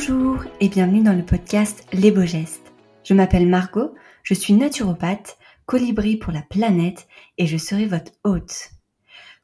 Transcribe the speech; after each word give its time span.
Bonjour 0.00 0.44
et 0.60 0.70
bienvenue 0.70 1.02
dans 1.02 1.12
le 1.12 1.26
podcast 1.26 1.86
Les 1.92 2.10
Beaux 2.10 2.24
Gestes. 2.24 2.72
Je 3.04 3.12
m'appelle 3.12 3.46
Margot, 3.46 3.94
je 4.22 4.32
suis 4.32 4.54
naturopathe, 4.54 5.36
colibri 5.66 6.16
pour 6.16 6.32
la 6.32 6.40
planète 6.40 7.06
et 7.36 7.46
je 7.46 7.58
serai 7.58 7.84
votre 7.84 8.12
hôte. 8.24 8.70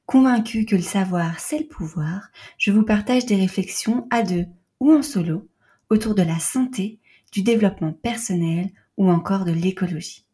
Convaincue 0.06 0.64
que 0.64 0.74
le 0.74 0.80
savoir 0.80 1.40
c'est 1.40 1.58
le 1.58 1.66
pouvoir, 1.66 2.30
je 2.56 2.70
vous 2.70 2.84
partage 2.84 3.26
des 3.26 3.36
réflexions 3.36 4.06
à 4.08 4.22
deux 4.22 4.46
ou 4.80 4.94
en 4.94 5.02
solo 5.02 5.46
autour 5.90 6.14
de 6.14 6.22
la 6.22 6.38
santé, 6.38 7.00
du 7.32 7.42
développement 7.42 7.92
personnel 7.92 8.70
ou 8.96 9.10
encore 9.10 9.44
de 9.44 9.52
l'écologie. 9.52 10.24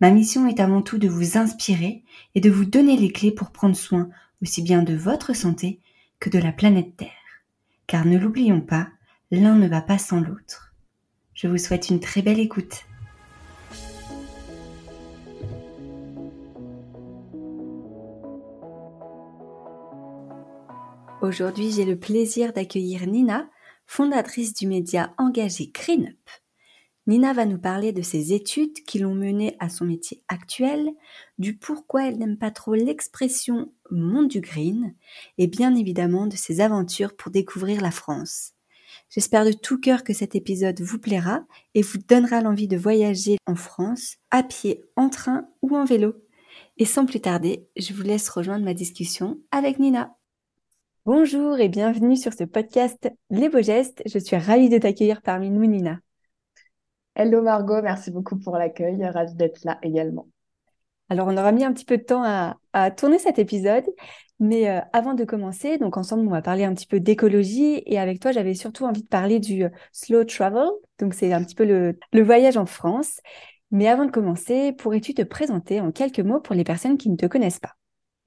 Ma 0.00 0.12
mission 0.12 0.46
est 0.46 0.60
avant 0.60 0.82
tout 0.82 0.98
de 0.98 1.08
vous 1.08 1.36
inspirer 1.36 2.04
et 2.36 2.40
de 2.40 2.50
vous 2.50 2.64
donner 2.64 2.96
les 2.96 3.10
clés 3.10 3.32
pour 3.32 3.50
prendre 3.50 3.76
soin 3.76 4.08
aussi 4.40 4.62
bien 4.62 4.84
de 4.84 4.94
votre 4.94 5.34
santé 5.34 5.80
que 6.20 6.30
de 6.30 6.38
la 6.38 6.52
planète 6.52 6.96
Terre. 6.96 7.10
Car 7.88 8.04
ne 8.04 8.18
l'oublions 8.18 8.60
pas, 8.60 8.90
l'un 9.30 9.56
ne 9.56 9.68
va 9.68 9.82
pas 9.82 9.98
sans 9.98 10.20
l'autre. 10.20 10.74
Je 11.34 11.48
vous 11.48 11.58
souhaite 11.58 11.90
une 11.90 12.00
très 12.00 12.22
belle 12.22 12.40
écoute. 12.40 12.84
Aujourd'hui, 21.20 21.70
j'ai 21.72 21.84
le 21.84 21.98
plaisir 21.98 22.52
d'accueillir 22.52 23.06
Nina, 23.06 23.50
fondatrice 23.86 24.54
du 24.54 24.66
média 24.66 25.12
engagé 25.18 25.70
Green 25.74 26.06
Up. 26.06 26.30
Nina 27.06 27.32
va 27.32 27.44
nous 27.44 27.58
parler 27.58 27.92
de 27.92 28.02
ses 28.02 28.32
études 28.32 28.84
qui 28.86 28.98
l'ont 28.98 29.14
menée 29.14 29.56
à 29.58 29.68
son 29.68 29.84
métier 29.84 30.22
actuel, 30.28 30.90
du 31.38 31.56
pourquoi 31.56 32.06
elle 32.06 32.18
n'aime 32.18 32.38
pas 32.38 32.50
trop 32.50 32.74
l'expression 32.74 33.72
monde 33.90 34.28
du 34.28 34.40
green, 34.40 34.94
et 35.38 35.46
bien 35.46 35.74
évidemment 35.74 36.26
de 36.26 36.36
ses 36.36 36.60
aventures 36.60 37.16
pour 37.16 37.30
découvrir 37.30 37.80
la 37.80 37.90
France. 37.90 38.57
J'espère 39.10 39.46
de 39.46 39.52
tout 39.52 39.80
cœur 39.80 40.04
que 40.04 40.12
cet 40.12 40.34
épisode 40.34 40.80
vous 40.80 40.98
plaira 40.98 41.44
et 41.74 41.80
vous 41.80 41.98
donnera 41.98 42.42
l'envie 42.42 42.68
de 42.68 42.76
voyager 42.76 43.38
en 43.46 43.54
France, 43.54 44.16
à 44.30 44.42
pied, 44.42 44.84
en 44.96 45.08
train 45.08 45.48
ou 45.62 45.76
en 45.76 45.86
vélo. 45.86 46.14
Et 46.76 46.84
sans 46.84 47.06
plus 47.06 47.20
tarder, 47.20 47.66
je 47.76 47.94
vous 47.94 48.02
laisse 48.02 48.28
rejoindre 48.28 48.66
ma 48.66 48.74
discussion 48.74 49.38
avec 49.50 49.78
Nina. 49.78 50.14
Bonjour 51.06 51.58
et 51.58 51.70
bienvenue 51.70 52.16
sur 52.16 52.34
ce 52.34 52.44
podcast 52.44 53.10
Les 53.30 53.48
Beaux 53.48 53.62
Gestes. 53.62 54.02
Je 54.04 54.18
suis 54.18 54.36
ravie 54.36 54.68
de 54.68 54.76
t'accueillir 54.76 55.22
parmi 55.22 55.48
nous, 55.48 55.64
Nina. 55.64 56.00
Hello 57.14 57.40
Margot, 57.40 57.80
merci 57.80 58.10
beaucoup 58.10 58.38
pour 58.38 58.58
l'accueil. 58.58 59.02
Ravie 59.06 59.34
d'être 59.34 59.64
là 59.64 59.78
également. 59.82 60.28
Alors, 61.08 61.28
on 61.28 61.36
aura 61.38 61.52
mis 61.52 61.64
un 61.64 61.72
petit 61.72 61.86
peu 61.86 61.96
de 61.96 62.02
temps 62.02 62.22
à, 62.22 62.90
tourner 62.90 63.18
cet 63.18 63.38
épisode, 63.38 63.86
mais 64.40 64.68
euh, 64.70 64.80
avant 64.92 65.14
de 65.14 65.24
commencer, 65.24 65.78
donc 65.78 65.96
ensemble, 65.96 66.26
on 66.26 66.30
va 66.30 66.42
parler 66.42 66.64
un 66.64 66.74
petit 66.74 66.86
peu 66.86 67.00
d'écologie 67.00 67.82
et 67.86 67.98
avec 67.98 68.20
toi, 68.20 68.32
j'avais 68.32 68.54
surtout 68.54 68.84
envie 68.84 69.02
de 69.02 69.08
parler 69.08 69.40
du 69.40 69.64
euh, 69.64 69.70
slow 69.92 70.24
travel. 70.24 70.68
Donc, 71.00 71.14
c'est 71.14 71.32
un 71.32 71.42
petit 71.44 71.54
peu 71.54 71.64
le, 71.64 71.98
le 72.12 72.22
voyage 72.22 72.56
en 72.56 72.66
France. 72.66 73.20
Mais 73.70 73.88
avant 73.88 74.06
de 74.06 74.10
commencer, 74.10 74.72
pourrais-tu 74.72 75.14
te 75.14 75.22
présenter 75.22 75.80
en 75.80 75.92
quelques 75.92 76.20
mots 76.20 76.40
pour 76.40 76.54
les 76.54 76.64
personnes 76.64 76.98
qui 76.98 77.10
ne 77.10 77.16
te 77.16 77.26
connaissent 77.26 77.60
pas? 77.60 77.77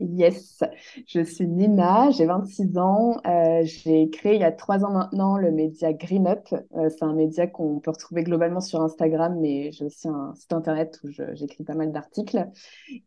Yes, 0.01 0.63
je 1.05 1.21
suis 1.21 1.47
Nina, 1.47 2.09
j'ai 2.09 2.25
26 2.25 2.75
ans. 2.79 3.21
Euh, 3.27 3.61
j'ai 3.63 4.09
créé 4.09 4.33
il 4.33 4.41
y 4.41 4.43
a 4.43 4.51
trois 4.51 4.83
ans 4.83 4.91
maintenant 4.91 5.37
le 5.37 5.51
média 5.51 5.93
Green 5.93 6.25
Up. 6.25 6.47
Euh, 6.75 6.89
c'est 6.89 7.03
un 7.03 7.13
média 7.13 7.45
qu'on 7.45 7.79
peut 7.79 7.91
retrouver 7.91 8.23
globalement 8.23 8.61
sur 8.61 8.81
Instagram, 8.81 9.37
mais 9.39 9.71
j'ai 9.71 9.85
aussi 9.85 10.07
un 10.07 10.33
site 10.33 10.53
internet 10.53 10.99
où 11.03 11.09
j'écris 11.33 11.63
pas 11.63 11.75
mal 11.75 11.91
d'articles. 11.91 12.47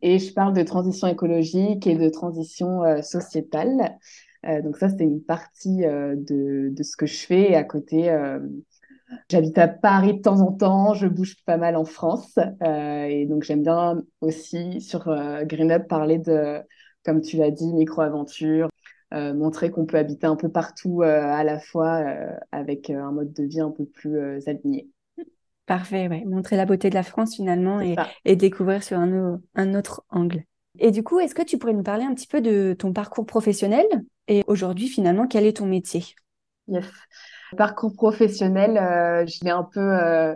Et 0.01 0.19
je 0.19 0.33
parle 0.33 0.53
de 0.53 0.63
transition 0.63 1.07
écologique 1.07 1.85
et 1.85 1.95
de 1.95 2.07
transition 2.07 2.83
euh, 2.83 3.01
sociétale. 3.01 3.97
donc 4.63 4.77
ça, 4.77 4.87
c'est 4.87 5.03
une 5.03 5.21
partie 5.21 5.79
de, 5.79 6.69
de, 6.71 6.83
ce 6.83 6.95
que 6.95 7.07
je 7.07 7.25
fais. 7.25 7.55
À 7.55 7.65
côté, 7.65 8.09
J'habite 9.29 9.57
à 9.57 9.67
Paris 9.67 10.15
de 10.15 10.21
temps 10.21 10.39
en 10.41 10.51
temps, 10.51 10.93
je 10.93 11.07
bouge 11.07 11.35
pas 11.45 11.57
mal 11.57 11.75
en 11.75 11.85
France 11.85 12.37
et 12.61 13.27
donc 13.27 13.43
j'aime 13.43 13.61
bien 13.61 14.01
aussi 14.21 14.81
sur 14.81 15.05
Green 15.45 15.71
Up 15.71 15.87
parler 15.87 16.17
de 16.17 16.63
comme 17.05 17.21
tu 17.21 17.37
l'as 17.37 17.51
dit, 17.51 17.71
micro-aventure, 17.73 18.69
euh, 19.13 19.33
montrer 19.33 19.69
qu'on 19.69 19.85
peut 19.85 19.97
habiter 19.97 20.25
un 20.25 20.35
peu 20.35 20.49
partout 20.49 21.03
euh, 21.03 21.21
à 21.21 21.43
la 21.43 21.59
fois 21.59 21.99
euh, 21.99 22.35
avec 22.51 22.89
un 22.89 23.11
mode 23.11 23.31
de 23.33 23.43
vie 23.43 23.61
un 23.61 23.69
peu 23.69 23.85
plus 23.85 24.17
aligné. 24.47 24.89
Parfait, 25.67 26.07
ouais. 26.07 26.23
montrer 26.25 26.57
la 26.57 26.65
beauté 26.65 26.89
de 26.89 26.95
la 26.95 27.03
France 27.03 27.35
finalement 27.35 27.79
et, 27.81 28.35
découvrir 28.35 28.83
sur 28.83 28.99
un, 28.99 29.39
un, 29.55 29.73
autre 29.73 30.03
angle. 30.09 30.43
Et 30.77 30.91
du 30.91 31.01
coup, 31.01 31.19
est-ce 31.19 31.33
que 31.33 31.41
tu 31.41 31.57
pourrais 31.57 31.73
nous 31.73 31.83
parler 31.83 32.03
un 32.03 32.13
petit 32.13 32.27
peu 32.27 32.41
de 32.41 32.75
ton 32.77 32.93
parcours 32.93 33.25
professionnel? 33.25 33.85
Et 34.27 34.43
aujourd'hui 34.47 34.87
finalement, 34.87 35.27
quel 35.27 35.45
est 35.45 35.57
ton 35.57 35.65
métier? 35.65 36.03
Yes. 36.67 36.85
Parcours 37.57 37.93
professionnel, 37.93 38.73
je 39.27 39.43
l'ai 39.43 39.51
un 39.51 39.63
peu 39.63 40.35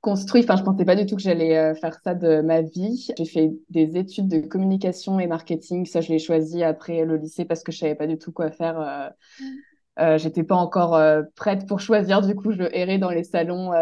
construit. 0.00 0.42
Enfin, 0.42 0.56
je 0.56 0.62
pensais 0.62 0.84
pas 0.84 0.96
du 0.96 1.06
tout 1.06 1.16
que 1.16 1.22
j'allais 1.22 1.56
euh, 1.56 1.74
faire 1.74 1.98
ça 2.02 2.14
de 2.14 2.40
ma 2.40 2.62
vie. 2.62 3.08
J'ai 3.16 3.24
fait 3.24 3.52
des 3.70 3.96
études 3.96 4.28
de 4.28 4.40
communication 4.40 5.20
et 5.20 5.26
marketing. 5.26 5.86
Ça, 5.86 6.00
je 6.00 6.10
l'ai 6.10 6.18
choisi 6.18 6.62
après 6.62 7.04
le 7.04 7.16
lycée 7.16 7.44
parce 7.44 7.62
que 7.62 7.72
je 7.72 7.78
savais 7.78 7.94
pas 7.94 8.06
du 8.06 8.18
tout 8.18 8.32
quoi 8.32 8.50
faire. 8.50 8.80
Euh, 8.80 9.08
euh, 9.98 10.18
j'étais 10.18 10.44
pas 10.44 10.54
encore 10.54 10.94
euh, 10.94 11.22
prête 11.36 11.66
pour 11.66 11.80
choisir. 11.80 12.22
Du 12.22 12.34
coup, 12.34 12.52
je 12.52 12.62
errais 12.72 12.98
dans 12.98 13.10
les 13.10 13.24
salons, 13.24 13.72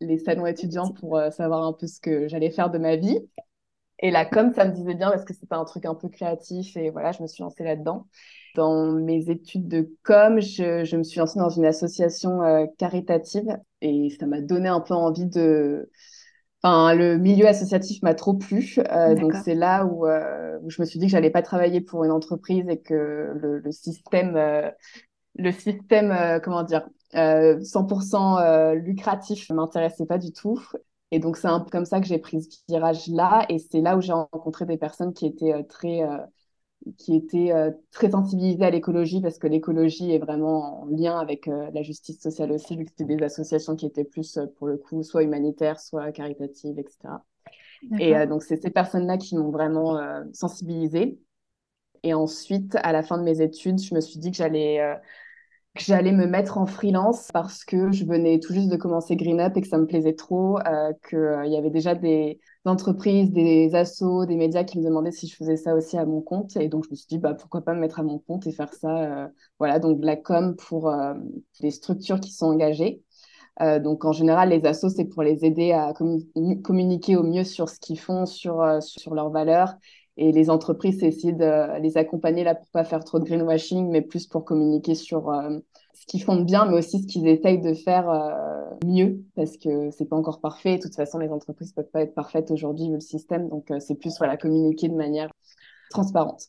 les 0.00 0.18
salons 0.18 0.46
étudiants 0.46 0.92
pour 0.92 1.20
savoir 1.32 1.64
un 1.64 1.72
peu 1.72 1.86
ce 1.86 2.00
que 2.00 2.28
j'allais 2.28 2.50
faire 2.50 2.70
de 2.70 2.78
ma 2.78 2.96
vie. 2.96 3.18
Et 4.00 4.10
la 4.10 4.24
com, 4.24 4.52
ça 4.54 4.64
me 4.64 4.72
disait 4.72 4.94
bien 4.94 5.10
parce 5.10 5.24
que 5.24 5.34
c'était 5.34 5.54
un 5.54 5.64
truc 5.64 5.84
un 5.84 5.94
peu 5.94 6.08
créatif 6.08 6.76
et 6.76 6.90
voilà, 6.90 7.12
je 7.12 7.22
me 7.22 7.26
suis 7.26 7.42
lancée 7.42 7.64
là-dedans. 7.64 8.06
Dans 8.54 8.92
mes 8.92 9.30
études 9.30 9.68
de 9.68 9.94
com, 10.02 10.40
je, 10.40 10.84
je 10.84 10.96
me 10.96 11.02
suis 11.02 11.20
lancée 11.20 11.38
dans 11.38 11.50
une 11.50 11.64
association 11.64 12.42
euh, 12.42 12.66
caritative 12.78 13.58
et 13.80 14.08
ça 14.18 14.26
m'a 14.26 14.40
donné 14.40 14.68
un 14.68 14.80
peu 14.80 14.94
envie 14.94 15.26
de. 15.26 15.90
Enfin, 16.62 16.94
le 16.94 17.16
milieu 17.16 17.46
associatif 17.46 18.02
m'a 18.02 18.14
trop 18.14 18.34
plu. 18.34 18.76
Euh, 18.90 19.14
donc, 19.14 19.34
c'est 19.44 19.54
là 19.54 19.86
où, 19.86 20.06
euh, 20.06 20.58
où, 20.62 20.70
je 20.70 20.82
me 20.82 20.86
suis 20.86 20.98
dit 20.98 21.06
que 21.06 21.12
j'allais 21.12 21.30
pas 21.30 21.42
travailler 21.42 21.80
pour 21.80 22.04
une 22.04 22.10
entreprise 22.10 22.64
et 22.68 22.80
que 22.80 23.32
le, 23.34 23.60
le 23.60 23.72
système, 23.72 24.36
le 25.36 25.52
système 25.52 26.40
comment 26.42 26.62
dire, 26.64 26.86
100% 27.14 28.74
lucratif 28.74 29.48
m'intéressait 29.50 30.06
pas 30.06 30.18
du 30.18 30.32
tout. 30.32 30.60
Et 31.12 31.18
donc, 31.18 31.38
c'est 31.38 31.48
un 31.48 31.60
peu 31.60 31.70
comme 31.70 31.86
ça 31.86 32.00
que 32.00 32.06
j'ai 32.06 32.18
pris 32.18 32.42
ce 32.42 32.58
virage-là. 32.68 33.46
Et 33.48 33.58
c'est 33.58 33.80
là 33.80 33.96
où 33.96 34.00
j'ai 34.02 34.12
rencontré 34.12 34.66
des 34.66 34.76
personnes 34.76 35.14
qui 35.14 35.26
étaient 35.26 35.64
très 35.64 36.02
qui 36.96 37.14
était 37.14 37.52
euh, 37.52 37.70
très 37.90 38.10
sensibilisée 38.10 38.64
à 38.64 38.70
l'écologie 38.70 39.20
parce 39.20 39.38
que 39.38 39.46
l'écologie 39.46 40.12
est 40.12 40.18
vraiment 40.18 40.82
en 40.82 40.86
lien 40.86 41.18
avec 41.18 41.46
euh, 41.46 41.70
la 41.72 41.82
justice 41.82 42.20
sociale 42.20 42.52
aussi, 42.52 42.76
vu 42.76 42.84
que 42.84 42.90
c'était 42.96 43.16
des 43.16 43.22
associations 43.22 43.76
qui 43.76 43.86
étaient 43.86 44.04
plus, 44.04 44.38
euh, 44.38 44.46
pour 44.56 44.66
le 44.66 44.76
coup, 44.76 45.02
soit 45.02 45.22
humanitaires, 45.22 45.78
soit 45.78 46.10
caritatives, 46.12 46.78
etc. 46.78 47.22
Et 47.98 48.26
donc, 48.26 48.42
c'est 48.42 48.60
ces 48.60 48.68
personnes-là 48.68 49.16
qui 49.16 49.38
m'ont 49.38 49.50
vraiment 49.50 49.98
sensibilisée. 50.34 51.18
Et 52.02 52.12
ensuite, 52.12 52.76
à 52.76 52.92
la 52.92 53.02
fin 53.02 53.16
de 53.16 53.22
mes 53.22 53.40
études, 53.40 53.80
je 53.80 53.94
me 53.94 54.02
suis 54.02 54.18
dit 54.18 54.30
que 54.30 54.36
j'allais 54.36 55.00
que 55.76 55.84
j'allais 55.84 56.12
me 56.12 56.26
mettre 56.26 56.58
en 56.58 56.66
freelance 56.66 57.28
parce 57.32 57.64
que 57.64 57.92
je 57.92 58.04
venais 58.04 58.40
tout 58.40 58.52
juste 58.52 58.68
de 58.68 58.76
commencer 58.76 59.14
Green 59.14 59.40
Up 59.40 59.56
et 59.56 59.60
que 59.60 59.68
ça 59.68 59.78
me 59.78 59.86
plaisait 59.86 60.14
trop, 60.14 60.58
euh, 60.58 60.92
qu'il 61.08 61.18
euh, 61.18 61.46
y 61.46 61.56
avait 61.56 61.70
déjà 61.70 61.94
des 61.94 62.40
entreprises, 62.64 63.30
des 63.30 63.74
assos, 63.74 64.26
des 64.26 64.36
médias 64.36 64.64
qui 64.64 64.78
me 64.78 64.84
demandaient 64.84 65.12
si 65.12 65.28
je 65.28 65.36
faisais 65.36 65.56
ça 65.56 65.74
aussi 65.74 65.96
à 65.96 66.04
mon 66.04 66.22
compte. 66.22 66.56
Et 66.56 66.68
donc, 66.68 66.84
je 66.86 66.90
me 66.90 66.96
suis 66.96 67.06
dit, 67.06 67.18
bah, 67.18 67.34
pourquoi 67.34 67.60
pas 67.62 67.74
me 67.74 67.80
mettre 67.80 68.00
à 68.00 68.02
mon 68.02 68.18
compte 68.18 68.46
et 68.48 68.52
faire 68.52 68.74
ça. 68.74 69.24
Euh, 69.24 69.28
voilà, 69.58 69.78
donc 69.78 70.00
la 70.02 70.16
com 70.16 70.56
pour 70.56 70.92
les 71.60 71.70
structures 71.70 72.20
qui 72.20 72.32
sont 72.32 72.46
engagées. 72.46 73.02
donc, 73.60 74.04
en 74.04 74.12
général, 74.12 74.48
les 74.50 74.64
assos, 74.66 74.88
c'est 74.88 75.04
pour 75.04 75.22
les 75.22 75.44
aider 75.44 75.72
à 75.72 75.92
communiquer 76.64 77.16
au 77.16 77.22
mieux 77.22 77.44
sur 77.44 77.68
ce 77.68 77.78
qu'ils 77.78 78.00
font, 78.00 78.26
sur, 78.26 78.82
sur 78.82 79.14
leurs 79.14 79.30
valeurs 79.30 79.74
et 80.20 80.32
les 80.32 80.50
entreprises, 80.50 81.02
essayer 81.02 81.32
de 81.32 81.80
les 81.80 81.96
accompagner 81.96 82.44
là 82.44 82.54
pour 82.54 82.68
pas 82.68 82.84
faire 82.84 83.02
trop 83.04 83.18
de 83.18 83.24
greenwashing, 83.24 83.88
mais 83.90 84.02
plus 84.02 84.26
pour 84.26 84.44
communiquer 84.44 84.94
sur 84.94 85.30
euh, 85.30 85.58
ce 85.94 86.04
qu'ils 86.04 86.22
font 86.22 86.36
de 86.36 86.44
bien, 86.44 86.66
mais 86.66 86.76
aussi 86.76 87.00
ce 87.02 87.06
qu'ils 87.06 87.26
essayent 87.26 87.62
de 87.62 87.72
faire 87.72 88.10
euh, 88.10 88.76
mieux, 88.84 89.24
parce 89.34 89.56
que 89.56 89.90
c'est 89.90 90.04
pas 90.04 90.16
encore 90.16 90.40
parfait. 90.40 90.76
De 90.76 90.82
toute 90.82 90.94
façon, 90.94 91.18
les 91.18 91.30
entreprises 91.30 91.72
peuvent 91.72 91.90
pas 91.90 92.02
être 92.02 92.14
parfaites 92.14 92.50
aujourd'hui 92.50 92.88
le 92.88 93.00
système, 93.00 93.48
donc 93.48 93.70
euh, 93.70 93.80
c'est 93.80 93.94
plus 93.94 94.14
voilà 94.18 94.36
communiquer 94.36 94.90
de 94.90 94.94
manière 94.94 95.30
transparente. 95.88 96.48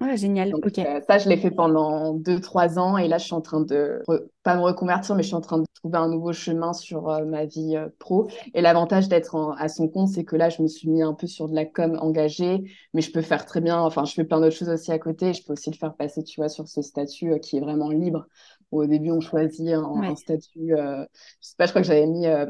Ouais, 0.00 0.16
génial. 0.16 0.52
ok. 0.54 0.80
ça, 1.06 1.18
je 1.18 1.28
l'ai 1.28 1.36
fait 1.36 1.52
pendant 1.52 2.14
deux, 2.14 2.40
trois 2.40 2.78
ans 2.78 2.98
et 2.98 3.06
là, 3.06 3.18
je 3.18 3.26
suis 3.26 3.34
en 3.34 3.40
train 3.40 3.60
de, 3.60 4.02
pas 4.42 4.56
me 4.56 4.62
reconvertir, 4.62 5.14
mais 5.14 5.22
je 5.22 5.28
suis 5.28 5.36
en 5.36 5.40
train 5.40 5.58
de 5.58 5.64
trouver 5.74 5.98
un 5.98 6.08
nouveau 6.08 6.32
chemin 6.32 6.72
sur 6.72 7.04
ma 7.24 7.44
vie 7.44 7.76
pro. 8.00 8.28
Et 8.54 8.60
l'avantage 8.60 9.08
d'être 9.08 9.54
à 9.56 9.68
son 9.68 9.86
compte, 9.86 10.08
c'est 10.08 10.24
que 10.24 10.34
là, 10.34 10.48
je 10.48 10.62
me 10.62 10.66
suis 10.66 10.88
mis 10.88 11.02
un 11.02 11.14
peu 11.14 11.28
sur 11.28 11.48
de 11.48 11.54
la 11.54 11.64
com 11.64 11.96
engagée, 12.00 12.64
mais 12.92 13.02
je 13.02 13.12
peux 13.12 13.22
faire 13.22 13.46
très 13.46 13.60
bien, 13.60 13.80
enfin, 13.80 14.04
je 14.04 14.14
fais 14.14 14.24
plein 14.24 14.40
d'autres 14.40 14.56
choses 14.56 14.68
aussi 14.68 14.90
à 14.90 14.98
côté. 14.98 15.32
Je 15.32 15.44
peux 15.44 15.52
aussi 15.52 15.70
le 15.70 15.76
faire 15.76 15.94
passer, 15.94 16.24
tu 16.24 16.40
vois, 16.40 16.48
sur 16.48 16.66
ce 16.66 16.82
statut 16.82 17.38
qui 17.38 17.58
est 17.58 17.60
vraiment 17.60 17.90
libre. 17.90 18.26
Au 18.74 18.86
début, 18.86 19.12
on 19.12 19.20
choisit 19.20 19.68
un, 19.72 20.16
statut, 20.16 20.74
euh, 20.74 21.04
je 21.40 21.48
sais 21.48 21.54
pas, 21.56 21.66
je 21.66 21.70
crois 21.70 21.82
que 21.82 21.86
j'avais 21.86 22.06
mis 22.06 22.26
euh, 22.26 22.46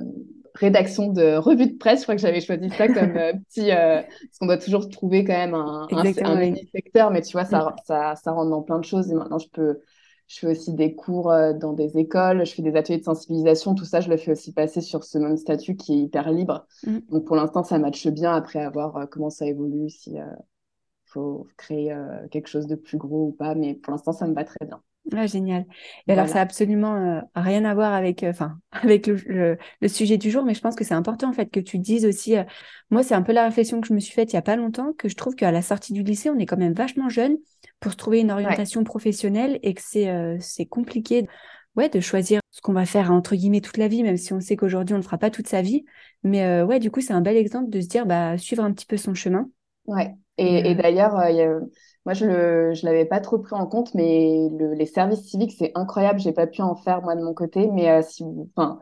rédaction 0.54 1.08
de 1.08 1.36
revue 1.36 1.66
de 1.66 1.76
presse. 1.76 2.00
Je 2.00 2.04
crois 2.04 2.14
que 2.14 2.20
j'avais 2.20 2.40
choisi 2.40 2.70
ça 2.70 2.86
comme 2.86 2.96
euh, 3.16 3.32
petit, 3.48 3.70
parce 3.70 4.38
qu'on 4.38 4.46
doit 4.46 4.58
toujours 4.58 4.88
trouver 4.88 5.24
quand 5.24 5.32
même 5.32 5.54
un, 5.54 5.86
un, 5.90 6.54
secteur, 6.72 7.10
mais 7.10 7.22
tu 7.22 7.32
vois, 7.32 7.44
ça, 7.44 7.74
ça, 7.84 8.14
ça 8.16 8.32
rentre 8.32 8.50
dans 8.50 8.62
plein 8.62 8.78
de 8.78 8.84
choses. 8.84 9.10
Et 9.10 9.14
maintenant, 9.14 9.38
je 9.38 9.48
peux 9.48 9.80
Je 10.26 10.38
fais 10.38 10.46
aussi 10.48 10.72
des 10.74 10.94
cours 10.94 11.32
dans 11.60 11.72
des 11.72 11.98
écoles, 11.98 12.46
je 12.46 12.54
fais 12.54 12.62
des 12.62 12.76
ateliers 12.76 12.98
de 12.98 13.04
sensibilisation. 13.04 13.74
Tout 13.74 13.84
ça, 13.84 14.00
je 14.00 14.08
le 14.08 14.16
fais 14.16 14.32
aussi 14.32 14.52
passer 14.52 14.80
sur 14.80 15.04
ce 15.04 15.18
même 15.18 15.36
statut 15.36 15.76
qui 15.76 15.94
est 15.94 16.02
hyper 16.02 16.30
libre. 16.30 16.66
Mm. 16.86 16.98
Donc 17.10 17.24
pour 17.24 17.36
l'instant, 17.36 17.64
ça 17.64 17.78
matche 17.78 18.06
bien 18.08 18.32
après 18.32 18.60
avoir 18.60 19.08
comment 19.10 19.30
ça 19.30 19.46
évolue, 19.46 19.90
si 19.90 20.16
faut 21.06 21.46
créer 21.56 21.96
quelque 22.30 22.48
chose 22.48 22.66
de 22.66 22.74
plus 22.74 22.98
gros 22.98 23.26
ou 23.28 23.32
pas. 23.32 23.54
Mais 23.54 23.74
pour 23.74 23.92
l'instant, 23.92 24.12
ça 24.12 24.26
me 24.26 24.34
va 24.34 24.44
très 24.44 24.64
bien. 24.66 24.80
Ah, 25.12 25.26
génial. 25.26 25.66
Et 26.08 26.12
alors, 26.12 26.28
ça 26.28 26.36
n'a 26.36 26.40
absolument 26.40 26.96
euh, 26.96 27.20
rien 27.34 27.64
à 27.64 27.74
voir 27.74 27.92
avec, 27.92 28.22
euh, 28.22 28.32
avec 28.72 29.06
le, 29.06 29.58
sujet 29.86 30.16
du 30.16 30.30
jour, 30.30 30.44
mais 30.44 30.54
je 30.54 30.60
pense 30.60 30.74
que 30.74 30.84
c'est 30.84 30.94
important 30.94 31.28
en 31.28 31.32
fait 31.32 31.46
que 31.46 31.60
tu 31.60 31.78
dises 31.78 32.06
aussi. 32.06 32.36
Euh, 32.36 32.44
moi, 32.90 33.02
c'est 33.02 33.14
un 33.14 33.22
peu 33.22 33.32
la 33.32 33.44
réflexion 33.44 33.80
que 33.80 33.86
je 33.86 33.92
me 33.92 34.00
suis 34.00 34.14
faite 34.14 34.32
il 34.32 34.36
y 34.36 34.38
a 34.38 34.42
pas 34.42 34.56
longtemps, 34.56 34.92
que 34.96 35.08
je 35.08 35.16
trouve 35.16 35.34
qu'à 35.34 35.50
la 35.52 35.62
sortie 35.62 35.92
du 35.92 36.02
lycée, 36.02 36.30
on 36.30 36.38
est 36.38 36.46
quand 36.46 36.56
même 36.56 36.72
vachement 36.72 37.08
jeune 37.08 37.36
pour 37.80 37.92
se 37.92 37.96
trouver 37.96 38.20
une 38.20 38.30
orientation 38.30 38.82
professionnelle 38.82 39.58
et 39.62 39.74
que 39.74 39.82
c'est 39.84 40.38
c'est 40.40 40.64
compliqué, 40.64 41.26
ouais, 41.76 41.88
de 41.90 42.00
choisir 42.00 42.40
ce 42.50 42.62
qu'on 42.62 42.72
va 42.72 42.86
faire 42.86 43.10
entre 43.10 43.34
guillemets 43.34 43.60
toute 43.60 43.76
la 43.76 43.88
vie, 43.88 44.02
même 44.02 44.16
si 44.16 44.32
on 44.32 44.40
sait 44.40 44.56
qu'aujourd'hui 44.56 44.94
on 44.94 44.98
ne 44.98 45.02
fera 45.02 45.18
pas 45.18 45.30
toute 45.30 45.48
sa 45.48 45.60
vie. 45.60 45.84
Mais 46.22 46.62
ouais, 46.62 46.78
du 46.78 46.90
coup, 46.90 47.02
c'est 47.02 47.12
un 47.12 47.20
bel 47.20 47.36
exemple 47.36 47.68
de 47.68 47.80
se 47.80 47.88
dire, 47.88 48.06
bah, 48.06 48.38
suivre 48.38 48.64
un 48.64 48.72
petit 48.72 48.86
peu 48.86 48.96
son 48.96 49.12
chemin. 49.12 49.50
Ouais. 49.86 50.14
Et, 50.38 50.70
et 50.70 50.74
d'ailleurs, 50.74 51.22
il 51.28 51.36
y 51.36 51.42
a 51.42 51.58
moi, 52.04 52.12
je 52.14 52.26
ne 52.26 52.74
je 52.74 52.84
l'avais 52.84 53.06
pas 53.06 53.20
trop 53.20 53.38
pris 53.38 53.54
en 53.54 53.66
compte, 53.66 53.94
mais 53.94 54.48
le, 54.58 54.74
les 54.74 54.86
services 54.86 55.22
civiques, 55.28 55.54
c'est 55.58 55.72
incroyable. 55.74 56.20
J'ai 56.20 56.32
pas 56.32 56.46
pu 56.46 56.60
en 56.62 56.74
faire, 56.74 57.00
moi, 57.02 57.16
de 57.16 57.22
mon 57.22 57.32
côté. 57.34 57.68
Mais 57.72 57.90
euh, 57.90 58.02
si 58.02 58.22
vous, 58.22 58.50
enfin, 58.56 58.80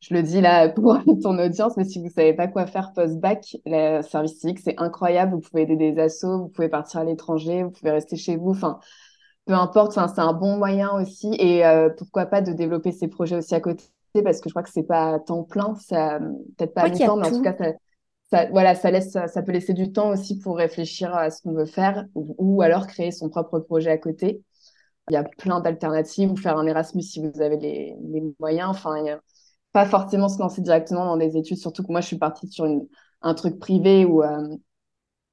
je 0.00 0.14
le 0.14 0.22
dis 0.22 0.40
là 0.40 0.68
pour 0.74 0.98
ton 1.22 1.38
audience, 1.38 1.76
mais 1.76 1.84
si 1.84 2.00
vous 2.00 2.10
savez 2.10 2.34
pas 2.34 2.46
quoi 2.48 2.66
faire 2.66 2.92
post-bac, 2.92 3.56
le 3.66 4.02
service 4.02 4.38
civique, 4.40 4.60
c'est 4.60 4.76
incroyable. 4.78 5.34
Vous 5.34 5.40
pouvez 5.40 5.62
aider 5.62 5.76
des 5.76 5.98
assos, 6.00 6.42
vous 6.42 6.48
pouvez 6.48 6.68
partir 6.68 7.00
à 7.00 7.04
l'étranger, 7.04 7.64
vous 7.64 7.70
pouvez 7.70 7.90
rester 7.90 8.16
chez 8.16 8.36
vous. 8.36 8.50
Enfin, 8.50 8.78
peu 9.46 9.54
importe. 9.54 9.90
Enfin, 9.92 10.08
c'est 10.08 10.20
un 10.20 10.32
bon 10.32 10.56
moyen 10.56 10.92
aussi. 10.92 11.34
Et 11.38 11.66
euh, 11.66 11.90
pourquoi 11.90 12.26
pas 12.26 12.40
de 12.40 12.52
développer 12.52 12.92
ces 12.92 13.08
projets 13.08 13.36
aussi 13.36 13.54
à 13.54 13.60
côté? 13.60 13.84
Parce 14.24 14.40
que 14.40 14.48
je 14.48 14.54
crois 14.54 14.62
que 14.62 14.70
c'est 14.70 14.82
pas 14.82 15.14
à 15.14 15.18
temps 15.20 15.44
plein, 15.44 15.74
ça 15.76 16.18
peut-être 16.56 16.74
pas 16.74 16.82
à 16.82 16.88
mi-temps, 16.88 17.16
mais 17.16 17.28
en 17.28 17.30
tout 17.30 17.42
cas, 17.42 17.56
ça, 17.56 17.72
ça, 18.32 18.74
ça 18.74 18.90
laisse, 18.90 19.12
ça 19.12 19.42
peut 19.42 19.52
laisser 19.52 19.74
du 19.74 19.92
temps 19.92 20.10
aussi 20.10 20.38
pour 20.38 20.56
réfléchir 20.56 21.14
à 21.14 21.30
ce 21.30 21.42
qu'on 21.42 21.52
veut 21.52 21.66
faire 21.66 22.06
ou, 22.14 22.62
alors 22.62 22.86
créer 22.86 23.10
son 23.12 23.28
propre 23.28 23.58
projet 23.60 23.90
à 23.90 23.98
côté. 23.98 24.42
Il 25.10 25.14
y 25.14 25.16
a 25.16 25.24
plein 25.24 25.60
d'alternatives 25.60 26.30
ou 26.30 26.36
faire 26.36 26.56
un 26.56 26.66
Erasmus 26.66 27.02
si 27.02 27.20
vous 27.20 27.40
avez 27.42 27.56
les, 27.56 27.96
moyens. 28.38 28.70
Enfin, 28.70 28.96
pas 29.72 29.86
forcément 29.86 30.28
se 30.28 30.38
lancer 30.38 30.62
directement 30.62 31.04
dans 31.06 31.16
des 31.16 31.36
études, 31.36 31.58
surtout 31.58 31.82
que 31.82 31.92
moi, 31.92 32.00
je 32.00 32.06
suis 32.08 32.18
partie 32.18 32.48
sur 32.48 32.66
une, 32.66 32.86
un 33.22 33.34
truc 33.34 33.58
privé 33.58 34.04
où 34.04 34.22
euh, 34.22 34.56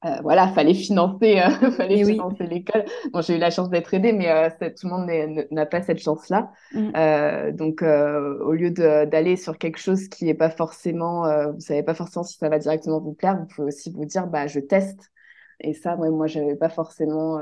euh, 0.06 0.20
voilà, 0.22 0.48
fallait 0.54 0.74
financer, 0.74 1.40
euh, 1.40 1.72
fallait 1.72 2.04
financer 2.04 2.46
l'école. 2.46 2.86
Bon, 3.12 3.22
j'ai 3.22 3.36
eu 3.36 3.40
la 3.40 3.50
chance 3.50 3.70
d'être 3.70 3.94
aidée, 3.94 4.14
mais 4.14 4.30
euh, 4.30 4.50
tout 4.60 4.88
le 4.88 4.90
monde 4.90 5.48
n'a 5.52 5.66
pas 5.66 5.82
cette 5.82 6.00
chance-là. 6.00 6.52
Mm. 6.74 6.92
Euh, 6.96 7.52
donc, 7.52 7.82
au 7.82 8.54
lieu 8.54 8.72
d'aller 8.72 9.36
sur 9.36 9.58
quelque 9.58 9.80
chose 9.80 10.08
qui 10.08 10.30
est 10.30 10.34
pas 10.34 10.50
forcément, 10.50 11.24
vous 11.52 11.60
savez 11.60 11.84
pas 11.84 11.94
forcément 11.94 12.24
si 12.24 12.38
ça 12.38 12.50
va 12.50 12.60
directement 12.60 13.00
vous 13.00 13.14
plaire, 13.14 13.38
vous 13.38 13.48
pouvez 13.48 13.68
aussi 13.68 13.92
vous 13.92 14.06
dire, 14.06 14.28
bah, 14.28 14.48
je 14.48 14.60
teste. 14.60 15.12
Et 15.60 15.74
ça, 15.74 15.96
moi, 15.96 16.10
moi, 16.10 16.28
j'avais 16.28 16.56
pas 16.56 16.70
forcément. 16.70 17.40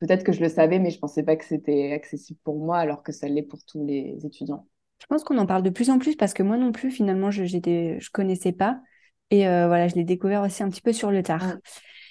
Peut-être 0.00 0.24
que 0.24 0.32
je 0.32 0.40
le 0.40 0.48
savais, 0.48 0.80
mais 0.80 0.90
je 0.90 0.98
pensais 0.98 1.22
pas 1.22 1.36
que 1.36 1.44
c'était 1.44 1.92
accessible 1.92 2.40
pour 2.42 2.58
moi, 2.58 2.78
alors 2.78 3.04
que 3.04 3.12
ça 3.12 3.28
l'est 3.28 3.42
pour 3.42 3.60
tous 3.64 3.86
les 3.86 4.18
étudiants. 4.24 4.66
Je 5.00 5.06
pense 5.06 5.22
qu'on 5.22 5.38
en 5.38 5.46
parle 5.46 5.62
de 5.62 5.70
plus 5.70 5.90
en 5.90 5.98
plus 5.98 6.16
parce 6.16 6.32
que 6.32 6.42
moi 6.42 6.56
non 6.56 6.72
plus, 6.72 6.90
finalement, 6.90 7.30
je 7.30 7.42
ne 7.42 8.00
je 8.00 8.10
connaissais 8.10 8.52
pas. 8.52 8.80
Et 9.32 9.48
euh, 9.48 9.66
voilà, 9.66 9.88
je 9.88 9.94
l'ai 9.94 10.04
découvert 10.04 10.42
aussi 10.42 10.62
un 10.62 10.68
petit 10.68 10.82
peu 10.82 10.92
sur 10.92 11.10
le 11.10 11.22
tard. 11.22 11.56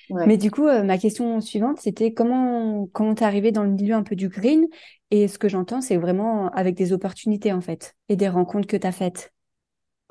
Mais 0.09 0.35
du 0.37 0.51
coup, 0.51 0.67
euh, 0.67 0.83
ma 0.83 0.97
question 0.97 1.39
suivante, 1.39 1.77
c'était 1.79 2.13
comment 2.13 2.87
comment 2.91 3.13
t'es 3.13 3.23
arrivé 3.23 3.51
dans 3.53 3.63
le 3.63 3.69
milieu 3.69 3.93
un 3.93 4.03
peu 4.03 4.15
du 4.15 4.27
green? 4.27 4.65
Et 5.11 5.27
ce 5.27 5.37
que 5.37 5.47
j'entends, 5.47 5.81
c'est 5.81 5.97
vraiment 5.97 6.49
avec 6.49 6.75
des 6.75 6.91
opportunités 6.93 7.53
en 7.53 7.61
fait 7.61 7.95
et 8.09 8.15
des 8.15 8.27
rencontres 8.27 8.67
que 8.67 8.75
tu 8.75 8.87
as 8.87 8.91
faites. 8.91 9.31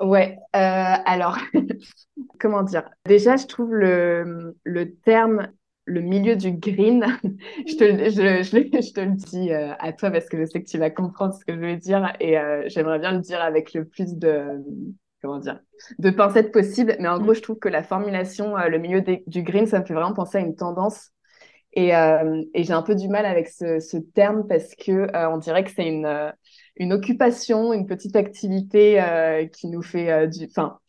Ouais, 0.01 0.39
euh, 0.55 0.59
alors, 1.05 1.37
comment 2.39 2.63
dire? 2.63 2.89
Déjà, 3.05 3.37
je 3.37 3.47
trouve 3.47 3.75
le, 3.75 4.57
le 4.63 4.95
terme 4.95 5.49
le 5.87 6.03
milieu 6.03 6.37
du 6.37 6.53
green, 6.53 7.05
je, 7.67 7.75
te, 7.75 7.85
je, 8.11 8.43
je, 8.45 8.93
te 8.93 9.01
le 9.01 9.17
dis 9.17 9.51
à 9.53 9.93
toi 9.93 10.13
parce 10.13 10.29
que 10.29 10.39
je 10.39 10.45
sais 10.45 10.63
que 10.63 10.69
tu 10.69 10.79
vas 10.79 10.91
comprendre 10.91 11.35
ce 11.35 11.45
que 11.45 11.53
je 11.55 11.59
veux 11.59 11.77
dire 11.77 12.13
et 12.21 12.37
j'aimerais 12.67 13.01
bien 13.01 13.11
le 13.11 13.19
dire 13.19 13.43
avec 13.43 13.75
le 13.75 13.85
plus 13.85 14.15
de, 14.15 14.63
comment 15.21 15.39
dire, 15.39 15.61
de 15.99 16.11
pincettes 16.11 16.53
possibles. 16.53 16.97
Mais 16.99 17.09
en 17.09 17.19
mm. 17.19 17.23
gros, 17.23 17.35
je 17.35 17.41
trouve 17.41 17.59
que 17.59 17.69
la 17.69 17.83
formulation, 17.83 18.57
euh, 18.57 18.69
le 18.69 18.79
milieu 18.79 19.03
du 19.27 19.43
green, 19.43 19.67
ça 19.67 19.81
me 19.81 19.85
fait 19.85 19.95
vraiment 19.95 20.15
penser 20.15 20.39
à 20.39 20.41
une 20.41 20.57
tendance. 20.57 21.11
Et, 21.73 21.95
euh, 21.95 22.43
et 22.53 22.65
j'ai 22.65 22.73
un 22.73 22.83
peu 22.83 22.97
du 22.97 23.09
mal 23.09 23.25
avec 23.27 23.49
ce, 23.49 23.79
ce 23.79 23.97
terme 23.97 24.47
parce 24.49 24.75
que 24.75 24.91
euh, 24.93 25.31
on 25.31 25.39
dirait 25.39 25.63
que 25.63 25.71
c'est 25.71 25.87
une, 25.87 26.33
une 26.77 26.93
occupation, 26.93 27.73
une 27.73 27.87
petite 27.87 28.17
activité 28.17 29.01
qui 29.53 29.69
nous 29.69 29.83
fait 29.83 30.27
du, 30.27 30.47
enfin, 30.47 30.81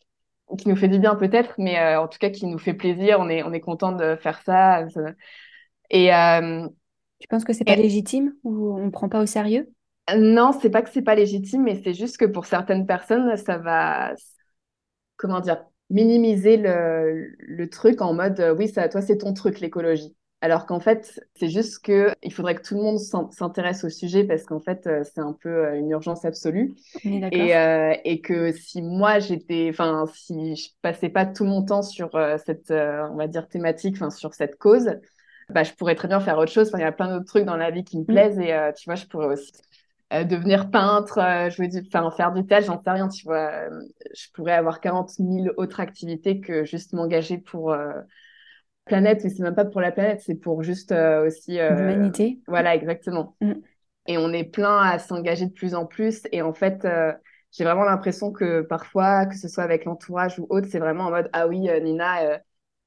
qui 0.58 0.68
nous 0.68 0.74
fait 0.74 0.88
du 0.88 0.98
bien 0.98 1.14
peut-être, 1.14 1.54
mais 1.58 1.96
en 1.96 2.08
tout 2.08 2.18
cas 2.18 2.30
qui 2.30 2.46
nous 2.46 2.58
fait 2.58 2.74
plaisir. 2.74 3.18
On 3.20 3.28
est, 3.28 3.44
on 3.44 3.52
est 3.52 3.60
content 3.60 3.92
de 3.92 4.16
faire 4.16 4.42
ça. 4.42 4.84
Et 5.90 6.10
tu 7.20 7.28
penses 7.28 7.44
que 7.44 7.52
c'est 7.52 7.64
pas 7.64 7.76
légitime 7.76 8.34
ou 8.42 8.76
on 8.76 8.90
prend 8.90 9.08
pas 9.08 9.20
au 9.20 9.26
sérieux? 9.26 9.72
Non, 10.16 10.52
c'est 10.52 10.70
pas 10.70 10.82
que 10.82 10.90
c'est 10.90 11.02
pas 11.02 11.14
légitime, 11.14 11.62
mais 11.64 11.80
c'est 11.82 11.94
juste 11.94 12.16
que 12.16 12.24
pour 12.24 12.46
certaines 12.46 12.86
personnes, 12.86 13.36
ça 13.36 13.58
va, 13.58 14.14
comment 15.16 15.40
dire, 15.40 15.64
minimiser 15.90 16.56
le, 16.56 17.36
le 17.38 17.68
truc 17.68 18.00
en 18.00 18.14
mode, 18.14 18.40
euh, 18.40 18.54
oui, 18.54 18.68
ça, 18.68 18.88
toi, 18.88 19.02
c'est 19.02 19.18
ton 19.18 19.34
truc, 19.34 19.60
l'écologie. 19.60 20.16
Alors 20.40 20.66
qu'en 20.66 20.80
fait, 20.80 21.20
c'est 21.36 21.48
juste 21.48 21.84
que 21.84 22.10
il 22.20 22.32
faudrait 22.32 22.56
que 22.56 22.62
tout 22.62 22.74
le 22.74 22.82
monde 22.82 22.98
s'intéresse 22.98 23.84
au 23.84 23.88
sujet 23.88 24.24
parce 24.24 24.42
qu'en 24.42 24.58
fait, 24.58 24.88
euh, 24.88 25.04
c'est 25.04 25.20
un 25.20 25.36
peu 25.40 25.48
euh, 25.48 25.78
une 25.78 25.90
urgence 25.90 26.24
absolue. 26.24 26.74
Et, 27.04 27.52
et, 28.04 28.20
que 28.20 28.50
si 28.50 28.82
moi 28.82 29.20
j'étais, 29.20 29.68
enfin, 29.70 30.06
si 30.12 30.56
je 30.56 30.70
passais 30.80 31.10
pas 31.10 31.26
tout 31.26 31.44
mon 31.44 31.62
temps 31.62 31.82
sur 31.82 32.10
cette, 32.44 32.72
on 32.72 33.14
va 33.14 33.28
dire 33.28 33.46
thématique, 33.46 33.94
enfin, 33.94 34.10
sur 34.10 34.34
cette 34.34 34.56
cause, 34.56 34.90
bah, 35.48 35.62
je 35.62 35.72
pourrais 35.74 35.94
très 35.94 36.08
bien 36.08 36.18
faire 36.18 36.38
autre 36.38 36.50
chose. 36.50 36.72
Il 36.74 36.80
y 36.80 36.84
a 36.84 36.90
plein 36.90 37.12
d'autres 37.12 37.26
trucs 37.26 37.44
dans 37.44 37.56
la 37.56 37.70
vie 37.70 37.84
qui 37.84 37.98
me 37.98 38.02
mm. 38.02 38.06
plaisent 38.06 38.38
et 38.40 38.52
tu 38.76 38.86
vois, 38.86 38.96
je 38.96 39.06
pourrais 39.06 39.26
aussi 39.26 39.52
devenir 40.24 40.70
peintre, 40.70 41.18
euh, 41.18 41.50
je 41.50 41.62
veux 41.62 41.68
dire, 41.68 41.82
enfin, 41.86 42.10
faire 42.10 42.32
du 42.32 42.44
théâtre, 42.46 42.66
j'en 42.66 42.82
sais 42.82 42.90
rien, 42.90 43.08
tu 43.08 43.24
vois. 43.24 43.50
Euh, 43.50 43.80
je 44.14 44.26
pourrais 44.32 44.52
avoir 44.52 44.80
40 44.80 45.10
000 45.10 45.48
autres 45.56 45.80
activités 45.80 46.40
que 46.40 46.64
juste 46.64 46.92
m'engager 46.92 47.38
pour 47.38 47.74
la 47.74 48.04
planète, 48.84 49.24
mais 49.24 49.30
c'est 49.30 49.42
même 49.42 49.54
pas 49.54 49.64
pour 49.64 49.80
la 49.80 49.92
planète, 49.92 50.20
c'est 50.24 50.34
pour 50.34 50.62
juste 50.62 50.92
aussi... 50.92 51.58
L'humanité. 51.58 52.40
Voilà, 52.46 52.74
exactement. 52.74 53.36
Mm. 53.40 53.52
Et 54.06 54.18
on 54.18 54.32
est 54.32 54.44
plein 54.44 54.78
à 54.78 54.98
s'engager 54.98 55.46
de 55.46 55.52
plus 55.52 55.74
en 55.74 55.86
plus. 55.86 56.22
Et 56.32 56.42
en 56.42 56.52
fait, 56.52 56.86
j'ai 57.52 57.64
vraiment 57.64 57.84
l'impression 57.84 58.32
que 58.32 58.62
parfois, 58.62 59.26
que 59.26 59.36
ce 59.36 59.48
soit 59.48 59.64
avec 59.64 59.84
l'entourage 59.84 60.38
ou 60.38 60.46
autre, 60.50 60.66
c'est 60.70 60.80
vraiment 60.80 61.04
en 61.04 61.10
mode, 61.10 61.30
ah 61.32 61.46
oui, 61.46 61.68
Nina, 61.82 62.40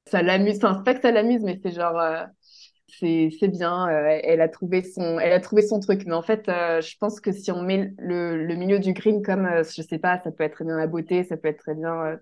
ça 0.06 0.22
l'amuse. 0.22 0.56
Enfin, 0.56 0.74
c'est 0.76 0.84
pas 0.84 0.94
que 0.94 1.00
ça 1.00 1.10
l'amuse, 1.10 1.42
mais 1.42 1.58
c'est 1.62 1.72
genre 1.72 2.26
c'est 2.88 3.48
bien, 3.48 3.88
euh, 3.88 4.20
elle 4.22 4.40
a 4.40 4.48
trouvé 4.48 4.82
son 4.82 5.18
elle 5.18 5.32
a 5.32 5.40
trouvé 5.40 5.62
son 5.62 5.80
truc. 5.80 6.04
Mais 6.06 6.14
en 6.14 6.22
fait, 6.22 6.48
euh, 6.48 6.80
je 6.80 6.96
pense 6.98 7.20
que 7.20 7.32
si 7.32 7.50
on 7.50 7.62
met 7.62 7.92
le, 7.98 8.44
le 8.44 8.54
milieu 8.54 8.78
du 8.78 8.92
green 8.92 9.22
comme 9.22 9.46
euh, 9.46 9.64
je 9.64 9.82
sais 9.82 9.98
pas, 9.98 10.20
ça 10.20 10.30
peut 10.30 10.44
être 10.44 10.54
très 10.54 10.64
bien 10.64 10.76
la 10.76 10.86
beauté, 10.86 11.24
ça 11.24 11.36
peut 11.36 11.48
être 11.48 11.58
très 11.58 11.74
bien, 11.74 12.18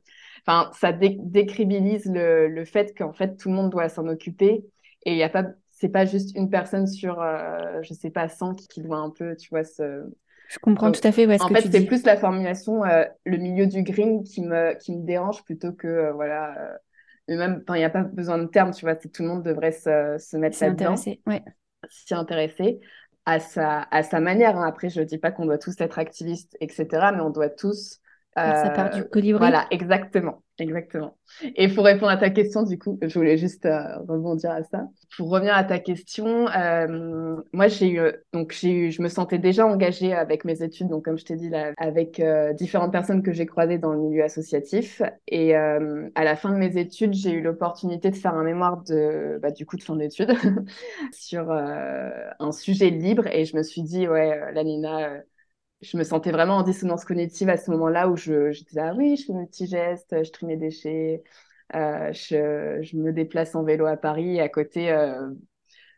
enfin 0.47 0.71
ça 0.75 0.93
décribilise 0.93 2.07
le, 2.07 2.49
le 2.49 2.65
fait 2.65 2.97
qu'en 2.97 3.13
fait 3.13 3.37
tout 3.37 3.51
le 3.51 3.55
monde 3.55 3.71
doit 3.71 3.89
s'en 3.89 4.09
occuper 4.09 4.65
et 5.05 5.13
il 5.13 5.17
y 5.17 5.23
a 5.23 5.29
pas 5.29 5.45
c'est 5.71 5.89
pas 5.89 6.07
juste 6.07 6.37
une 6.37 6.51
personne 6.51 6.87
sur 6.87 7.23
je 7.83 7.95
sais 7.95 8.11
pas 8.11 8.29
100 8.29 8.55
qui, 8.55 8.81
doit 8.81 8.99
un 8.99 9.11
peu 9.11 9.37
tu 9.37 9.49
vois 9.51 9.65
se 9.65 10.05
je 10.49 10.59
comprends 10.59 10.93
tout 10.93 11.01
à 11.05 11.11
fait. 11.11 11.27
Ouais, 11.27 11.41
en 11.41 11.49
fait, 11.49 11.69
c'est 11.71 11.87
plus 11.87 12.05
la 12.05 12.17
formulation, 12.19 12.83
le 13.25 13.37
milieu 13.39 13.67
du 13.67 13.83
green 13.83 14.23
qui 14.23 14.43
me, 14.43 14.75
qui 14.79 14.95
me 14.95 15.05
dérange 15.05 15.43
plutôt 15.43 15.73
que, 15.73 16.13
voilà, 16.13 16.55
mais 17.29 17.37
même, 17.37 17.65
il 17.69 17.75
n'y 17.75 17.85
a 17.85 17.91
pas 17.91 18.03
besoin 18.03 18.39
de 18.39 18.47
terme, 18.47 18.73
tu 18.73 18.85
vois, 18.85 18.97
tout 18.97 19.11
le 19.21 19.29
monde 19.29 19.43
devrait 19.43 19.73
se, 19.73 20.17
se 20.19 20.37
mettre 20.37 20.59
là-dedans. 20.61 20.95
Ouais. 21.27 21.43
S'y 21.89 22.15
intéresser 22.15 22.81
à 23.27 23.41
sa, 23.41 23.83
à 23.91 24.03
sa 24.03 24.21
manière. 24.21 24.57
Hein. 24.59 24.67
Après, 24.67 24.91
je 24.91 25.01
ne 25.01 25.05
dis 25.05 25.19
pas 25.19 25.31
qu'on 25.31 25.47
doit 25.47 25.59
tous 25.59 25.81
être 25.81 25.99
activistes, 25.99 26.57
etc., 26.61 26.87
mais 27.15 27.21
on 27.21 27.31
doit 27.31 27.51
tous. 27.51 28.01
ça 28.37 28.71
part 28.71 28.91
du 28.91 29.05
colibri. 29.05 29.39
Voilà, 29.39 29.67
exactement. 29.71 30.44
Exactement. 30.61 31.17
Et 31.57 31.67
pour 31.67 31.85
répondre 31.85 32.13
à 32.13 32.17
ta 32.17 32.31
question, 32.31 32.63
du 32.63 32.79
coup, 32.79 32.97
je 33.03 33.13
voulais 33.19 33.37
juste 33.37 33.67
euh, 33.67 33.99
rebondir 34.07 34.53
à 34.53 34.63
ça. 34.63 34.87
Pour 35.17 35.29
revenir 35.31 35.53
à 35.53 35.65
ta 35.65 35.81
question, 35.81 36.47
euh, 36.49 37.37
moi 37.53 37.67
j'ai 37.67 37.91
eu 37.91 38.01
donc 38.33 38.53
j'ai 38.53 38.71
eu, 38.71 38.93
je 38.93 39.03
me 39.03 39.09
sentais 39.09 39.39
déjà 39.39 39.67
engagée 39.67 40.13
avec 40.15 40.45
mes 40.45 40.63
études, 40.63 40.87
donc 40.89 41.05
comme 41.07 41.19
je 41.19 41.25
t'ai 41.25 41.35
dit 41.35 41.49
là, 41.49 41.73
avec 41.77 42.21
euh, 42.21 42.53
différentes 42.53 42.93
personnes 42.93 43.25
que 43.25 43.33
j'ai 43.33 43.47
croisées 43.47 43.79
dans 43.79 43.93
le 43.93 43.99
milieu 43.99 44.23
associatif. 44.23 45.03
Et 45.27 45.57
euh, 45.57 46.09
à 46.15 46.23
la 46.23 46.37
fin 46.37 46.53
de 46.53 46.57
mes 46.57 46.77
études, 46.79 47.15
j'ai 47.15 47.33
eu 47.33 47.43
l'opportunité 47.43 48.11
de 48.13 48.17
faire 48.17 48.35
un 48.35 48.45
mémoire 48.45 48.81
de 48.85 49.41
bah, 49.43 49.51
du 49.51 49.67
coup 49.67 49.77
de 49.77 49.83
fin 49.83 49.97
d'études 49.97 50.35
sur 51.13 51.51
un 51.51 52.53
sujet 52.53 52.91
libre, 52.91 53.27
et 53.27 53.45
je 53.45 53.57
me 53.57 53.63
suis 53.65 53.83
dit 53.83 54.07
ouais, 54.07 54.53
la 54.53 54.63
Nina 54.65 55.15
je 55.81 55.97
me 55.97 56.05
sentais 56.05 56.31
vraiment 56.31 56.57
en 56.57 56.63
dissonance 56.63 57.05
cognitive 57.05 57.49
à 57.49 57.57
ce 57.57 57.71
moment-là 57.71 58.09
où 58.09 58.17
je, 58.17 58.51
j'étais 58.53 58.77
là, 58.77 58.95
oui, 58.97 59.17
je 59.17 59.27
fais 59.27 59.33
mes 59.33 59.47
petits 59.47 59.67
gestes, 59.67 60.25
je 60.25 60.31
trie 60.31 60.47
mes 60.47 60.57
déchets, 60.57 61.23
euh, 61.75 62.13
je, 62.13 62.81
je, 62.83 62.97
me 62.97 63.13
déplace 63.13 63.55
en 63.55 63.65
vélo 63.65 63.87
à 63.87 63.97
Paris. 63.97 64.37
Et 64.37 64.41
à 64.41 64.49
côté, 64.49 64.91
euh, 64.91 65.31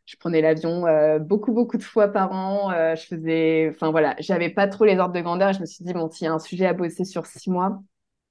je 0.07 0.17
prenais 0.17 0.41
l'avion 0.41 0.85
beaucoup, 1.21 1.53
beaucoup 1.53 1.77
de 1.77 1.83
fois 1.83 2.09
par 2.09 2.33
an. 2.33 2.71
je 2.95 3.03
faisais, 3.07 3.69
enfin 3.71 3.91
voilà, 3.91 4.17
j'avais 4.19 4.51
pas 4.51 4.69
trop 4.69 4.85
les 4.85 4.99
ordres 4.99 5.15
de 5.15 5.21
grandeur. 5.21 5.53
Je 5.53 5.61
me 5.61 5.67
suis 5.67 5.85
dit, 5.85 5.93
bon, 5.93 6.11
s'il 6.11 6.27
y 6.27 6.29
a 6.29 6.33
un 6.33 6.39
sujet 6.39 6.67
à 6.67 6.73
bosser 6.73 7.05
sur 7.05 7.27
six 7.27 7.51
mois, 7.51 7.81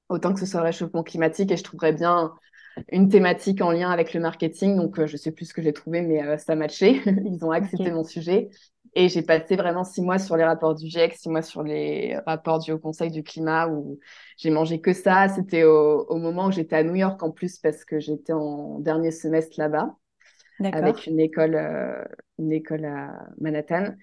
autant 0.10 0.34
que 0.34 0.40
ce 0.40 0.46
soit 0.46 0.62
le 0.62 0.68
réchauffement 0.68 1.04
climatique 1.04 1.52
et 1.52 1.58
je 1.58 1.64
trouverais 1.64 1.94
bien 1.94 2.34
une 2.92 3.10
thématique 3.10 3.62
en 3.62 3.72
lien 3.72 3.90
avec 3.92 4.14
le 4.14 4.20
marketing. 4.20 4.78
Donc, 4.78 5.06
je 5.06 5.18
sais 5.18 5.32
plus 5.32 5.46
ce 5.46 5.54
que 5.54 5.62
j'ai 5.62 5.74
trouvé, 5.74 6.02
mais 6.02 6.38
ça 6.38 6.56
matchait. 6.56 7.02
Ils 7.26 7.44
ont 7.44 7.52
accepté 7.52 7.92
mon 7.92 8.04
sujet. 8.04 8.50
Et 8.98 9.10
j'ai 9.10 9.22
passé 9.22 9.58
vraiment 9.58 9.84
six 9.84 10.02
mois 10.02 10.20
sur 10.20 10.38
les 10.38 10.46
rapports 10.46 10.74
du 10.74 10.88
GIEC, 10.88 11.16
six 11.16 11.30
mois 11.30 11.42
sur 11.42 11.64
les 11.64 12.18
rapports 12.26 12.60
du 12.60 12.72
Haut 12.72 12.80
Conseil 12.80 13.12
du 13.12 13.24
climat 13.24 13.68
où 13.68 14.00
j'ai 14.38 14.50
mangé 14.50 14.80
que 14.80 14.94
ça. 14.94 15.28
C'était 15.28 15.64
au, 15.64 16.06
au, 16.08 16.18
moment 16.18 16.48
où 16.48 16.52
j'étais 16.52 16.78
à 16.78 16.84
New 16.84 16.96
York 16.96 17.22
en 17.22 17.32
plus 17.32 17.60
parce 17.60 17.84
que 17.84 18.00
j'étais 18.00 18.32
en 18.32 18.80
dernier 18.80 19.12
semestre 19.12 19.60
là-bas 19.60 19.96
avec 20.64 21.08
une 21.08 21.20
école, 21.20 21.56
euh, 21.56 22.04
une 22.40 22.52
école 22.52 22.86
à 22.86 23.28
Manhattan. 23.40 23.94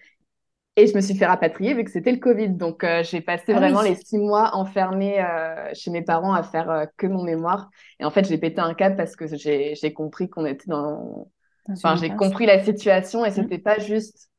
Et 0.76 0.86
je 0.86 0.94
me 0.94 1.00
suis 1.02 1.14
fait 1.14 1.26
rapatrier 1.26 1.74
vu 1.74 1.84
que 1.84 1.90
c'était 1.90 2.12
le 2.12 2.18
Covid. 2.18 2.50
Donc, 2.50 2.82
euh, 2.82 3.02
j'ai 3.02 3.20
passé 3.20 3.52
ah 3.52 3.54
vraiment 3.54 3.82
les 3.82 3.94
six 3.94 4.18
mois 4.18 4.54
enfermée 4.54 5.22
euh, 5.22 5.70
chez 5.74 5.90
mes 5.90 6.02
parents 6.02 6.32
à 6.32 6.42
faire 6.42 6.86
que 6.96 7.06
mon 7.06 7.24
mémoire. 7.24 7.68
Et 8.00 8.04
en 8.04 8.10
fait, 8.10 8.26
j'ai 8.26 8.38
pété 8.38 8.60
un 8.60 8.72
câble 8.72 8.96
parce 8.96 9.14
que 9.14 9.26
j'ai 9.26 9.92
compris 9.94 10.30
qu'on 10.30 10.46
était 10.46 10.68
dans. 10.68 11.28
enfin, 11.68 11.96
j'ai 11.96 12.10
compris 12.10 12.46
la 12.46 12.64
situation 12.64 13.24
et 13.24 13.30
mmh. 13.30 13.34
c'était 13.34 13.58
pas 13.58 13.78
juste. 13.78 14.30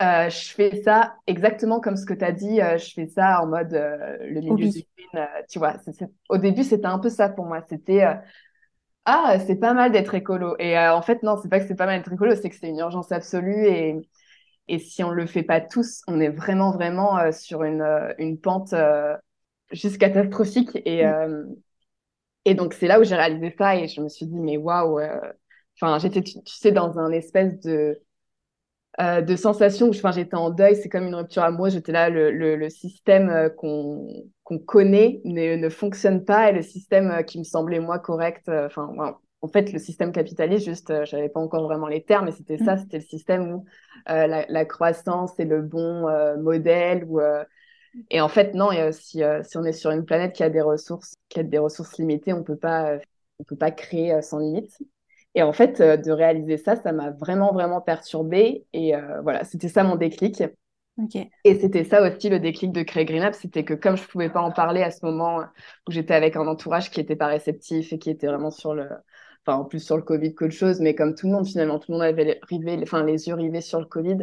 Je 0.00 0.52
fais 0.54 0.82
ça 0.82 1.14
exactement 1.26 1.80
comme 1.80 1.96
ce 1.96 2.06
que 2.06 2.14
tu 2.14 2.24
as 2.24 2.32
dit. 2.32 2.56
je 2.56 2.92
fais 2.94 3.06
ça 3.06 3.42
en 3.42 3.46
mode 3.46 3.72
le 3.72 4.40
milieu 4.40 4.68
du 4.70 4.84
film. 4.96 5.26
tu 5.48 5.58
vois, 5.58 5.74
au 6.28 6.38
début, 6.38 6.64
c'était 6.64 6.86
un 6.86 6.98
peu 6.98 7.10
ça 7.10 7.28
pour 7.28 7.46
moi. 7.46 7.62
C'était 7.68 8.04
ah, 9.06 9.38
c'est 9.46 9.56
pas 9.56 9.74
mal 9.74 9.92
d'être 9.92 10.14
écolo. 10.14 10.56
Et 10.58 10.78
euh, 10.78 10.94
en 10.94 11.02
fait, 11.02 11.22
non, 11.22 11.36
c'est 11.42 11.48
pas 11.48 11.58
que 11.60 11.66
c'est 11.66 11.74
pas 11.74 11.86
mal 11.86 11.98
d'être 11.98 12.12
écolo, 12.12 12.34
c'est 12.36 12.48
que 12.50 12.56
c'est 12.56 12.68
une 12.68 12.78
urgence 12.78 13.12
absolue. 13.12 13.66
Et, 13.66 13.96
et 14.68 14.78
si 14.78 15.02
on 15.02 15.10
le 15.10 15.26
fait 15.26 15.42
pas 15.42 15.60
tous, 15.60 16.02
on 16.06 16.20
est 16.20 16.28
vraiment, 16.28 16.70
vraiment 16.72 17.18
euh, 17.18 17.32
sur 17.32 17.64
une, 17.64 17.82
euh, 17.82 18.12
une 18.18 18.38
pente 18.38 18.74
juste 19.72 19.98
catastrophique. 19.98 20.70
Et, 20.84 21.04
mm. 21.06 21.54
et 22.44 22.54
donc, 22.54 22.74
c'est 22.74 22.86
là 22.86 23.00
où 23.00 23.04
j'ai 23.04 23.16
réalisé 23.16 23.54
ça 23.58 23.76
et 23.76 23.88
je 23.88 24.00
me 24.00 24.08
suis 24.08 24.26
dit, 24.26 24.38
mais 24.38 24.56
waouh, 24.56 25.00
enfin, 25.80 25.98
j'étais, 25.98 26.22
tu, 26.22 26.38
sais, 26.46 26.72
dans 26.72 26.98
un 26.98 27.10
espèce 27.12 27.58
de, 27.60 28.00
de 29.00 29.36
sensation 29.36 29.88
où 29.88 29.92
j'étais 29.92 30.34
en 30.34 30.50
deuil, 30.50 30.76
c'est 30.76 30.88
comme 30.88 31.06
une 31.06 31.14
rupture 31.14 31.42
amoureuse. 31.42 31.72
J'étais 31.72 31.92
là, 31.92 32.10
le, 32.10 32.30
le, 32.30 32.56
le 32.56 32.68
système 32.68 33.50
qu'on 33.56 34.24
qu'on 34.50 34.58
connaît 34.58 35.20
ne, 35.24 35.54
ne, 35.54 35.68
fonctionne 35.68 36.24
pas 36.24 36.50
et 36.50 36.52
le 36.52 36.62
système 36.62 37.12
euh, 37.12 37.22
qui 37.22 37.38
me 37.38 37.44
semblait 37.44 37.78
moi 37.78 38.00
correct, 38.00 38.48
euh, 38.48 38.66
enfin, 38.66 38.92
en 39.42 39.48
fait, 39.48 39.72
le 39.72 39.78
système 39.78 40.10
capitaliste, 40.10 40.64
juste, 40.64 40.90
euh, 40.90 41.04
j'avais 41.04 41.28
pas 41.28 41.38
encore 41.38 41.62
vraiment 41.62 41.86
les 41.86 42.02
termes, 42.02 42.24
mais 42.24 42.32
c'était 42.32 42.58
ça, 42.58 42.74
mm. 42.74 42.78
c'était 42.80 42.98
le 42.98 43.04
système 43.04 43.52
où 43.52 43.64
la, 44.08 44.44
la, 44.48 44.64
croissance 44.64 45.38
est 45.38 45.44
le 45.44 45.62
bon 45.62 46.06
modèle. 46.42 47.04
Où, 47.04 47.20
et 48.10 48.20
en 48.20 48.28
fait, 48.28 48.54
non, 48.54 48.70
si, 48.92 49.22
si 49.42 49.56
on 49.56 49.64
est 49.64 49.72
sur 49.72 49.92
une 49.92 50.04
planète 50.04 50.34
qui 50.34 50.42
a 50.42 50.50
des 50.50 50.60
ressources, 50.60 51.14
qui 51.28 51.40
a 51.40 51.42
des 51.42 51.58
ressources 51.58 51.96
limitées, 51.98 52.32
on 52.32 52.42
peut 52.42 52.56
pas, 52.56 52.98
on 53.38 53.44
peut 53.44 53.56
pas 53.56 53.70
créer 53.70 54.20
sans 54.20 54.38
limite. 54.40 54.76
Et 55.34 55.42
en 55.42 55.52
fait, 55.52 55.80
de 55.80 56.10
réaliser 56.10 56.56
ça, 56.56 56.76
ça 56.76 56.92
m'a 56.92 57.10
vraiment, 57.10 57.52
vraiment 57.52 57.80
perturbée. 57.80 58.64
Et 58.72 58.92
voilà, 59.22 59.44
c'était 59.44 59.68
ça 59.68 59.84
mon 59.84 59.96
déclic. 59.96 60.42
Et 61.44 61.54
c'était 61.58 61.84
ça 61.84 62.02
aussi 62.02 62.28
le 62.28 62.40
déclic 62.40 62.72
de 62.72 62.82
créer 62.82 63.04
Green 63.04 63.22
Up, 63.22 63.34
c'était 63.34 63.64
que 63.64 63.74
comme 63.74 63.96
je 63.96 64.06
pouvais 64.06 64.28
pas 64.28 64.40
en 64.40 64.52
parler 64.52 64.82
à 64.82 64.90
ce 64.90 65.04
moment 65.04 65.40
où 65.88 65.92
j'étais 65.92 66.14
avec 66.14 66.36
un 66.36 66.46
entourage 66.46 66.90
qui 66.90 67.00
était 67.00 67.16
pas 67.16 67.28
réceptif 67.28 67.92
et 67.92 67.98
qui 67.98 68.10
était 68.10 68.26
vraiment 68.26 68.50
sur 68.50 68.74
le, 68.74 68.88
enfin 69.46 69.58
en 69.58 69.64
plus 69.64 69.80
sur 69.80 69.96
le 69.96 70.02
Covid 70.02 70.34
qu'autre 70.34 70.52
chose, 70.52 70.80
mais 70.80 70.94
comme 70.94 71.14
tout 71.14 71.26
le 71.26 71.32
monde 71.32 71.46
finalement, 71.46 71.78
tout 71.78 71.92
le 71.92 71.98
monde 71.98 72.06
avait 72.06 72.24
les, 72.24 72.82
enfin 72.82 73.04
les 73.04 73.28
yeux 73.28 73.34
rivés 73.34 73.60
sur 73.60 73.80
le 73.80 73.86
Covid. 73.86 74.18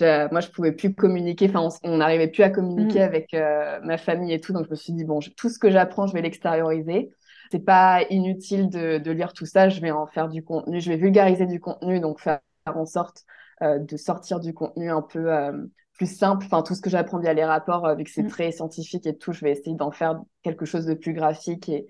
moi, 0.00 0.40
je 0.40 0.48
pouvais 0.48 0.72
plus 0.72 0.94
communiquer, 0.94 1.50
enfin 1.52 1.68
on 1.82 1.96
n'arrivait 1.98 2.28
plus 2.28 2.42
à 2.42 2.50
communiquer 2.50 3.00
mm. 3.00 3.02
avec 3.02 3.34
euh, 3.34 3.80
ma 3.82 3.96
famille 3.96 4.32
et 4.32 4.40
tout, 4.40 4.52
donc 4.52 4.66
je 4.66 4.70
me 4.70 4.76
suis 4.76 4.92
dit 4.92 5.04
bon, 5.04 5.20
tout 5.36 5.48
ce 5.48 5.58
que 5.58 5.70
j'apprends, 5.70 6.06
je 6.06 6.12
vais 6.12 6.22
l'extérioriser. 6.22 7.12
C'est 7.50 7.64
pas 7.64 8.02
inutile 8.10 8.68
de, 8.68 8.98
de, 8.98 9.10
lire 9.10 9.32
tout 9.32 9.46
ça, 9.46 9.68
je 9.68 9.80
vais 9.80 9.90
en 9.90 10.06
faire 10.06 10.28
du 10.28 10.44
contenu, 10.44 10.80
je 10.80 10.90
vais 10.90 10.96
vulgariser 10.96 11.46
du 11.46 11.60
contenu, 11.60 12.00
donc 12.00 12.20
faire 12.20 12.40
en 12.66 12.86
sorte 12.86 13.24
euh, 13.62 13.78
de 13.78 13.96
sortir 13.96 14.40
du 14.40 14.54
contenu 14.54 14.90
un 14.90 15.02
peu 15.02 15.32
euh, 15.32 15.52
plus 15.94 16.06
simple. 16.06 16.46
Enfin, 16.46 16.62
tout 16.62 16.74
ce 16.74 16.80
que 16.80 16.88
j'apprends 16.88 17.18
via 17.18 17.34
les 17.34 17.44
rapports, 17.44 17.84
euh, 17.86 17.94
vu 17.94 18.04
que 18.04 18.10
c'est 18.10 18.22
mm. 18.22 18.28
très 18.28 18.52
scientifique 18.52 19.06
et 19.06 19.16
tout, 19.16 19.32
je 19.32 19.40
vais 19.44 19.52
essayer 19.52 19.76
d'en 19.76 19.90
faire 19.90 20.20
quelque 20.42 20.64
chose 20.64 20.86
de 20.86 20.94
plus 20.94 21.12
graphique 21.12 21.68
et 21.68 21.86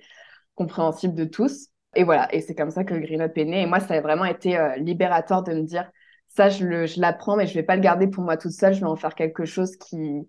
compréhensible 0.54 1.14
de 1.14 1.24
tous. 1.24 1.68
Et 1.94 2.04
voilà, 2.04 2.32
et 2.34 2.40
c'est 2.40 2.54
comme 2.54 2.70
ça 2.70 2.84
que 2.84 2.94
Green 2.94 3.20
Up 3.20 3.36
est 3.36 3.44
né. 3.44 3.62
Et 3.62 3.66
moi, 3.66 3.80
ça 3.80 3.94
a 3.94 4.00
vraiment 4.00 4.24
été 4.24 4.56
euh, 4.56 4.76
libérateur 4.76 5.42
de 5.42 5.52
me 5.52 5.62
dire, 5.62 5.90
ça, 6.28 6.48
je 6.48 7.00
l'apprends, 7.00 7.36
mais 7.36 7.46
je 7.46 7.54
vais 7.54 7.62
pas 7.62 7.76
le 7.76 7.82
garder 7.82 8.06
pour 8.06 8.22
moi 8.24 8.36
toute 8.36 8.52
seule. 8.52 8.74
Je 8.74 8.80
vais 8.80 8.86
en 8.86 8.96
faire 8.96 9.14
quelque 9.14 9.44
chose 9.44 9.76
qui, 9.76 10.28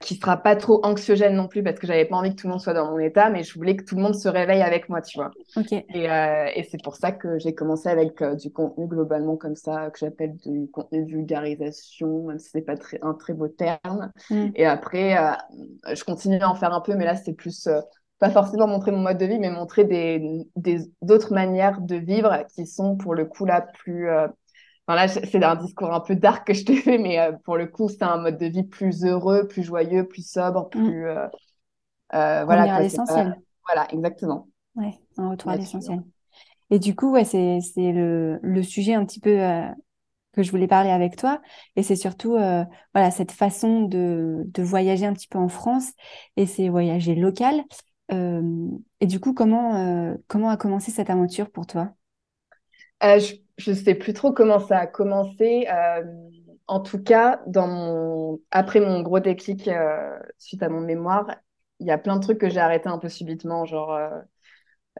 qui 0.00 0.16
sera 0.16 0.36
pas 0.36 0.56
trop 0.56 0.84
anxiogène 0.84 1.34
non 1.34 1.48
plus 1.48 1.62
parce 1.62 1.78
que 1.78 1.86
j'avais 1.86 2.04
pas 2.04 2.16
envie 2.16 2.30
que 2.30 2.40
tout 2.40 2.46
le 2.46 2.52
monde 2.52 2.60
soit 2.60 2.74
dans 2.74 2.90
mon 2.90 2.98
état, 2.98 3.30
mais 3.30 3.42
je 3.42 3.54
voulais 3.54 3.76
que 3.76 3.84
tout 3.84 3.96
le 3.96 4.02
monde 4.02 4.14
se 4.14 4.28
réveille 4.28 4.62
avec 4.62 4.88
moi, 4.88 5.00
tu 5.00 5.18
vois. 5.18 5.30
Et, 5.72 6.10
euh, 6.10 6.46
et 6.54 6.62
c'est 6.64 6.82
pour 6.82 6.96
ça 6.96 7.12
que 7.12 7.38
j'ai 7.38 7.54
commencé 7.54 7.88
avec 7.88 8.20
euh, 8.20 8.34
du 8.34 8.50
contenu 8.50 8.86
globalement 8.86 9.36
comme 9.36 9.56
ça, 9.56 9.90
que 9.90 9.98
j'appelle 9.98 10.36
du 10.36 10.68
contenu 10.70 11.04
vulgarisation, 11.04 12.24
même 12.26 12.38
si 12.38 12.50
c'est 12.50 12.62
pas 12.62 12.76
très, 12.76 12.98
un 13.02 13.14
très 13.14 13.32
beau 13.32 13.48
terme. 13.48 14.10
Mm. 14.30 14.48
Et 14.54 14.66
après, 14.66 15.16
euh, 15.16 15.94
je 15.94 16.04
continue 16.04 16.38
à 16.40 16.50
en 16.50 16.54
faire 16.54 16.72
un 16.72 16.80
peu, 16.80 16.94
mais 16.94 17.04
là, 17.04 17.16
c'est 17.16 17.34
plus 17.34 17.68
pas 18.18 18.30
forcément 18.30 18.66
montrer 18.66 18.92
mon 18.92 19.00
mode 19.00 19.18
de 19.18 19.26
vie, 19.26 19.38
mais 19.38 19.50
montrer 19.50 19.84
des 19.84 20.46
d'autres 21.02 21.34
manières 21.34 21.80
de 21.80 21.96
vivre 21.96 22.44
qui 22.54 22.66
sont 22.66 22.96
pour 22.96 23.14
le 23.14 23.24
coup 23.24 23.44
là 23.44 23.60
plus 23.60 24.08
Enfin 24.86 24.96
là, 24.96 25.08
c'est 25.08 25.42
un 25.42 25.56
discours 25.56 25.94
un 25.94 26.00
peu 26.00 26.14
dark 26.14 26.46
que 26.46 26.52
je 26.52 26.64
te 26.64 26.72
fais, 26.74 26.98
mais 26.98 27.18
euh, 27.18 27.32
pour 27.44 27.56
le 27.56 27.66
coup, 27.66 27.88
c'est 27.88 28.02
un 28.02 28.18
mode 28.18 28.38
de 28.38 28.46
vie 28.46 28.64
plus 28.64 29.04
heureux, 29.04 29.46
plus 29.46 29.62
joyeux, 29.62 30.06
plus 30.06 30.28
sobre, 30.28 30.66
mm. 30.66 30.68
plus. 30.70 31.06
Euh, 31.06 31.26
euh, 32.14 32.44
voilà. 32.44 32.74
à 32.74 32.80
l'essentiel. 32.80 33.40
Voilà, 33.66 33.86
exactement. 33.92 34.48
Ouais, 34.76 34.94
un 35.16 35.30
retour 35.30 35.50
à 35.50 35.56
l'essentiel. 35.56 36.02
Et 36.70 36.78
du 36.78 36.94
coup, 36.94 37.10
ouais, 37.12 37.24
c'est 37.24 37.60
le, 37.76 38.38
le 38.42 38.62
sujet 38.62 38.94
un 38.94 39.04
petit 39.04 39.20
peu 39.20 39.38
que 40.32 40.42
je 40.42 40.50
voulais 40.50 40.66
parler 40.66 40.90
avec 40.90 41.16
toi. 41.16 41.40
Et 41.76 41.82
c'est 41.82 41.96
surtout 41.96 42.32
voilà, 42.32 43.10
cette 43.10 43.32
façon 43.32 43.82
de, 43.82 44.42
de 44.46 44.62
voyager 44.62 45.06
un 45.06 45.12
petit 45.12 45.28
peu 45.28 45.38
en 45.38 45.48
France 45.48 45.92
et 46.36 46.46
c'est 46.46 46.68
voyager 46.68 47.14
local. 47.14 47.62
et 48.10 49.06
du 49.06 49.20
coup, 49.20 49.32
comment, 49.32 50.14
comment 50.26 50.50
a 50.50 50.56
commencé 50.56 50.90
cette 50.90 51.10
aventure 51.10 51.50
pour 51.50 51.66
toi? 51.66 51.92
Je 53.02 53.43
je 53.56 53.72
sais 53.72 53.94
plus 53.94 54.12
trop 54.12 54.32
comment 54.32 54.58
ça 54.60 54.78
a 54.78 54.86
commencé. 54.86 55.66
Euh, 55.70 56.02
en 56.66 56.80
tout 56.80 57.02
cas, 57.02 57.42
dans 57.46 57.66
mon... 57.68 58.40
après 58.50 58.80
mon 58.80 59.02
gros 59.02 59.20
déclic 59.20 59.68
euh, 59.68 60.18
suite 60.38 60.62
à 60.62 60.68
mon 60.68 60.80
mémoire, 60.80 61.26
il 61.80 61.86
y 61.86 61.90
a 61.90 61.98
plein 61.98 62.16
de 62.16 62.22
trucs 62.22 62.38
que 62.38 62.48
j'ai 62.48 62.60
arrêté 62.60 62.88
un 62.88 62.98
peu 62.98 63.08
subitement, 63.08 63.66
genre 63.66 63.92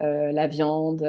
euh, 0.01 0.31
la 0.31 0.47
viande, 0.47 1.03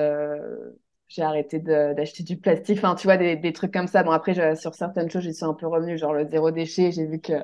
j'ai 1.08 1.22
arrêté 1.22 1.58
d'acheter 1.60 2.22
du 2.22 2.36
plastique, 2.38 2.78
enfin, 2.78 2.94
tu 2.94 3.06
vois, 3.06 3.16
des, 3.16 3.36
des, 3.36 3.52
trucs 3.52 3.72
comme 3.72 3.86
ça. 3.88 4.02
Bon, 4.02 4.10
après, 4.12 4.56
sur 4.56 4.74
certaines 4.74 5.10
choses, 5.10 5.22
j'y 5.22 5.34
suis 5.34 5.44
un 5.44 5.54
peu 5.54 5.66
revenue, 5.66 5.98
genre 5.98 6.14
le 6.14 6.26
zéro 6.28 6.50
déchet, 6.50 6.92
j'ai 6.92 7.06
vu 7.06 7.20
que 7.20 7.34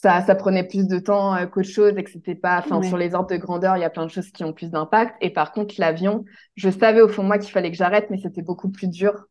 ça, 0.00 0.22
ça 0.22 0.36
prenait 0.36 0.62
plus 0.62 0.86
de 0.86 1.00
temps 1.00 1.34
euh, 1.34 1.46
qu'autre 1.46 1.68
chose 1.68 1.94
et 1.96 2.04
que 2.04 2.10
c'était 2.10 2.36
pas, 2.36 2.58
enfin, 2.58 2.82
sur 2.82 2.96
les 2.96 3.16
ordres 3.16 3.30
de 3.30 3.36
grandeur, 3.36 3.76
il 3.76 3.80
y 3.80 3.84
a 3.84 3.90
plein 3.90 4.06
de 4.06 4.10
choses 4.10 4.30
qui 4.30 4.44
ont 4.44 4.52
plus 4.52 4.70
d'impact. 4.70 5.16
Et 5.20 5.30
par 5.30 5.52
contre, 5.52 5.74
l'avion, 5.78 6.24
je 6.54 6.70
savais 6.70 7.00
au 7.00 7.08
fond 7.08 7.24
de 7.24 7.26
moi 7.26 7.38
qu'il 7.38 7.50
fallait 7.50 7.72
que 7.72 7.76
j'arrête, 7.76 8.08
mais 8.08 8.18
c'était 8.18 8.42
beaucoup 8.42 8.70
plus 8.70 8.86
dur. 8.86 9.24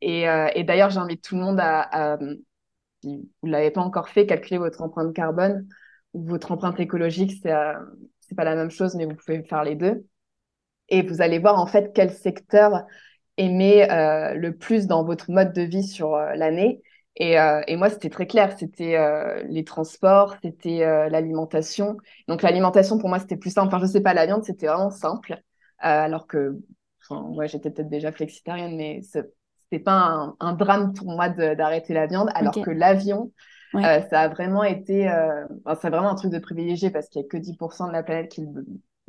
Et, 0.00 0.28
euh, 0.28 0.46
et 0.54 0.62
d'ailleurs, 0.62 0.90
j'invite 0.90 1.22
tout 1.24 1.34
le 1.34 1.40
monde 1.40 1.58
à, 1.58 2.14
à 2.14 2.18
si 3.02 3.28
vous 3.42 3.48
l'avez 3.48 3.72
pas 3.72 3.80
encore 3.80 4.08
fait, 4.08 4.24
calculer 4.26 4.58
votre 4.58 4.82
empreinte 4.82 5.12
carbone 5.14 5.66
ou 6.14 6.24
votre 6.24 6.52
empreinte 6.52 6.78
écologique. 6.78 7.32
C'est, 7.42 7.52
euh, 7.52 7.74
c'est 8.20 8.36
pas 8.36 8.44
la 8.44 8.54
même 8.54 8.70
chose, 8.70 8.94
mais 8.94 9.04
vous 9.04 9.16
pouvez 9.16 9.42
faire 9.42 9.64
les 9.64 9.74
deux. 9.74 10.06
Et 10.90 11.02
vous 11.02 11.22
allez 11.22 11.40
voir 11.40 11.58
en 11.58 11.66
fait 11.66 11.90
quel 11.92 12.12
secteur 12.12 12.84
émet 13.36 13.90
euh, 13.90 14.34
le 14.34 14.56
plus 14.56 14.86
dans 14.86 15.04
votre 15.04 15.32
mode 15.32 15.52
de 15.52 15.62
vie 15.62 15.84
sur 15.84 16.16
l'année 16.16 16.82
et, 17.18 17.38
euh, 17.38 17.60
et, 17.66 17.76
moi, 17.76 17.90
c'était 17.90 18.10
très 18.10 18.26
clair. 18.26 18.56
C'était 18.56 18.96
euh, 18.96 19.42
les 19.48 19.64
transports, 19.64 20.36
c'était 20.42 20.84
euh, 20.84 21.08
l'alimentation. 21.08 21.96
Donc, 22.28 22.42
l'alimentation, 22.42 22.96
pour 22.98 23.08
moi, 23.08 23.18
c'était 23.18 23.36
plus 23.36 23.50
simple. 23.50 23.68
Enfin, 23.68 23.84
je 23.84 23.90
sais 23.90 24.00
pas, 24.00 24.14
la 24.14 24.24
viande, 24.24 24.44
c'était 24.44 24.68
vraiment 24.68 24.90
simple. 24.90 25.32
Euh, 25.32 25.38
alors 25.80 26.28
que, 26.28 26.60
enfin, 27.02 27.22
ouais, 27.30 27.48
j'étais 27.48 27.70
peut-être 27.70 27.88
déjà 27.88 28.12
flexitarienne, 28.12 28.76
mais 28.76 29.00
c'était 29.02 29.80
pas 29.80 29.94
un, 29.94 30.36
un, 30.38 30.52
drame 30.52 30.92
pour 30.92 31.10
moi 31.10 31.28
d'arrêter 31.28 31.92
la 31.92 32.06
viande. 32.06 32.30
Alors 32.34 32.54
que 32.54 32.70
l'avion, 32.70 33.32
ouais. 33.74 34.06
ça 34.10 34.20
a 34.20 34.28
vraiment 34.28 34.62
été, 34.62 35.08
enfin, 35.64 35.78
c'est 35.82 35.90
vraiment 35.90 36.10
un 36.10 36.14
truc 36.14 36.32
de 36.32 36.38
privilégié 36.38 36.90
parce 36.90 37.08
qu'il 37.08 37.20
y 37.20 37.24
a 37.24 37.28
que 37.28 37.36
10% 37.36 37.88
de 37.88 37.92
la 37.92 38.04
planète 38.04 38.30
qui, 38.30 38.46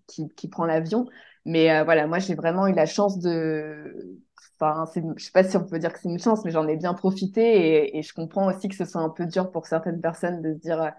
qui, 0.08 0.28
qui 0.30 0.48
prend 0.48 0.66
l'avion. 0.66 1.06
Mais 1.46 1.84
voilà, 1.84 2.08
moi, 2.08 2.18
j'ai 2.18 2.34
vraiment 2.34 2.66
eu 2.66 2.74
la 2.74 2.88
chance 2.88 3.20
de 3.20 4.20
Enfin, 4.60 4.86
je 5.16 5.24
sais 5.24 5.32
pas 5.32 5.44
si 5.44 5.56
on 5.56 5.64
peut 5.64 5.80
dire 5.80 5.94
que 5.94 6.00
c'est 6.00 6.10
une 6.10 6.20
chance, 6.20 6.44
mais 6.44 6.52
j'en 6.52 6.68
ai 6.68 6.76
bien 6.76 6.94
profité 6.94 7.98
et, 7.98 8.02
je 8.02 8.14
comprends 8.14 8.48
aussi 8.48 8.68
que 8.68 8.76
ce 8.76 8.86
soit 8.86 9.02
un 9.02 9.10
peu 9.10 9.26
dur 9.26 9.52
pour 9.52 9.68
certaines 9.68 10.02
personnes 10.02 10.42
de 10.42 10.54
se 10.54 10.60
dire 10.60 10.92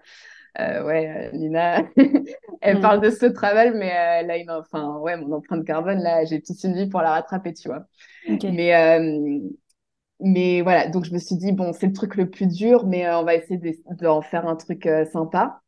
euh, 0.59 0.83
ouais, 0.83 1.29
euh, 1.31 1.37
Nina, 1.37 1.83
elle 2.61 2.79
mm. 2.79 2.81
parle 2.81 3.01
de 3.01 3.09
ce 3.09 3.25
travail, 3.25 3.71
mais 3.73 4.23
euh, 4.23 4.27
là, 4.27 4.59
enfin, 4.59 4.97
ouais, 4.97 5.15
mon 5.15 5.31
empreinte 5.33 5.65
carbone, 5.65 5.99
là, 5.99 6.25
j'ai 6.25 6.41
toute 6.41 6.61
une 6.63 6.75
vie 6.75 6.89
pour 6.89 7.01
la 7.01 7.11
rattraper, 7.11 7.53
tu 7.53 7.69
vois. 7.69 7.85
Mais, 8.43 8.99
mais 10.19 10.61
voilà, 10.61 10.87
donc 10.89 11.05
je 11.05 11.13
me 11.13 11.19
suis 11.19 11.35
dit, 11.35 11.51
bon, 11.51 11.71
c'est 11.73 11.87
le 11.87 11.93
truc 11.93 12.15
le 12.15 12.29
plus 12.29 12.47
dur, 12.47 12.85
mais 12.85 13.09
on 13.13 13.23
va 13.23 13.35
essayer 13.35 13.59
d'en 14.01 14.21
faire 14.21 14.47
un 14.47 14.55
truc 14.55 14.87
sympa. 15.11 15.61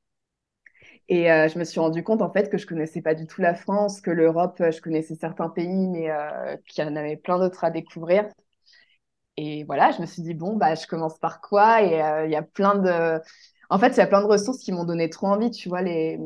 Et 1.10 1.26
je 1.26 1.60
me 1.60 1.64
suis 1.64 1.80
rendu 1.80 2.04
compte 2.04 2.22
en 2.22 2.32
fait 2.32 2.50
que 2.50 2.58
je 2.58 2.66
connaissais 2.66 3.02
pas 3.02 3.14
du 3.14 3.28
tout 3.28 3.42
la 3.42 3.56
France, 3.56 4.02
que 4.02 4.12
l'Europe, 4.12 4.56
je 4.60 4.82
connaissais 4.82 5.16
certains 5.16 5.50
pays, 5.50 5.88
mais 5.88 6.10
qu'il 6.68 6.84
y 6.84 6.88
en 6.88 6.96
avait 6.96 7.18
plein 7.18 7.40
d'autres 7.40 7.64
à 7.64 7.72
découvrir. 7.72 8.26
Et 9.36 9.64
voilà, 9.64 9.92
je 9.92 10.00
me 10.02 10.06
suis 10.06 10.22
dit, 10.22 10.34
bon, 10.34 10.56
bah, 10.56 10.76
je 10.76 10.88
commence 10.88 11.18
par 11.20 11.42
quoi? 11.42 11.82
Et 11.84 11.96
il 12.26 12.32
y 12.32 12.36
a 12.36 12.42
plein 12.42 12.76
de. 12.76 13.20
En 13.70 13.80
fait, 13.80 13.90
il 13.90 13.98
y 13.98 14.02
a 14.02 14.08
plein 14.08 14.22
de 14.22 14.28
ressources 14.28 14.60
qui 14.60 14.72
m'ont 14.72 14.86
donné 14.86 15.10
trop 15.10 15.28
envie. 15.28 15.52
Tu 15.52 15.70
vois, 15.70 15.82
les... 15.82 16.20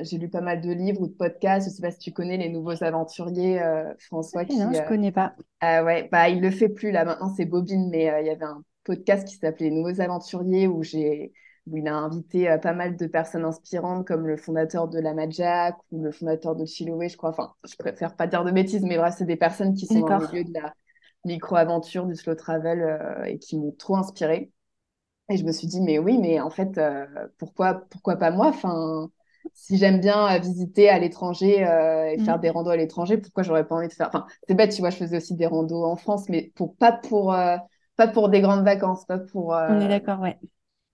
j'ai 0.00 0.18
lu 0.18 0.28
pas 0.28 0.40
mal 0.40 0.60
de 0.60 0.72
livres 0.72 1.00
ou 1.02 1.06
de 1.06 1.14
podcasts. 1.14 1.68
Je 1.68 1.74
sais 1.74 1.82
pas 1.82 1.90
si 1.90 1.98
tu 1.98 2.12
connais 2.12 2.36
les 2.36 2.48
nouveaux 2.48 2.82
aventuriers, 2.82 3.62
François. 4.00 4.44
qui, 4.44 4.58
non, 4.58 4.72
je 4.72 4.82
connais 4.86 5.12
pas. 5.12 5.34
Ah 5.60 5.84
ouais, 5.84 6.08
bah, 6.12 6.28
il 6.28 6.40
le 6.40 6.50
fait 6.50 6.68
plus 6.68 6.90
là. 6.90 7.04
Maintenant, 7.04 7.32
c'est 7.34 7.44
Bobine, 7.44 7.88
mais 7.88 8.12
il 8.20 8.26
y 8.26 8.30
avait 8.30 8.44
un 8.44 8.62
podcast 8.84 9.26
qui 9.26 9.36
s'appelait 9.36 9.70
Les 9.70 9.76
Nouveaux 9.76 10.00
Aventuriers 10.00 10.66
où 10.68 10.82
j'ai 10.82 11.32
où 11.66 11.76
il 11.76 11.88
a 11.88 11.96
invité 11.96 12.56
pas 12.62 12.72
mal 12.72 12.96
de 12.96 13.06
personnes 13.06 13.44
inspirantes 13.44 14.06
comme 14.06 14.26
le 14.26 14.36
fondateur 14.36 14.88
de 14.88 14.98
la 15.00 15.14
Majak 15.14 15.76
ou 15.90 16.02
le 16.02 16.12
fondateur 16.12 16.54
de 16.54 16.64
Chiloé, 16.64 17.08
je 17.08 17.16
crois. 17.16 17.30
Enfin, 17.30 17.52
je 17.68 17.76
préfère 17.76 18.14
pas 18.14 18.26
dire 18.26 18.44
de 18.44 18.50
bêtises, 18.52 18.82
mais 18.82 18.96
bref, 18.96 19.14
c'est 19.18 19.24
des 19.24 19.36
personnes 19.36 19.74
qui 19.74 19.86
sont 19.86 20.00
dans 20.00 20.18
le 20.18 20.28
milieu 20.28 20.44
de 20.44 20.52
la 20.54 20.72
micro-aventure, 21.24 22.06
du 22.06 22.14
slow 22.14 22.34
travel 22.34 22.80
euh, 22.80 23.24
et 23.24 23.38
qui 23.38 23.58
m'ont 23.58 23.72
trop 23.72 23.96
inspirée. 23.96 24.50
Et 25.28 25.36
je 25.36 25.44
me 25.44 25.50
suis 25.50 25.66
dit, 25.66 25.80
mais 25.80 25.98
oui, 25.98 26.18
mais 26.18 26.40
en 26.40 26.50
fait, 26.50 26.78
euh, 26.78 27.04
pourquoi, 27.38 27.82
pourquoi 27.90 28.14
pas 28.16 28.30
moi? 28.30 28.46
Enfin, 28.46 29.10
Si 29.54 29.76
j'aime 29.76 30.00
bien 30.00 30.36
euh, 30.36 30.38
visiter 30.38 30.88
à 30.88 31.00
l'étranger 31.00 31.62
et 31.62 32.18
faire 32.24 32.38
mm. 32.38 32.40
des 32.40 32.50
randos 32.50 32.70
à 32.70 32.76
l'étranger, 32.76 33.18
pourquoi 33.18 33.42
j'aurais 33.42 33.66
pas 33.66 33.74
envie 33.74 33.88
de 33.88 33.92
faire? 33.92 34.08
Enfin, 34.08 34.26
c'est 34.46 34.54
bête, 34.54 34.72
tu 34.72 34.80
vois, 34.80 34.90
je 34.90 34.98
faisais 34.98 35.16
aussi 35.16 35.34
des 35.34 35.46
randos 35.46 35.84
en 35.84 35.96
France, 35.96 36.28
mais 36.28 36.52
pour, 36.54 36.76
pas, 36.76 36.92
pour, 36.92 37.34
pas 37.96 38.08
pour 38.08 38.28
des 38.28 38.40
grandes 38.40 38.64
vacances, 38.64 39.04
pas 39.04 39.18
pour. 39.18 39.48
On 39.48 39.80
est 39.80 39.88
d'accord, 39.88 40.20
ouais. 40.20 40.38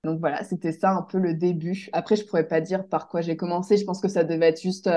Donc 0.05 0.19
voilà, 0.21 0.43
c'était 0.45 0.73
ça 0.73 0.91
un 0.91 1.03
peu 1.03 1.19
le 1.19 1.35
début. 1.35 1.89
Après, 1.93 2.17
je 2.17 2.25
pourrais 2.25 2.47
pas 2.47 2.61
dire 2.61 2.87
par 2.87 3.09
quoi 3.09 3.21
j'ai 3.21 3.37
commencé. 3.37 3.77
Je 3.77 3.85
pense 3.85 4.01
que 4.01 4.09
ça 4.09 4.25
devait 4.25 4.49
être 4.49 4.61
juste 4.61 4.89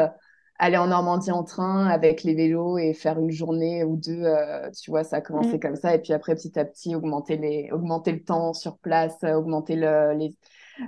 aller 0.57 0.77
en 0.77 0.87
Normandie 0.87 1.31
en 1.31 1.43
train 1.43 1.87
avec 1.87 2.23
les 2.23 2.33
vélos 2.33 2.77
et 2.77 2.93
faire 2.93 3.19
une 3.19 3.31
journée 3.31 3.83
ou 3.83 3.97
deux, 3.97 4.23
euh, 4.23 4.69
tu 4.71 4.89
vois, 4.89 5.03
ça 5.03 5.17
a 5.17 5.21
commencé 5.21 5.57
mm. 5.57 5.59
comme 5.59 5.75
ça. 5.75 5.93
Et 5.95 5.99
puis 5.99 6.13
après, 6.13 6.35
petit 6.35 6.57
à 6.57 6.65
petit, 6.65 6.95
augmenter, 6.95 7.37
les, 7.37 7.69
augmenter 7.71 8.11
le 8.13 8.23
temps 8.23 8.53
sur 8.53 8.77
place, 8.77 9.17
euh, 9.23 9.33
augmenter 9.33 9.75
le, 9.75 10.13
les, 10.13 10.35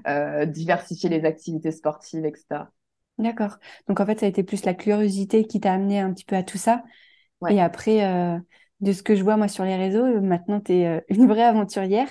euh, 0.07 0.45
diversifier 0.45 1.09
les 1.09 1.25
activités 1.25 1.71
sportives, 1.71 2.25
etc. 2.25 2.65
D'accord. 3.17 3.57
Donc 3.87 3.99
en 3.99 4.05
fait, 4.05 4.19
ça 4.19 4.25
a 4.25 4.29
été 4.29 4.43
plus 4.43 4.63
la 4.63 4.73
curiosité 4.73 5.45
qui 5.45 5.59
t'a 5.59 5.73
amené 5.73 5.99
un 5.99 6.13
petit 6.13 6.25
peu 6.25 6.35
à 6.35 6.43
tout 6.43 6.57
ça. 6.57 6.83
Et 7.49 7.61
après, 7.61 8.41
de 8.79 8.91
ce 8.91 9.01
que 9.01 9.15
je 9.15 9.23
vois 9.23 9.37
moi 9.37 9.47
sur 9.47 9.63
les 9.63 9.75
réseaux, 9.75 10.05
euh, 10.05 10.21
maintenant 10.21 10.59
tu 10.59 10.73
es 10.73 10.87
euh, 10.87 11.01
une 11.09 11.27
vraie 11.27 11.43
aventurière. 11.43 12.09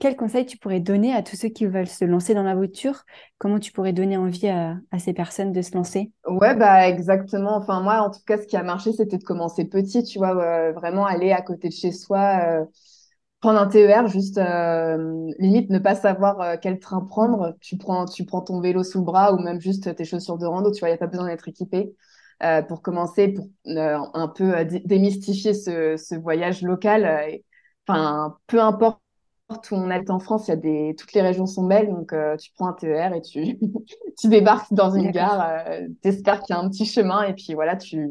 Quel 0.00 0.16
conseil 0.16 0.46
tu 0.46 0.58
pourrais 0.58 0.80
donner 0.80 1.14
à 1.14 1.22
tous 1.22 1.36
ceux 1.36 1.48
qui 1.48 1.66
veulent 1.66 1.86
se 1.86 2.04
lancer 2.04 2.34
dans 2.34 2.42
la 2.42 2.54
voiture? 2.54 3.04
Comment 3.38 3.58
tu 3.58 3.72
pourrais 3.72 3.92
donner 3.92 4.16
envie 4.16 4.48
à, 4.48 4.76
ces 4.98 5.12
personnes 5.12 5.52
de 5.52 5.62
se 5.62 5.74
lancer? 5.74 6.10
Ouais, 6.26 6.54
bah 6.56 6.88
exactement. 6.88 7.56
Enfin, 7.56 7.80
moi, 7.80 8.00
en 8.00 8.10
tout 8.10 8.20
cas, 8.26 8.38
ce 8.38 8.46
qui 8.46 8.56
a 8.56 8.62
marché, 8.62 8.92
c'était 8.92 9.18
de 9.18 9.24
commencer 9.24 9.64
petit, 9.64 10.02
tu 10.02 10.18
vois, 10.18 10.72
vraiment 10.72 11.06
aller 11.06 11.32
à 11.32 11.42
côté 11.42 11.68
de 11.68 11.72
chez 11.72 11.92
soi, 11.92 12.40
euh, 12.46 12.64
prendre 13.40 13.58
un 13.60 13.66
TER, 13.66 14.06
juste 14.08 14.40
limite 15.38 15.70
ne 15.70 15.78
pas 15.78 15.94
savoir 15.94 16.58
quel 16.60 16.78
train 16.78 17.00
prendre. 17.00 17.56
Tu 17.60 17.76
prends, 17.76 18.04
tu 18.06 18.24
prends 18.24 18.42
ton 18.42 18.60
vélo 18.60 18.84
sous 18.84 18.98
le 18.98 19.04
bras 19.04 19.32
ou 19.32 19.38
même 19.38 19.60
juste 19.60 19.94
tes 19.94 20.04
chaussures 20.04 20.38
de 20.38 20.46
rando, 20.46 20.70
tu 20.70 20.80
vois, 20.80 20.88
il 20.88 20.92
n'y 20.92 20.96
a 20.96 20.98
pas 20.98 21.08
besoin 21.08 21.26
d'être 21.26 21.48
équipé. 21.48 21.92
Euh, 22.42 22.60
pour 22.60 22.82
commencer, 22.82 23.28
pour 23.28 23.46
euh, 23.68 23.98
un 24.14 24.26
peu 24.26 24.56
euh, 24.56 24.64
démystifier 24.84 25.54
ce, 25.54 26.18
voyage 26.18 26.62
local. 26.62 27.40
Enfin, 27.86 28.36
peu 28.48 28.60
importe 28.60 29.00
où 29.70 29.76
on 29.76 29.90
est 29.90 30.10
en 30.10 30.18
France, 30.18 30.48
il 30.48 30.50
y 30.50 30.54
a 30.54 30.56
des... 30.56 30.94
toutes 30.98 31.12
les 31.12 31.20
régions 31.20 31.46
sont 31.46 31.66
belles, 31.66 31.88
donc 31.88 32.14
tu 32.40 32.50
prends 32.54 32.68
un 32.68 32.72
TER 32.72 33.14
et 33.14 33.20
tu, 33.20 33.58
tu 34.18 34.28
débarques 34.28 34.72
dans 34.72 34.90
une 34.90 35.10
gare, 35.10 35.62
tu 36.02 36.08
espères 36.08 36.40
qu'il 36.42 36.56
y 36.56 36.58
a 36.58 36.60
un 36.60 36.68
petit 36.68 36.86
chemin 36.86 37.22
et 37.24 37.34
puis 37.34 37.54
voilà, 37.54 37.76
tu, 37.76 38.08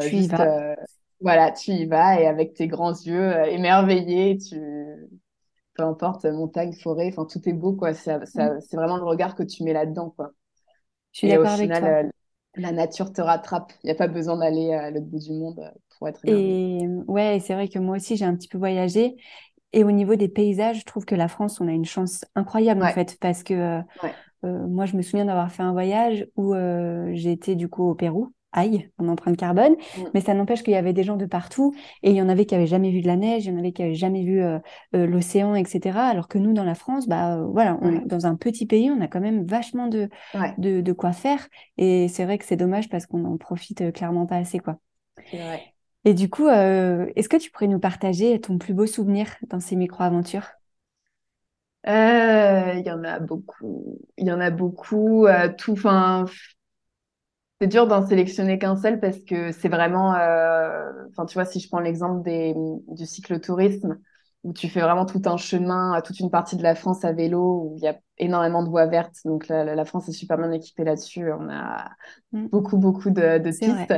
tu 0.00 0.16
y 0.16 0.26
vas. 0.26 0.74
voilà, 1.20 1.52
tu 1.52 1.72
y 1.72 1.86
vas 1.86 2.20
et 2.20 2.26
avec 2.26 2.54
tes 2.54 2.66
grands 2.66 2.94
yeux 2.94 3.32
émerveillés, 3.48 4.38
tu 4.38 4.60
peu 5.74 5.82
importe 5.82 6.24
montagne, 6.24 6.72
forêt, 6.72 7.08
enfin 7.08 7.26
tout 7.26 7.46
est 7.48 7.52
beau 7.52 7.74
quoi. 7.74 7.90
Mm. 7.90 8.24
C'est 8.60 8.76
vraiment 8.76 8.96
le 8.96 9.04
regard 9.04 9.34
que 9.34 9.42
tu 9.42 9.64
mets 9.64 9.74
là-dedans 9.74 10.14
quoi. 10.16 10.32
Je 11.12 11.18
suis 11.18 11.28
d'accord 11.28 11.52
avec 11.52 11.70
toi 11.70 12.04
la 12.56 12.72
nature 12.72 13.12
te 13.12 13.20
rattrape. 13.20 13.72
Il 13.82 13.86
n'y 13.86 13.92
a 13.92 13.94
pas 13.94 14.08
besoin 14.08 14.36
d'aller 14.36 14.72
à 14.72 14.90
l'autre 14.90 15.06
bout 15.06 15.18
du 15.18 15.32
monde 15.32 15.58
euh, 15.58 15.70
pour 15.98 16.08
être 16.08 16.20
Et 16.26 16.86
ouais, 17.06 17.40
c'est 17.40 17.54
vrai 17.54 17.68
que 17.68 17.78
moi 17.78 17.96
aussi, 17.96 18.16
j'ai 18.16 18.24
un 18.24 18.34
petit 18.34 18.48
peu 18.48 18.58
voyagé. 18.58 19.16
Et 19.72 19.84
au 19.84 19.90
niveau 19.90 20.14
des 20.14 20.28
paysages, 20.28 20.80
je 20.80 20.84
trouve 20.84 21.04
que 21.04 21.14
la 21.14 21.28
France, 21.28 21.60
on 21.60 21.68
a 21.68 21.72
une 21.72 21.84
chance 21.84 22.24
incroyable 22.34 22.82
en 22.82 22.88
fait, 22.88 23.16
parce 23.20 23.42
que 23.42 23.54
euh, 23.54 23.80
euh, 24.44 24.66
moi, 24.68 24.86
je 24.86 24.96
me 24.96 25.02
souviens 25.02 25.24
d'avoir 25.24 25.50
fait 25.50 25.62
un 25.62 25.72
voyage 25.72 26.26
où 26.36 26.54
j'ai 27.12 27.32
été 27.32 27.56
du 27.56 27.68
coup 27.68 27.88
au 27.88 27.94
Pérou 27.94 28.33
aïe, 28.54 28.88
en 28.98 29.08
empreinte 29.08 29.36
carbone, 29.36 29.72
mm. 29.72 30.02
mais 30.14 30.20
ça 30.20 30.32
n'empêche 30.32 30.62
qu'il 30.62 30.72
y 30.72 30.76
avait 30.76 30.92
des 30.92 31.02
gens 31.02 31.16
de 31.16 31.26
partout 31.26 31.74
et 32.02 32.10
il 32.10 32.16
y 32.16 32.22
en 32.22 32.28
avait 32.28 32.46
qui 32.46 32.54
avaient 32.54 32.66
jamais 32.66 32.90
vu 32.90 33.02
de 33.02 33.06
la 33.06 33.16
neige, 33.16 33.44
il 33.44 33.52
y 33.52 33.54
en 33.54 33.58
avait 33.58 33.72
qui 33.72 33.82
avaient 33.82 33.94
jamais 33.94 34.24
vu 34.24 34.42
euh, 34.42 34.58
euh, 34.94 35.06
l'océan, 35.06 35.54
etc. 35.54 35.98
Alors 35.98 36.28
que 36.28 36.38
nous, 36.38 36.52
dans 36.54 36.64
la 36.64 36.74
France, 36.74 37.08
bah 37.08 37.36
euh, 37.36 37.46
voilà, 37.46 37.78
dans 38.06 38.26
un 38.26 38.36
petit 38.36 38.66
pays, 38.66 38.90
on 38.90 39.00
a 39.00 39.08
quand 39.08 39.20
même 39.20 39.44
vachement 39.44 39.88
de, 39.88 40.08
de, 40.58 40.92
quoi 40.92 41.12
faire 41.12 41.48
et 41.76 42.06
c'est 42.08 42.24
vrai 42.24 42.38
que 42.38 42.44
c'est 42.44 42.56
dommage 42.56 42.88
parce 42.88 43.06
qu'on 43.06 43.18
n'en 43.18 43.36
profite 43.36 43.92
clairement 43.92 44.26
pas 44.26 44.36
assez, 44.36 44.60
quoi. 44.60 44.78
Et 46.06 46.14
du 46.14 46.30
coup, 46.30 46.48
est-ce 46.48 47.28
que 47.28 47.36
tu 47.36 47.50
pourrais 47.50 47.66
nous 47.66 47.80
partager 47.80 48.40
ton 48.40 48.58
plus 48.58 48.74
beau 48.74 48.86
souvenir 48.86 49.26
dans 49.48 49.60
ces 49.60 49.74
micro-aventures? 49.74 50.48
Il 51.86 52.82
y 52.86 52.90
en 52.90 53.04
a 53.04 53.18
beaucoup. 53.18 53.98
Il 54.16 54.26
y 54.26 54.32
en 54.32 54.40
a 54.40 54.50
beaucoup. 54.50 55.26
tout, 55.58 55.72
enfin, 55.72 56.26
c'est 57.64 57.68
dur 57.68 57.86
d'en 57.86 58.06
sélectionner 58.06 58.58
qu'un 58.58 58.76
seul 58.76 59.00
parce 59.00 59.18
que 59.20 59.50
c'est 59.52 59.68
vraiment, 59.70 60.14
euh, 60.16 60.92
enfin, 61.10 61.24
tu 61.24 61.32
vois, 61.34 61.46
si 61.46 61.60
je 61.60 61.68
prends 61.68 61.80
l'exemple 61.80 62.22
du 62.88 63.06
cyclotourisme, 63.06 63.98
où 64.44 64.52
tu 64.52 64.68
fais 64.68 64.80
vraiment 64.80 65.06
tout 65.06 65.22
un 65.24 65.38
chemin, 65.38 66.00
toute 66.02 66.20
une 66.20 66.30
partie 66.30 66.56
de 66.56 66.62
la 66.62 66.74
France 66.74 67.02
à 67.02 67.12
vélo, 67.12 67.62
où 67.64 67.74
il 67.78 67.82
y 67.82 67.88
a 67.88 67.98
énormément 68.18 68.62
de 68.62 68.68
voies 68.68 68.84
vertes. 68.84 69.16
Donc 69.24 69.48
la, 69.48 69.64
la 69.74 69.84
France 69.86 70.06
est 70.10 70.12
super 70.12 70.36
bien 70.36 70.52
équipée 70.52 70.84
là-dessus. 70.84 71.32
On 71.32 71.48
a 71.48 71.90
mm. 72.32 72.48
beaucoup, 72.48 72.76
beaucoup 72.76 73.08
de, 73.08 73.38
de 73.38 73.48
pistes. 73.50 73.94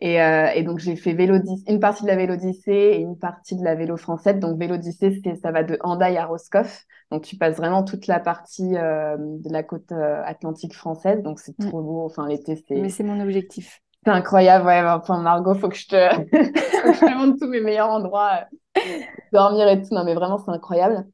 Et, 0.00 0.22
euh, 0.22 0.48
et, 0.54 0.62
donc 0.62 0.78
j'ai 0.78 0.96
fait 0.96 1.12
vélo 1.12 1.36
une 1.68 1.80
partie 1.80 2.02
de 2.02 2.08
la 2.08 2.16
Vélodyssée 2.16 2.72
et 2.72 2.98
une 2.98 3.18
partie 3.18 3.56
de 3.56 3.62
la 3.62 3.74
vélo 3.74 3.98
française. 3.98 4.38
Donc 4.40 4.58
Vélodyssée, 4.58 5.20
ça 5.42 5.52
va 5.52 5.62
de 5.62 5.76
Handaï 5.82 6.16
à 6.16 6.24
Roscoff. 6.24 6.86
Donc 7.10 7.22
tu 7.22 7.36
passes 7.36 7.56
vraiment 7.56 7.84
toute 7.84 8.06
la 8.06 8.20
partie 8.20 8.76
euh, 8.76 9.18
de 9.18 9.52
la 9.52 9.62
côte 9.62 9.92
euh, 9.92 10.22
atlantique 10.24 10.74
française. 10.74 11.22
Donc 11.22 11.40
c'est 11.40 11.58
mm. 11.58 11.68
trop 11.68 11.82
beau. 11.82 12.06
Enfin 12.06 12.26
l'été, 12.26 12.56
c'est. 12.66 12.80
Mais 12.80 12.88
c'est 12.88 13.04
mon 13.04 13.20
objectif. 13.20 13.82
C'est 14.02 14.12
incroyable, 14.12 14.66
ouais. 14.66 14.82
Enfin, 14.82 15.20
Margot, 15.20 15.54
faut 15.54 15.68
que 15.68 15.76
je 15.76 15.88
te, 15.88 16.14
faut 16.24 16.90
que 16.90 16.94
je 16.94 17.00
te 17.00 17.16
montre 17.16 17.38
tous 17.40 17.48
mes 17.48 17.60
meilleurs 17.60 17.88
endroits, 17.88 18.44
dormir 19.32 19.68
et 19.68 19.80
tout. 19.82 19.94
Non, 19.94 20.04
mais 20.04 20.14
vraiment, 20.14 20.38
c'est 20.38 20.50
incroyable. 20.50 21.06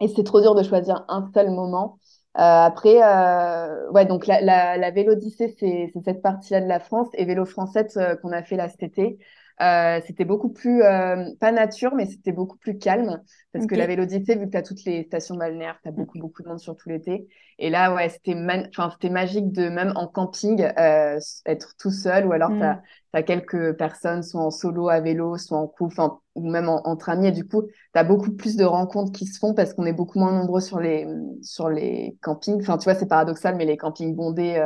Et 0.00 0.08
c'est 0.08 0.24
trop 0.24 0.40
dur 0.40 0.54
de 0.54 0.62
choisir 0.62 1.04
un 1.08 1.30
seul 1.34 1.50
moment. 1.50 1.98
Euh, 2.38 2.40
après, 2.40 3.02
euh, 3.02 3.90
ouais, 3.92 4.06
donc 4.06 4.26
la, 4.26 4.40
la, 4.42 4.76
la 4.78 4.90
Vélodyssée, 4.92 5.56
c'est 5.58 5.92
cette 6.04 6.22
partie-là 6.22 6.60
de 6.62 6.66
la 6.68 6.80
France. 6.80 7.08
Et 7.14 7.24
Vélo 7.26 7.46
Française 7.46 7.96
euh, 7.98 8.16
qu'on 8.16 8.32
a 8.32 8.42
fait 8.42 8.56
là 8.56 8.68
cet 8.68 8.82
été, 8.84 9.18
euh, 9.62 10.00
c'était 10.06 10.26
beaucoup 10.26 10.50
plus, 10.50 10.82
euh, 10.82 11.24
pas 11.40 11.50
nature, 11.50 11.94
mais 11.94 12.04
c'était 12.06 12.32
beaucoup 12.32 12.58
plus 12.58 12.76
calme. 12.78 13.22
Parce 13.52 13.66
que 13.66 13.74
la 13.74 13.86
Vélodyssée, 13.86 14.36
vu 14.36 14.46
que 14.46 14.50
tu 14.50 14.56
as 14.58 14.62
toutes 14.62 14.84
les 14.84 15.04
stations 15.04 15.34
balnéaires, 15.34 15.78
tu 15.82 15.88
as 15.88 15.92
beaucoup, 15.92 16.18
beaucoup 16.18 16.42
de 16.42 16.48
monde 16.48 16.58
sur 16.58 16.76
tout 16.76 16.90
l'été. 16.90 17.26
Et 17.58 17.70
là, 17.70 17.94
ouais, 17.94 18.10
c'était 18.10 18.36
c'était 18.92 19.08
magique 19.08 19.50
de 19.52 19.70
même 19.70 19.92
en 19.96 20.08
camping 20.08 20.62
euh, 20.78 21.18
être 21.46 21.74
tout 21.78 21.90
seul 21.90 22.26
ou 22.26 22.32
alors 22.32 22.50
tu 22.50 22.62
as, 22.62 22.82
mm. 23.14 23.24
quelques 23.24 23.72
personnes, 23.78 24.22
soit 24.22 24.42
en 24.42 24.50
solo 24.50 24.90
à 24.90 25.00
vélo, 25.00 25.38
soit 25.38 25.56
en 25.56 25.66
couple, 25.66 26.02
ou 26.34 26.50
même 26.50 26.68
en, 26.68 26.86
entre 26.86 27.08
amis. 27.08 27.28
Et 27.28 27.32
du 27.32 27.48
coup, 27.48 27.62
tu 27.62 27.98
as 27.98 28.04
beaucoup 28.04 28.32
plus 28.32 28.56
de 28.56 28.64
rencontres 28.64 29.12
qui 29.12 29.24
se 29.24 29.38
font 29.38 29.54
parce 29.54 29.72
qu'on 29.72 29.86
est 29.86 29.94
beaucoup 29.94 30.18
moins 30.18 30.32
nombreux 30.32 30.60
sur 30.60 30.80
les, 30.80 31.06
sur 31.40 31.70
les 31.70 32.18
campings. 32.20 32.60
Enfin, 32.60 32.76
tu 32.76 32.84
vois, 32.84 32.94
c'est 32.94 33.08
paradoxal, 33.08 33.56
mais 33.56 33.64
les 33.64 33.78
campings 33.78 34.14
bondés 34.14 34.62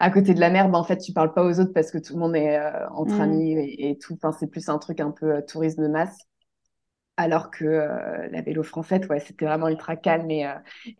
à 0.00 0.10
côté 0.10 0.32
de 0.32 0.40
la 0.40 0.50
mer, 0.50 0.68
ben, 0.70 0.78
en 0.78 0.84
fait, 0.84 0.96
tu 0.96 1.12
parles 1.12 1.34
pas 1.34 1.44
aux 1.44 1.60
autres 1.60 1.74
parce 1.74 1.90
que 1.90 1.98
tout 1.98 2.14
le 2.14 2.20
monde 2.20 2.34
est 2.34 2.58
euh, 2.58 2.88
entre 2.90 3.16
mm. 3.16 3.20
amis 3.20 3.76
et, 3.78 3.98
tout. 3.98 4.14
Enfin, 4.14 4.32
c'est 4.32 4.46
plus 4.46 4.68
un 4.70 4.78
truc 4.78 4.98
un 4.98 5.10
peu 5.10 5.36
euh, 5.36 5.40
tourisme 5.42 5.82
de 5.82 5.88
masse. 5.88 6.18
Alors 7.18 7.50
que 7.50 7.66
euh, 7.66 8.28
la 8.32 8.40
vélo 8.40 8.62
française, 8.62 9.06
ouais, 9.10 9.20
c'était 9.20 9.44
vraiment 9.44 9.68
ultra 9.68 9.94
calme 9.94 10.30
et, 10.30 10.46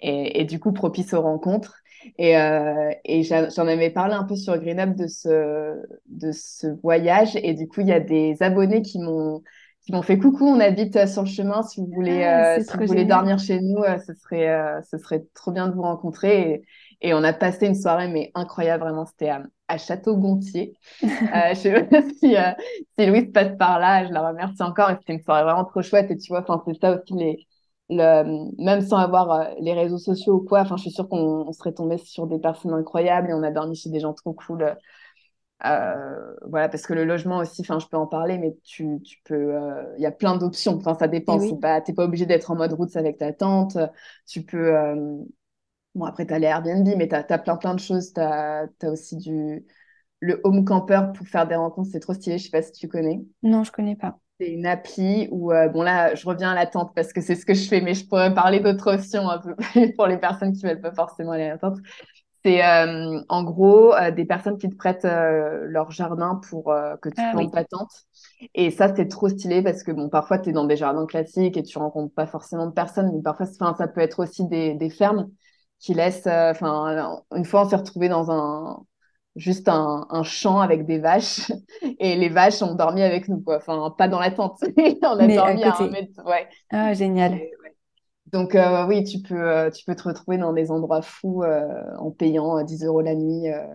et, 0.01 0.45
du 0.45 0.61
coup 0.61 0.73
propice 0.73 1.15
aux 1.15 1.23
rencontres. 1.23 1.79
Et, 2.19 2.33
et 2.33 3.23
j'en 3.23 3.67
avais 3.67 3.91
parlé 3.91 4.15
un 4.15 4.25
peu 4.25 4.37
sur 4.37 4.57
Green 4.59 4.81
Up 4.81 4.97
de 4.97 5.07
ce, 5.07 5.83
de 6.07 6.33
ce 6.33 6.67
voyage. 6.83 7.37
Et 7.37 7.55
du 7.55 7.69
coup, 7.69 7.81
il 7.81 7.89
y 7.89 7.93
a 7.93 8.01
des 8.01 8.43
abonnés 8.43 8.83
qui 8.83 8.99
m'ont 8.99 9.43
qui 9.90 9.96
m'ont 9.96 10.03
fait 10.03 10.18
coucou, 10.18 10.46
on 10.46 10.61
habite 10.61 11.07
sur 11.07 11.22
le 11.22 11.29
chemin. 11.29 11.62
Si 11.62 11.81
vous 11.81 11.90
voulez, 11.92 12.24
ah, 12.24 12.61
si 12.61 12.76
vous 12.76 12.87
voulez 12.87 13.05
dormir 13.05 13.38
chez 13.38 13.61
nous, 13.61 13.83
ce 14.07 14.14
serait, 14.14 14.83
ce 14.90 14.98
serait 14.98 15.24
trop 15.35 15.50
bien 15.53 15.68
de 15.68 15.74
vous 15.74 15.83
rencontrer. 15.83 16.50
Et, 16.50 16.62
et 17.09 17.14
on 17.14 17.22
a 17.24 17.33
passé 17.33 17.66
une 17.66 17.74
soirée, 17.74 18.09
mais 18.09 18.31
incroyable, 18.35 18.85
vraiment. 18.85 19.07
C'était 19.07 19.31
à 19.70 19.79
Château-Gontier. 19.79 20.74
euh, 21.03 21.09
je 21.50 21.55
sais 21.55 21.85
pas 21.85 22.03
si, 22.18 22.37
euh, 22.37 22.53
si 22.98 23.07
Louise 23.07 23.31
passe 23.33 23.57
par 23.59 23.79
là, 23.79 24.07
je 24.07 24.12
la 24.12 24.29
remercie 24.29 24.62
encore. 24.62 24.90
Et 24.90 24.96
c'était 24.98 25.14
une 25.14 25.22
soirée 25.22 25.44
vraiment 25.44 25.64
trop 25.64 25.83
chouette. 25.83 26.11
Et 26.11 26.16
tu 26.16 26.33
vois, 26.33 26.44
c'est 26.66 26.81
ça 26.81 26.96
aussi 26.96 27.14
les, 27.14 27.46
le, 27.88 28.53
même 28.62 28.81
sans 28.83 28.98
avoir 28.98 29.31
euh, 29.31 29.44
les 29.61 29.72
réseaux 29.72 29.98
sociaux 29.98 30.35
ou 30.35 30.44
quoi, 30.44 30.64
je 30.64 30.76
suis 30.76 30.90
sûre 30.90 31.09
qu'on 31.09 31.50
serait 31.53 31.72
tombé 31.72 31.98
sur 31.98 32.26
des 32.26 32.38
personnes 32.38 32.74
incroyables 32.74 33.31
et 33.31 33.35
on 33.35 33.42
a 33.42 33.50
dormi 33.50 33.76
chez 33.76 33.90
des 33.90 34.00
gens 34.00 34.12
trop 34.12 34.33
cool. 34.35 34.76
Euh, 35.64 36.35
voilà, 36.46 36.68
parce 36.68 36.87
que 36.87 36.94
le 36.94 37.05
logement 37.05 37.38
aussi, 37.38 37.61
enfin, 37.62 37.79
je 37.79 37.87
peux 37.87 37.96
en 37.96 38.07
parler, 38.07 38.38
mais 38.38 38.57
tu, 38.64 39.01
tu 39.05 39.18
peux, 39.25 39.35
euh, 39.55 39.85
il 39.99 40.03
y 40.03 40.07
a 40.07 40.11
plein 40.11 40.37
d'options. 40.37 40.77
Enfin, 40.77 40.94
ça 40.94 41.09
dépend. 41.09 41.38
Oui. 41.38 41.51
C'est 41.51 41.61
pas, 41.61 41.81
t'es 41.81 41.92
pas 41.92 42.05
obligé 42.05 42.27
d'être 42.27 42.51
en 42.51 42.57
mode 42.57 42.73
route 42.73 42.96
avec 42.96 43.18
ta 43.18 43.33
tante. 43.33 43.77
Tu 44.27 44.42
peux, 44.42 44.75
euh, 44.75 45.18
bon, 45.94 46.05
après, 46.05 46.27
t'as 46.27 46.38
les 46.38 46.46
Airbnb, 46.46 46.88
mais 46.96 47.09
t'as, 47.09 47.23
t'as 47.23 47.38
plein, 47.38 47.57
plein 47.57 47.75
de 47.75 47.81
choses. 47.81 48.12
T'as, 48.12 48.66
t'as 48.79 48.90
aussi 48.90 49.16
du, 49.16 49.64
le 50.20 50.40
home 50.44 50.64
camper 50.64 51.03
pour 51.14 51.27
faire 51.27 51.46
des 51.46 51.57
rencontres. 51.57 51.90
C'est 51.92 52.01
trop 52.01 52.14
stylé. 52.14 52.38
Je 52.38 52.44
sais 52.44 52.51
pas 52.51 52.62
si 52.62 52.73
tu 52.73 52.88
connais. 52.88 53.20
Non, 53.42 53.64
je 53.64 53.73
connais 53.73 53.96
pas. 53.96 54.18
C'est 54.40 54.53
une 54.53 54.64
appli 54.64 55.29
où, 55.33 55.53
bon 55.73 55.83
là, 55.83 56.14
je 56.14 56.27
reviens 56.27 56.53
à 56.53 56.55
la 56.55 56.66
tente 56.66 56.94
parce 56.94 57.12
que 57.12 57.20
c'est 57.20 57.35
ce 57.35 57.44
que 57.44 57.53
je 57.53 57.68
fais, 57.68 57.83
mais 57.83 57.92
je 57.92 58.07
pourrais 58.07 58.33
parler 58.33 58.61
d'autres 58.61 58.94
options 58.94 59.29
un 59.29 59.38
peu 59.38 59.55
pour 59.96 60.07
les 60.07 60.16
personnes 60.16 60.55
qui 60.55 60.62
veulent 60.62 60.81
pas 60.81 60.92
forcément 60.94 61.33
aller 61.33 61.44
à 61.44 61.49
la 61.51 61.59
tente. 61.59 61.77
C'est 62.44 62.64
euh, 62.64 63.20
en 63.29 63.42
gros 63.44 63.94
euh, 63.94 64.11
des 64.11 64.24
personnes 64.24 64.57
qui 64.59 64.68
te 64.70 64.74
prêtent 64.76 65.05
euh, 65.05 65.64
leur 65.66 65.90
jardin 65.90 66.40
pour 66.48 66.74
que 67.03 67.09
tu 67.11 67.24
Ah 67.24 67.33
plantes 67.33 67.53
oui. 67.53 67.53
ta 67.53 67.64
tente. 67.64 67.90
Et 68.55 68.70
ça, 68.70 68.94
c'est 68.94 69.09
trop 69.09 69.29
stylé 69.29 69.62
parce 69.62 69.83
que 69.83 69.92
bon, 69.92 70.09
parfois, 70.09 70.38
tu 70.38 70.50
es 70.50 70.53
dans 70.53 70.64
des 70.64 70.76
jardins 70.76 71.07
classiques 71.07 71.57
et 71.57 71.62
tu 71.62 71.79
rencontres 71.79 72.14
pas 72.14 72.26
forcément 72.26 72.66
de 72.66 72.72
personnes, 72.72 73.12
mais 73.14 73.22
parfois, 73.22 73.46
ça 73.46 73.88
peut 73.88 74.00
être 74.00 74.20
aussi 74.20 74.46
des, 74.48 74.74
des 74.74 74.90
fermes 74.90 75.31
qui 75.79 75.94
laissent. 75.94 76.26
Enfin, 76.26 77.22
une 77.35 77.44
fois, 77.44 77.62
on 77.66 77.68
s'est 77.68 77.76
retrouvé 77.76 78.09
dans 78.09 78.31
un 78.31 78.83
juste 79.37 79.68
un, 79.68 80.07
un 80.11 80.22
champ 80.24 80.61
avec 80.61 80.87
des 80.87 80.98
vaches 80.98 81.53
et 82.00 82.16
les 82.16 82.29
vaches 82.29 82.62
ont 82.62 82.74
dormi 82.74 83.03
avec 83.03 83.29
nous, 83.29 83.40
quoi. 83.40 83.57
Enfin, 83.59 83.94
pas 83.96 84.09
dans 84.09 84.18
la 84.20 84.31
tente. 84.31 84.59
On 85.03 85.18
a 85.18 85.29
Mais 85.29 85.44
à 85.44 85.55
dormi 85.55 85.62
à 85.64 85.76
un 85.85 85.87
côté. 85.87 85.90
mètre. 85.90 86.20
Ouais. 86.26 86.48
Ah, 86.70 86.94
génial. 86.94 87.40
Et-. 87.40 87.60
Donc, 88.33 88.55
euh, 88.55 88.87
oui, 88.87 89.05
tu 89.05 89.21
peux, 89.23 89.35
euh, 89.51 89.71
tu 89.71 89.85
peux 89.85 89.97
te 89.97 90.05
retrouver 90.05 90.38
dans 90.38 90.53
des 90.53 90.71
endroits 90.71 91.03
fous 91.03 91.43
euh, 91.43 91.66
en 91.99 92.11
payant 92.12 92.59
euh, 92.59 92.64
10 92.64 92.85
euros 92.85 93.01
la 93.01 93.14
nuit 93.14 93.49
euh, 93.51 93.66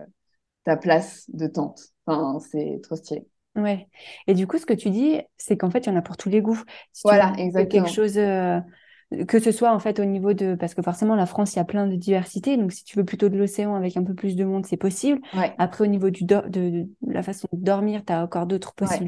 ta 0.64 0.76
place 0.76 1.26
de 1.32 1.46
tente. 1.48 1.80
Enfin, 2.06 2.40
c'est 2.40 2.80
trop 2.84 2.96
stylé. 2.96 3.26
Ouais. 3.56 3.88
Et 4.26 4.34
du 4.34 4.46
coup, 4.46 4.58
ce 4.58 4.66
que 4.66 4.74
tu 4.74 4.90
dis, 4.90 5.20
c'est 5.38 5.56
qu'en 5.56 5.70
fait, 5.70 5.80
il 5.80 5.86
y 5.88 5.92
en 5.92 5.96
a 5.96 6.02
pour 6.02 6.16
tous 6.18 6.28
les 6.28 6.42
goûts. 6.42 6.60
Si 6.92 7.04
tu 7.06 7.16
Voilà, 7.16 7.32
veux 7.56 7.64
quelque 7.66 7.88
exactement. 7.88 7.88
chose, 7.88 8.18
que 9.28 9.38
ce 9.38 9.52
soit 9.52 9.72
en 9.72 9.78
fait 9.78 10.00
au 10.00 10.04
niveau 10.04 10.32
de, 10.34 10.54
parce 10.56 10.74
que 10.74 10.82
forcément, 10.82 11.14
la 11.14 11.26
France, 11.26 11.54
il 11.54 11.56
y 11.56 11.60
a 11.60 11.64
plein 11.64 11.86
de 11.86 11.96
diversité. 11.96 12.56
Donc, 12.56 12.72
si 12.72 12.84
tu 12.84 12.96
veux 12.98 13.04
plutôt 13.04 13.28
de 13.28 13.36
l'océan 13.38 13.74
avec 13.74 13.96
un 13.96 14.04
peu 14.04 14.14
plus 14.14 14.36
de 14.36 14.44
monde, 14.44 14.66
c'est 14.66 14.76
possible. 14.76 15.20
Ouais, 15.32 15.56
Après, 15.58 15.84
au 15.84 15.86
niveau 15.86 16.10
du 16.10 16.24
do- 16.24 16.42
de, 16.48 16.86
de 17.02 17.12
la 17.12 17.22
façon 17.22 17.48
de 17.52 17.62
dormir, 17.64 18.02
tu 18.04 18.12
as 18.12 18.22
encore 18.22 18.46
d'autres 18.46 18.74
ouais. 18.84 19.06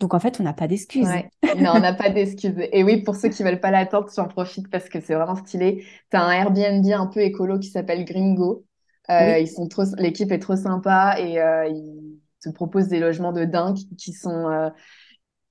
Donc, 0.00 0.14
en 0.14 0.20
fait, 0.20 0.38
on 0.40 0.44
n'a 0.44 0.52
pas 0.52 0.68
d'excuses. 0.68 1.08
Ouais, 1.08 1.30
non, 1.56 1.72
on 1.76 1.80
n'a 1.80 1.92
pas 1.92 2.10
d'excuses. 2.10 2.54
Et 2.72 2.82
oui, 2.82 3.02
pour 3.02 3.14
ceux 3.16 3.28
qui 3.28 3.42
veulent 3.42 3.60
pas 3.60 3.70
l'attendre, 3.70 4.08
j'en 4.14 4.26
profite 4.26 4.68
parce 4.70 4.88
que 4.88 5.00
c'est 5.00 5.14
vraiment 5.14 5.36
stylé. 5.36 5.84
T'as 6.10 6.20
un 6.22 6.30
Airbnb 6.32 6.84
un 6.92 7.06
peu 7.06 7.20
écolo 7.20 7.58
qui 7.58 7.68
s'appelle 7.68 8.04
Gringo. 8.04 8.64
Euh, 9.10 9.38
Oui. 9.38 9.42
ils 9.42 9.48
sont 9.48 9.68
trop, 9.68 9.84
l'équipe 9.96 10.30
est 10.32 10.38
trop 10.38 10.56
sympa 10.56 11.16
et 11.18 11.40
euh, 11.40 11.66
ils 11.68 12.18
te 12.42 12.50
proposent 12.50 12.88
des 12.88 13.00
logements 13.00 13.32
de 13.32 13.44
dingue 13.44 13.78
qui 13.96 14.12
sont 14.12 14.50
euh, 14.50 14.70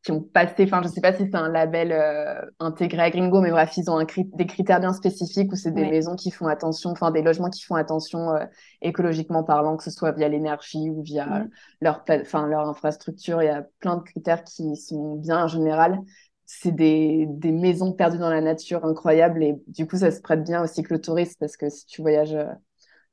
qui 0.08 0.14
ont 0.14 0.22
passé, 0.22 0.64
enfin, 0.66 0.82
je 0.84 0.88
sais 0.90 1.02
pas 1.02 1.14
si 1.14 1.26
c'est 1.26 1.36
un 1.36 1.50
label 1.50 1.92
euh, 1.92 2.42
intégré 2.60 3.02
à 3.04 3.10
Gringo, 3.12 3.42
mais 3.42 3.52
bref, 3.52 3.76
ils 3.78 3.92
ont 3.92 3.98
un 3.98 4.06
cri- 4.06 4.30
des 4.36 4.46
critères 4.48 4.80
bien 4.80 4.94
spécifiques 4.94 5.52
où 5.52 5.58
c'est 5.58 5.72
des 5.74 5.86
maisons 5.86 6.16
qui 6.16 6.32
font 6.32 6.48
attention, 6.48 6.92
enfin, 6.92 7.12
des 7.12 7.22
logements 7.22 7.50
qui 7.50 7.64
font 7.64 7.76
attention 7.76 8.32
euh, 8.36 8.46
écologiquement 8.82 9.44
parlant, 9.44 9.78
que 9.78 9.84
ce 9.84 9.92
soit 9.92 10.14
via 10.14 10.30
l'énergie 10.30 10.90
ou 10.90 11.04
via 11.04 11.46
Mhm. 11.46 11.52
leur, 11.82 12.06
pla- 12.06 12.22
enfin, 12.22 12.48
leur 12.48 12.68
infrastructure. 12.70 13.42
Il 13.44 13.48
y 13.48 13.50
a 13.50 13.64
plein 13.80 13.98
de 13.98 14.04
critères 14.04 14.44
qui 14.46 14.78
sont 14.78 15.16
bien 15.18 15.44
en 15.46 15.48
général. 15.50 16.00
C'est 16.46 16.72
des, 16.72 17.26
des 17.30 17.52
maisons 17.52 17.92
perdues 17.94 18.18
dans 18.20 18.30
la 18.30 18.42
nature 18.42 18.86
incroyables 18.86 19.44
et 19.44 19.56
du 19.68 19.88
coup, 19.88 19.98
ça 19.98 20.12
se 20.12 20.22
prête 20.22 20.44
bien 20.44 20.64
aussi 20.64 20.84
que 20.84 20.94
le 20.94 21.02
tourisme 21.02 21.36
parce 21.40 21.58
que 21.58 21.70
si 21.70 21.86
tu 21.86 22.02
voyages 22.02 22.34
euh, 22.36 22.46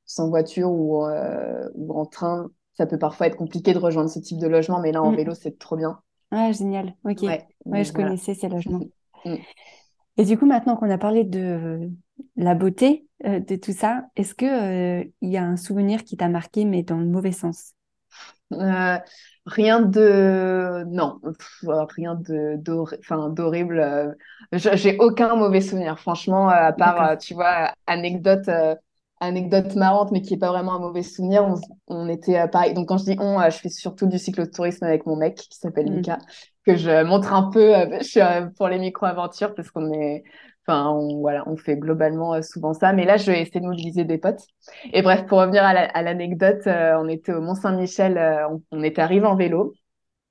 sans 0.06 0.28
voiture 0.28 0.70
ou, 0.70 1.04
euh, 1.06 1.68
ou 1.74 1.98
en 1.98 2.06
train, 2.06 2.50
ça 2.76 2.86
peut 2.86 2.98
parfois 2.98 3.26
être 3.28 3.36
compliqué 3.36 3.72
de 3.74 3.78
rejoindre 3.78 4.10
ce 4.10 4.18
type 4.18 4.38
de 4.38 4.46
logement, 4.48 4.80
mais 4.80 4.92
là, 4.92 5.02
en 5.02 5.12
Mm. 5.12 5.14
vélo, 5.14 5.34
c'est 5.34 5.58
trop 5.58 5.76
bien. 5.76 6.00
Ah, 6.34 6.52
génial. 6.52 6.96
Ok. 7.04 7.22
Ouais, 7.26 7.48
Ouais, 7.70 7.82
donc 7.82 7.84
je 7.84 7.92
voilà. 7.92 8.18
connaissais 8.18 8.34
ces 8.34 8.48
logements. 8.50 8.86
Mm. 9.24 9.44
Et 10.16 10.24
du 10.24 10.38
coup, 10.38 10.46
maintenant 10.46 10.76
qu'on 10.76 10.90
a 10.90 10.98
parlé 10.98 11.24
de 11.24 11.90
la 12.36 12.54
beauté 12.54 13.08
euh, 13.26 13.40
de 13.40 13.56
tout 13.56 13.72
ça, 13.72 14.06
est-ce 14.16 14.34
que 14.34 14.44
euh, 15.02 15.04
il 15.20 15.30
y 15.30 15.36
a 15.36 15.44
un 15.44 15.56
souvenir 15.56 16.04
qui 16.04 16.16
t'a 16.16 16.28
marqué, 16.28 16.64
mais 16.64 16.82
dans 16.82 16.98
le 16.98 17.06
mauvais 17.06 17.32
sens? 17.32 17.74
Euh, 18.52 18.98
rien 19.46 19.80
de 19.80 20.84
non 20.88 21.18
pff, 21.20 21.64
euh, 21.64 21.84
rien 21.86 22.14
de 22.14 22.56
d'horrible 22.58 23.80
euh, 23.80 24.12
j'ai 24.52 24.96
aucun 24.98 25.34
mauvais 25.34 25.60
souvenir 25.62 25.98
franchement 25.98 26.50
euh, 26.50 26.52
à 26.68 26.72
part 26.72 27.00
euh, 27.02 27.16
tu 27.16 27.34
vois 27.34 27.74
anecdote 27.86 28.46
euh, 28.48 28.76
anecdote 29.20 29.74
marrante 29.76 30.10
mais 30.12 30.20
qui 30.22 30.34
est 30.34 30.38
pas 30.38 30.48
vraiment 30.50 30.74
un 30.74 30.78
mauvais 30.80 31.02
souvenir 31.02 31.44
on, 31.44 31.54
on 31.88 32.08
était 32.08 32.38
euh, 32.38 32.46
pareil 32.48 32.74
donc 32.74 32.88
quand 32.88 32.98
je 32.98 33.04
dis 33.04 33.16
on 33.20 33.40
euh, 33.40 33.50
je 33.50 33.58
fais 33.58 33.68
surtout 33.68 34.06
du 34.06 34.18
cyclotourisme 34.18 34.84
avec 34.84 35.06
mon 35.06 35.16
mec 35.16 35.36
qui 35.36 35.56
s'appelle 35.58 35.86
Mm. 35.86 35.90
Lucas 35.90 36.18
que 36.66 36.76
je 36.76 37.02
montre 37.04 37.32
un 37.32 37.50
peu 37.50 37.74
euh, 37.76 37.98
je 38.00 38.04
suis 38.04 38.20
euh, 38.20 38.46
pour 38.56 38.68
les 38.68 38.78
micro-aventures 38.78 39.54
parce 39.54 39.70
qu'on 39.70 39.92
est 39.92 40.24
enfin 40.66 40.88
on, 40.90 41.20
voilà 41.20 41.44
on 41.48 41.56
fait 41.56 41.76
globalement 41.76 42.40
souvent 42.42 42.74
ça 42.74 42.92
mais 42.92 43.04
là 43.04 43.16
je 43.16 43.30
vais 43.30 43.40
essayer 43.42 43.60
de 43.60 43.66
mobiliser 43.66 44.04
des 44.04 44.18
potes 44.18 44.42
et 44.92 45.02
bref, 45.02 45.26
pour 45.26 45.38
revenir 45.38 45.64
à 45.64 45.72
la- 45.74 45.86
à 45.88 46.02
l'anecdote, 46.02 46.62
on 46.66 47.08
était 47.08 47.32
au 47.32 47.40
Mont-Saint-Michel, 47.40 48.18
on, 48.50 48.62
on 48.70 48.82
était 48.82 49.02
arrivé 49.02 49.26
en 49.26 49.36
vélo. 49.36 49.74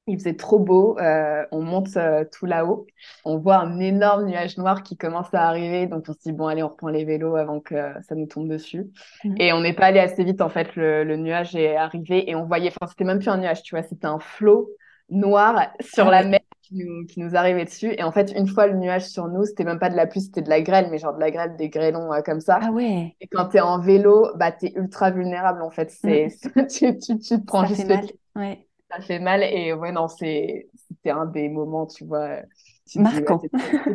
Il 0.06 0.18
faisait 0.18 0.36
trop 0.36 0.60
beau, 0.60 0.98
euh, 1.00 1.46
on 1.52 1.62
monte 1.62 1.96
euh, 1.96 2.26
tout 2.30 2.46
là-haut, 2.46 2.88
on 3.24 3.38
voit 3.38 3.58
un 3.58 3.80
énorme 3.80 4.26
nuage 4.26 4.58
noir 4.58 4.84
qui 4.84 4.98
commence 4.98 5.34
à 5.34 5.48
arriver, 5.48 5.88
donc 5.88 6.04
on 6.10 6.13
se 6.13 6.20
dit 6.20 6.34
bon 6.34 6.48
allez 6.48 6.62
on 6.62 6.68
reprend 6.68 6.89
les 6.89 7.06
vélos 7.06 7.38
avant 7.38 7.62
que 7.62 7.74
euh, 7.76 8.02
ça 8.02 8.13
nous 8.16 8.26
tombe 8.28 8.50
dessus. 8.50 8.86
Mhm. 9.24 9.38
Et 9.38 9.54
on 9.54 9.62
n'est 9.62 9.74
pas 9.74 9.86
allé 9.88 10.00
assez 10.00 10.24
vite 10.26 10.42
en 10.42 10.50
fait, 10.50 10.76
le, 10.76 11.06
le 11.06 11.16
nuage 11.16 11.56
est 11.56 11.78
arrivé 11.78 12.30
et 12.30 12.36
on 12.36 12.46
voyait, 12.46 12.70
enfin 12.70 12.88
c'était 12.89 13.06
même 13.06 13.20
plus 13.20 13.30
un 13.30 13.38
nuage, 13.38 13.63
tu 13.63 13.76
vois, 13.76 13.84
c'était 13.84 14.06
un 14.08 14.20
flot 14.20 14.70
noir 15.10 15.70
sur 15.80 16.06
Ah 16.06 16.10
la 16.10 16.24
ouais. 16.24 16.26
mer 16.26 16.39
qui 16.63 16.76
nous, 16.76 17.06
qui 17.06 17.20
nous 17.22 17.36
arrivait 17.36 17.66
dessus. 17.66 17.94
Et 17.98 18.04
en 18.04 18.12
fait 18.12 18.32
une 18.36 18.48
fois 18.48 18.68
le 18.68 18.76
nuage 18.78 19.06
sur 19.06 19.28
nous, 19.30 19.46
c'était 19.46 19.63
même 19.63 19.80
pas 19.80 19.89
de 19.89 19.96
la 19.96 20.06
pluie, 20.08 20.22
c'était 20.22 20.42
de 20.42 20.50
la 20.50 20.62
grêle, 20.62 20.89
mais 20.92 20.98
genre 20.98 21.13
de 21.16 21.20
la 21.20 21.32
grêle, 21.32 21.56
des 21.56 21.70
grêlons 21.70 22.12
euh, 22.13 22.22
comme 22.22 22.42
ça. 22.42 22.60
Ah 22.60 22.72
ouais, 22.72 23.18
Et 23.22 23.28
quand 23.28 23.50
tu 23.50 23.58
es 23.58 23.62
en 23.62 23.80
vélo, 23.80 24.30
bah, 24.36 24.52
tu 24.52 24.68
es 24.68 24.74
ultra 24.76 25.12
vulnérable 25.12 25.62
en 25.63 25.72
fait. 25.72 25.92
C'est, 25.92 26.30
tu, 26.70 26.98
tu, 26.98 27.20
tu 27.20 27.39
te 27.39 27.46
prends 27.46 27.66
ça 27.66 27.68
juste 27.68 27.88
fait 27.88 27.98
le 28.02 28.08
Ouais. 28.36 28.68
Ça 28.95 29.01
fait 29.01 29.19
mal. 29.19 29.43
Et 29.43 29.73
ouais, 29.73 29.91
non, 29.91 30.08
c'est, 30.08 30.69
c'était 30.88 31.12
un 31.12 31.25
des 31.25 31.49
moments, 31.49 31.86
tu 31.88 32.06
vois. 32.06 32.41
Tu 32.88 32.99
te 33.01 33.06
dis, 33.06 33.21
ouais, 33.23 33.38
Marquant. 33.38 33.47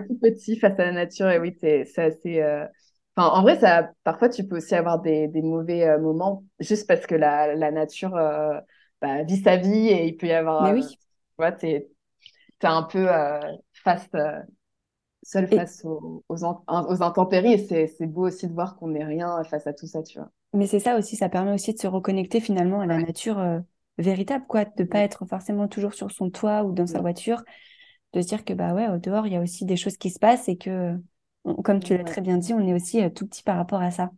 tout 0.09 0.19
petit 0.23 0.59
face 0.59 0.79
à 0.79 0.85
la 0.87 0.93
nature. 0.93 1.29
Et 1.31 1.39
oui, 1.39 1.57
t'es, 1.57 1.85
c'est 1.85 2.03
assez. 2.05 2.41
euh, 2.41 2.67
Enfin, 3.17 3.29
en 3.37 3.43
vrai, 3.43 3.59
ça, 3.59 3.91
parfois, 4.05 4.29
tu 4.29 4.47
peux 4.47 4.57
aussi 4.59 4.75
avoir 4.75 5.01
des, 5.01 5.27
des 5.29 5.43
mauvais 5.43 5.85
euh, 5.89 5.99
moments 5.99 6.45
juste 6.61 6.87
parce 6.87 7.05
que 7.07 7.15
la, 7.17 7.55
la 7.57 7.73
nature 7.73 8.15
euh, 8.17 8.61
bah, 9.01 9.25
vit 9.25 9.39
sa 9.43 9.57
vie 9.57 9.89
et 9.89 10.07
il 10.07 10.17
peut 10.17 10.27
y 10.29 10.33
avoir. 10.33 10.75
Mais 10.75 10.75
oui. 10.75 10.87
tu 10.87 10.97
vois, 11.39 11.51
t'es, 11.53 11.89
t'es 12.61 12.67
un 12.69 12.83
peu 12.85 13.09
face. 13.85 14.09
seul 15.23 15.47
Et, 15.51 15.63
face 15.63 15.85
aux, 15.85 16.25
aux, 16.29 16.45
intempéries 16.45 17.53
et 17.53 17.59
c'est, 17.67 17.87
c'est 17.87 18.07
beau 18.09 18.27
aussi 18.27 18.49
de 18.49 18.53
voir 18.53 18.75
qu'on 18.77 18.89
n'est 18.89 19.05
rien 19.05 19.45
face 19.45 19.67
à 19.69 19.73
tout 19.73 19.87
ça, 19.87 20.03
tu 20.03 20.19
vois. 20.19 20.31
mais 20.53 20.67
c'est 20.67 20.81
ça 20.81 20.97
aussi, 20.99 21.17
ça 21.17 21.29
permet 21.29 21.53
aussi 21.53 21.75
de 21.75 21.79
se 21.79 21.87
reconnecter 21.87 22.41
finalement 22.41 22.81
à 22.81 22.87
la 22.87 22.99
Ouais. 22.99 23.05
nature 23.07 23.39
euh, 23.39 23.61
véritable, 23.99 24.47
quoi, 24.49 24.65
de 24.65 24.85
pas 24.85 25.01
être 25.01 25.27
forcément 25.27 25.69
toujours 25.69 25.95
sur 25.95 26.11
son 26.13 26.31
toit 26.31 26.65
ou 26.65 26.73
dans 26.73 26.87
sa 26.87 27.01
voiture, 27.01 27.43
de 28.15 28.23
se 28.23 28.29
dire 28.29 28.45
que 28.45 28.55
bah 28.55 28.75
ouais, 28.75 28.89
au 28.89 28.99
dehors, 28.99 29.27
il 29.27 29.33
y 29.35 29.37
a 29.37 29.43
aussi 29.43 29.65
des 29.67 29.77
choses 29.77 29.97
qui 29.99 30.11
se 30.11 30.19
passent 30.21 30.49
et 30.49 30.57
que, 30.59 30.97
on- 31.45 31.57
comme 31.63 31.81
tu 31.83 31.97
l'as 31.97 32.05
très 32.05 32.23
bien 32.23 32.39
dit, 32.39 32.55
on 32.55 32.61
est 32.67 32.75
aussi 32.75 33.03
euh, 33.03 33.11
tout 33.11 33.27
petit 33.29 33.43
par 33.43 33.57
rapport 33.57 33.83
à 33.83 33.91
ça. 33.91 34.11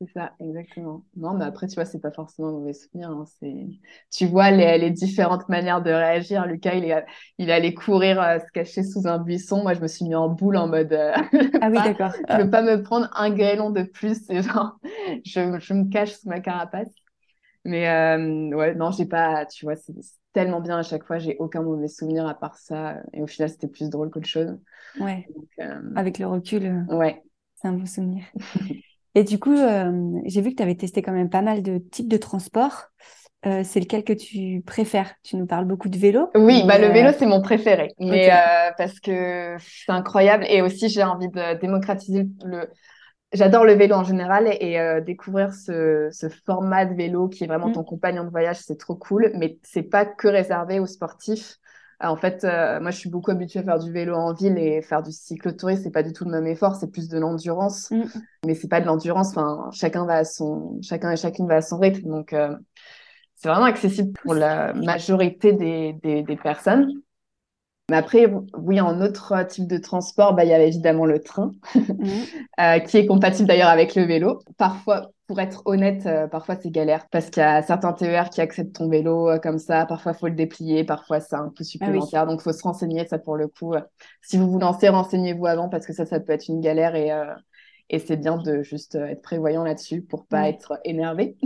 c'est 0.00 0.12
ça, 0.12 0.32
exactement. 0.38 1.04
Non, 1.16 1.34
mais 1.34 1.44
après, 1.44 1.66
tu 1.66 1.74
vois, 1.74 1.84
c'est 1.84 1.98
pas 2.00 2.12
forcément 2.12 2.48
un 2.48 2.52
mauvais 2.52 2.72
souvenir. 2.72 3.10
hein, 3.10 3.24
c'est... 3.40 3.66
Tu 4.12 4.26
vois 4.26 4.50
les, 4.52 4.78
les 4.78 4.90
différentes 4.92 5.48
manières 5.48 5.82
de 5.82 5.90
réagir. 5.90 6.46
Lucas, 6.46 6.74
il 6.74 6.84
est, 6.84 7.04
il 7.38 7.50
est 7.50 7.52
allé 7.52 7.74
courir, 7.74 8.20
euh, 8.22 8.38
se 8.38 8.44
cacher 8.52 8.84
sous 8.84 9.08
un 9.08 9.18
buisson. 9.18 9.62
Moi, 9.62 9.74
je 9.74 9.80
me 9.80 9.88
suis 9.88 10.04
mis 10.04 10.14
en 10.14 10.28
boule 10.28 10.56
en 10.56 10.68
mode, 10.68 10.92
euh, 10.92 11.12
Ah 11.60 11.70
oui, 11.70 11.82
pas, 11.82 11.82
d'accord. 11.82 12.12
je 12.28 12.36
Ah, 12.36 12.42
veux 12.42 12.48
pas 12.50 12.62
me 12.62 12.80
prendre 12.82 13.08
un 13.16 13.30
grêlon 13.30 13.70
de 13.70 13.82
plus. 13.82 14.24
C'est 14.26 14.42
genre, 14.42 14.78
je, 15.24 15.58
je 15.58 15.74
me 15.74 15.90
cache 15.90 16.12
sous 16.14 16.28
ma 16.28 16.38
carapace. 16.40 16.88
Mais 17.68 17.86
euh, 17.86 18.56
ouais, 18.56 18.74
non, 18.74 18.90
j'ai 18.90 19.04
pas, 19.04 19.44
tu 19.44 19.66
vois, 19.66 19.76
c'est 19.76 19.92
tellement 20.32 20.60
bien 20.60 20.78
à 20.78 20.82
chaque 20.82 21.04
fois. 21.04 21.18
J'ai 21.18 21.36
aucun 21.38 21.62
mauvais 21.62 21.86
souvenir 21.88 22.26
à 22.26 22.34
part 22.34 22.56
ça. 22.56 22.96
Et 23.12 23.22
au 23.22 23.26
final, 23.26 23.50
c'était 23.50 23.68
plus 23.68 23.90
drôle 23.90 24.10
qu'autre 24.10 24.26
chose. 24.26 24.58
ouais, 24.98 25.26
Donc, 25.36 25.48
euh, 25.60 25.80
avec 25.94 26.18
le 26.18 26.26
recul, 26.26 26.64
euh, 26.64 26.96
ouais. 26.96 27.22
c'est 27.56 27.68
un 27.68 27.74
bon 27.74 27.84
souvenir. 27.84 28.24
Et 29.14 29.24
du 29.24 29.38
coup, 29.38 29.54
euh, 29.54 30.20
j'ai 30.24 30.40
vu 30.40 30.50
que 30.50 30.56
tu 30.56 30.62
avais 30.62 30.76
testé 30.76 31.02
quand 31.02 31.12
même 31.12 31.28
pas 31.28 31.42
mal 31.42 31.62
de 31.62 31.78
types 31.78 32.08
de 32.08 32.16
transports. 32.16 32.84
Euh, 33.46 33.62
c'est 33.64 33.80
lequel 33.80 34.02
que 34.02 34.12
tu 34.12 34.62
préfères? 34.66 35.14
Tu 35.22 35.36
nous 35.36 35.46
parles 35.46 35.64
beaucoup 35.66 35.88
de 35.88 35.98
vélo, 35.98 36.30
Oui, 36.34 36.64
bah, 36.66 36.78
le 36.78 36.88
vélo, 36.88 37.10
c'est 37.18 37.26
mon 37.26 37.42
préféré. 37.42 37.92
Mais 37.98 38.30
euh, 38.32 38.70
parce 38.78 38.98
que 38.98 39.56
c'est 39.60 39.92
incroyable. 39.92 40.44
Et 40.48 40.62
aussi, 40.62 40.88
j'ai 40.88 41.02
envie 41.02 41.28
de 41.28 41.58
démocratiser 41.60 42.26
le, 42.44 42.68
J'adore 43.32 43.66
le 43.66 43.74
vélo 43.74 43.94
en 43.94 44.04
général 44.04 44.48
et 44.58 44.80
euh, 44.80 45.02
découvrir 45.02 45.52
ce, 45.52 46.08
ce, 46.10 46.28
format 46.28 46.86
de 46.86 46.94
vélo 46.94 47.28
qui 47.28 47.44
est 47.44 47.46
vraiment 47.46 47.70
ton 47.70 47.82
mm. 47.82 47.86
compagnon 47.86 48.24
de 48.24 48.30
voyage, 48.30 48.56
c'est 48.56 48.78
trop 48.78 48.94
cool. 48.94 49.30
Mais 49.34 49.58
c'est 49.62 49.82
pas 49.82 50.06
que 50.06 50.28
réservé 50.28 50.80
aux 50.80 50.86
sportifs. 50.86 51.58
Euh, 52.02 52.06
en 52.06 52.16
fait, 52.16 52.44
euh, 52.44 52.80
moi, 52.80 52.90
je 52.90 52.96
suis 52.96 53.10
beaucoup 53.10 53.30
habituée 53.30 53.60
à 53.60 53.64
faire 53.64 53.78
du 53.78 53.92
vélo 53.92 54.14
en 54.14 54.32
ville 54.32 54.56
et 54.56 54.80
faire 54.80 55.02
du 55.02 55.12
cyclotourisme, 55.12 55.82
c'est 55.82 55.90
pas 55.90 56.02
du 56.02 56.14
tout 56.14 56.24
le 56.24 56.30
même 56.30 56.46
effort, 56.46 56.76
c'est 56.76 56.90
plus 56.90 57.08
de 57.08 57.18
l'endurance. 57.18 57.90
Mm. 57.90 58.04
Mais 58.46 58.54
c'est 58.54 58.68
pas 58.68 58.80
de 58.80 58.86
l'endurance. 58.86 59.28
Enfin, 59.28 59.68
chacun 59.72 60.06
va 60.06 60.14
à 60.14 60.24
son, 60.24 60.80
chacun 60.80 61.10
et 61.10 61.16
chacune 61.16 61.46
va 61.46 61.56
à 61.56 61.62
son 61.62 61.78
rythme. 61.78 62.08
Donc, 62.08 62.34
c'est 63.34 63.48
vraiment 63.48 63.66
accessible 63.66 64.12
pour 64.22 64.32
la 64.32 64.72
majorité 64.72 65.52
des, 65.52 65.92
des, 66.02 66.22
des 66.22 66.36
personnes. 66.36 66.90
Mais 67.90 67.96
après, 67.96 68.30
oui, 68.58 68.80
en 68.80 69.00
autre 69.00 69.46
type 69.46 69.66
de 69.66 69.78
transport, 69.78 70.34
bah, 70.34 70.44
il 70.44 70.50
y 70.50 70.52
a 70.52 70.62
évidemment 70.62 71.06
le 71.06 71.20
train, 71.20 71.52
mhm. 71.74 72.08
euh, 72.60 72.78
qui 72.80 72.98
est 72.98 73.06
compatible 73.06 73.48
d'ailleurs 73.48 73.70
avec 73.70 73.94
le 73.94 74.02
vélo. 74.02 74.40
Parfois, 74.58 75.10
pour 75.26 75.40
être 75.40 75.62
honnête, 75.64 76.04
euh, 76.06 76.26
parfois 76.26 76.56
c'est 76.56 76.70
galère 76.70 77.06
parce 77.10 77.30
qu'il 77.30 77.42
y 77.42 77.46
a 77.46 77.62
certains 77.62 77.92
TER 77.94 78.28
qui 78.28 78.42
acceptent 78.42 78.76
ton 78.76 78.88
vélo 78.90 79.30
euh, 79.30 79.38
comme 79.38 79.58
ça. 79.58 79.86
Parfois, 79.86 80.12
il 80.12 80.18
faut 80.18 80.28
le 80.28 80.34
déplier. 80.34 80.84
Parfois, 80.84 81.20
c'est 81.20 81.36
un 81.36 81.48
peu 81.48 81.60
ah 81.60 81.64
supplémentaire. 81.64 82.26
Donc, 82.26 82.40
il 82.40 82.44
faut 82.44 82.52
se 82.52 82.62
renseigner. 82.62 83.06
Ça, 83.06 83.18
pour 83.18 83.36
le 83.36 83.48
coup, 83.48 83.74
si 84.20 84.36
vous 84.36 84.50
vous 84.50 84.58
lancez, 84.58 84.90
renseignez-vous 84.90 85.46
avant 85.46 85.70
parce 85.70 85.86
que 85.86 85.94
ça, 85.94 86.04
ça 86.04 86.20
peut 86.20 86.32
être 86.32 86.48
une 86.48 86.60
galère 86.60 86.94
et 86.94 87.10
et 87.90 87.98
c'est 87.98 88.16
bien 88.16 88.36
de 88.36 88.62
juste 88.62 88.96
euh, 88.96 89.06
être 89.06 89.22
prévoyant 89.22 89.64
là-dessus 89.64 90.02
pour 90.02 90.26
pas 90.26 90.48
être 90.48 90.78
énervé. 90.84 91.36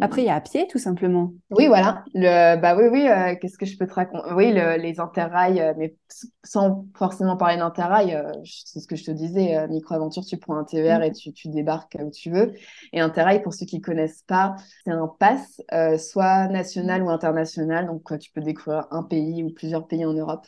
Après, 0.00 0.22
il 0.22 0.26
y 0.26 0.28
a 0.28 0.36
à 0.36 0.40
pied, 0.40 0.68
tout 0.68 0.78
simplement. 0.78 1.32
Oui, 1.50 1.66
voilà. 1.66 2.04
Le, 2.14 2.60
bah 2.60 2.76
oui, 2.76 2.84
oui. 2.90 3.08
Euh, 3.08 3.34
qu'est-ce 3.40 3.58
que 3.58 3.66
je 3.66 3.76
peux 3.76 3.86
te 3.86 3.94
raconter? 3.94 4.32
Oui, 4.34 4.52
les 4.52 5.00
interrails, 5.00 5.60
euh, 5.60 5.72
mais 5.76 5.96
sans 6.44 6.86
forcément 6.94 7.36
parler 7.36 7.56
d'interrail. 7.56 8.16
c'est 8.44 8.78
ce 8.78 8.86
que 8.86 8.94
je 8.94 9.04
te 9.04 9.10
disais. 9.10 9.66
Micro-aventure, 9.68 10.24
tu 10.24 10.36
prends 10.36 10.56
un 10.56 10.64
TER 10.64 11.02
et 11.02 11.10
tu, 11.10 11.32
tu, 11.32 11.48
débarques 11.48 11.96
où 12.00 12.10
tu 12.10 12.30
veux. 12.30 12.52
Et 12.92 13.00
interrail, 13.00 13.42
pour 13.42 13.52
ceux 13.52 13.66
qui 13.66 13.80
connaissent 13.80 14.22
pas, 14.22 14.54
c'est 14.84 14.92
un 14.92 15.08
pass, 15.18 15.60
soit 15.98 16.46
national 16.48 17.02
ou 17.02 17.10
international. 17.10 17.86
Donc, 17.86 18.16
tu 18.20 18.30
peux 18.30 18.42
découvrir 18.42 18.86
un 18.92 19.02
pays 19.02 19.42
ou 19.42 19.50
plusieurs 19.50 19.88
pays 19.88 20.04
en 20.04 20.12
Europe 20.12 20.46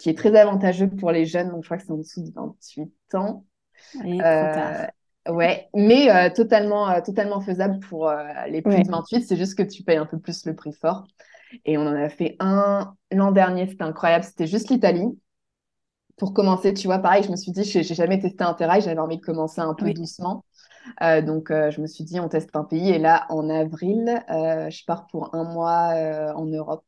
qui 0.00 0.10
est 0.10 0.18
très 0.18 0.36
avantageux 0.36 0.88
pour 0.88 1.12
les 1.12 1.24
jeunes. 1.24 1.50
Donc, 1.50 1.64
je 1.64 1.68
crois 1.68 1.78
que 1.78 1.84
c'est 1.84 1.92
en 1.92 1.96
dessous 1.96 2.22
de 2.22 2.32
28 2.34 3.14
ans. 3.14 3.44
Euh, 4.04 5.32
ouais, 5.32 5.68
mais 5.74 6.10
euh, 6.10 6.30
totalement, 6.30 6.88
euh, 6.90 7.00
totalement 7.00 7.40
faisable 7.40 7.80
pour 7.80 8.12
les 8.48 8.62
plus 8.62 8.82
de 8.82 8.90
28. 8.90 9.26
C'est 9.26 9.36
juste 9.36 9.56
que 9.56 9.62
tu 9.62 9.82
payes 9.82 9.96
un 9.96 10.06
peu 10.06 10.18
plus 10.18 10.46
le 10.46 10.54
prix 10.54 10.72
fort. 10.72 11.06
Et 11.64 11.78
on 11.78 11.82
en 11.82 11.94
a 11.94 12.08
fait 12.08 12.36
un 12.40 12.94
l'an 13.10 13.32
dernier, 13.32 13.66
c'était 13.66 13.84
incroyable. 13.84 14.24
C'était 14.24 14.46
juste 14.46 14.70
l'Italie. 14.70 15.18
Pour 16.18 16.34
commencer, 16.34 16.74
tu 16.74 16.88
vois, 16.88 16.98
pareil, 16.98 17.22
je 17.22 17.30
me 17.30 17.36
suis 17.36 17.52
dit, 17.52 17.62
j'ai 17.62 17.82
jamais 17.84 18.18
testé 18.18 18.42
un 18.42 18.52
terrain, 18.52 18.80
j'avais 18.80 18.98
envie 18.98 19.18
de 19.18 19.24
commencer 19.24 19.60
un 19.60 19.72
peu 19.72 19.92
doucement. 19.92 20.44
donc, 21.00 21.50
je 21.50 21.80
me 21.80 21.86
suis 21.86 22.02
dit, 22.02 22.18
on 22.18 22.28
teste 22.28 22.50
un 22.54 22.64
pays. 22.64 22.90
Et 22.90 22.98
là, 22.98 23.26
en 23.30 23.48
avril, 23.48 24.22
je 24.28 24.84
pars 24.84 25.06
pour 25.06 25.34
un 25.34 25.44
mois 25.44 25.94
en 26.34 26.44
Europe. 26.46 26.84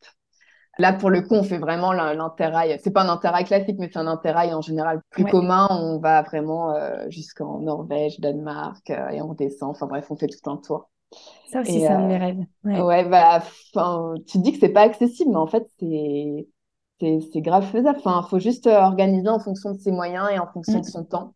Là, 0.79 0.93
pour 0.93 1.11
le 1.11 1.23
coup, 1.23 1.35
on 1.35 1.43
fait 1.43 1.59
vraiment 1.59 1.93
l'interrail. 1.93 2.79
C'est 2.83 2.93
pas 2.93 3.03
un 3.03 3.09
interrail 3.09 3.45
classique, 3.45 3.77
mais 3.79 3.91
c'est 3.93 3.99
un 3.99 4.07
interrail 4.07 4.55
en 4.55 4.63
général 4.63 5.01
plus 5.11 5.25
commun. 5.25 5.69
On 5.71 5.99
va 5.99 6.23
vraiment 6.23 6.75
euh, 6.75 7.09
jusqu'en 7.09 7.59
Norvège, 7.59 8.21
Danemark, 8.21 8.89
euh, 8.91 9.09
et 9.09 9.21
on 9.21 9.35
descend. 9.35 9.71
Enfin 9.71 9.87
bref, 9.87 10.07
on 10.11 10.17
fait 10.17 10.29
tout 10.29 10.49
un 10.49 10.57
tour. 10.57 10.89
Ça 11.51 11.61
aussi, 11.61 11.81
c'est 11.81 11.89
un 11.89 12.03
de 12.03 12.07
mes 12.07 12.15
euh, 12.15 12.19
rêves. 12.19 12.85
Ouais, 12.85 13.05
bah, 13.05 13.43
tu 14.27 14.39
dis 14.39 14.53
que 14.53 14.59
c'est 14.59 14.73
pas 14.73 14.83
accessible, 14.83 15.31
mais 15.31 15.37
en 15.37 15.47
fait, 15.47 15.67
c'est 15.79 16.49
c'est 17.01 17.41
grave 17.41 17.65
faisable. 17.65 17.99
Enfin, 17.99 18.23
faut 18.29 18.39
juste 18.39 18.67
organiser 18.67 19.29
en 19.29 19.41
fonction 19.41 19.73
de 19.73 19.79
ses 19.79 19.91
moyens 19.91 20.29
et 20.31 20.39
en 20.39 20.47
fonction 20.47 20.81
de 20.81 20.87
mm. 20.87 20.91
son 20.91 21.05
temps. 21.05 21.35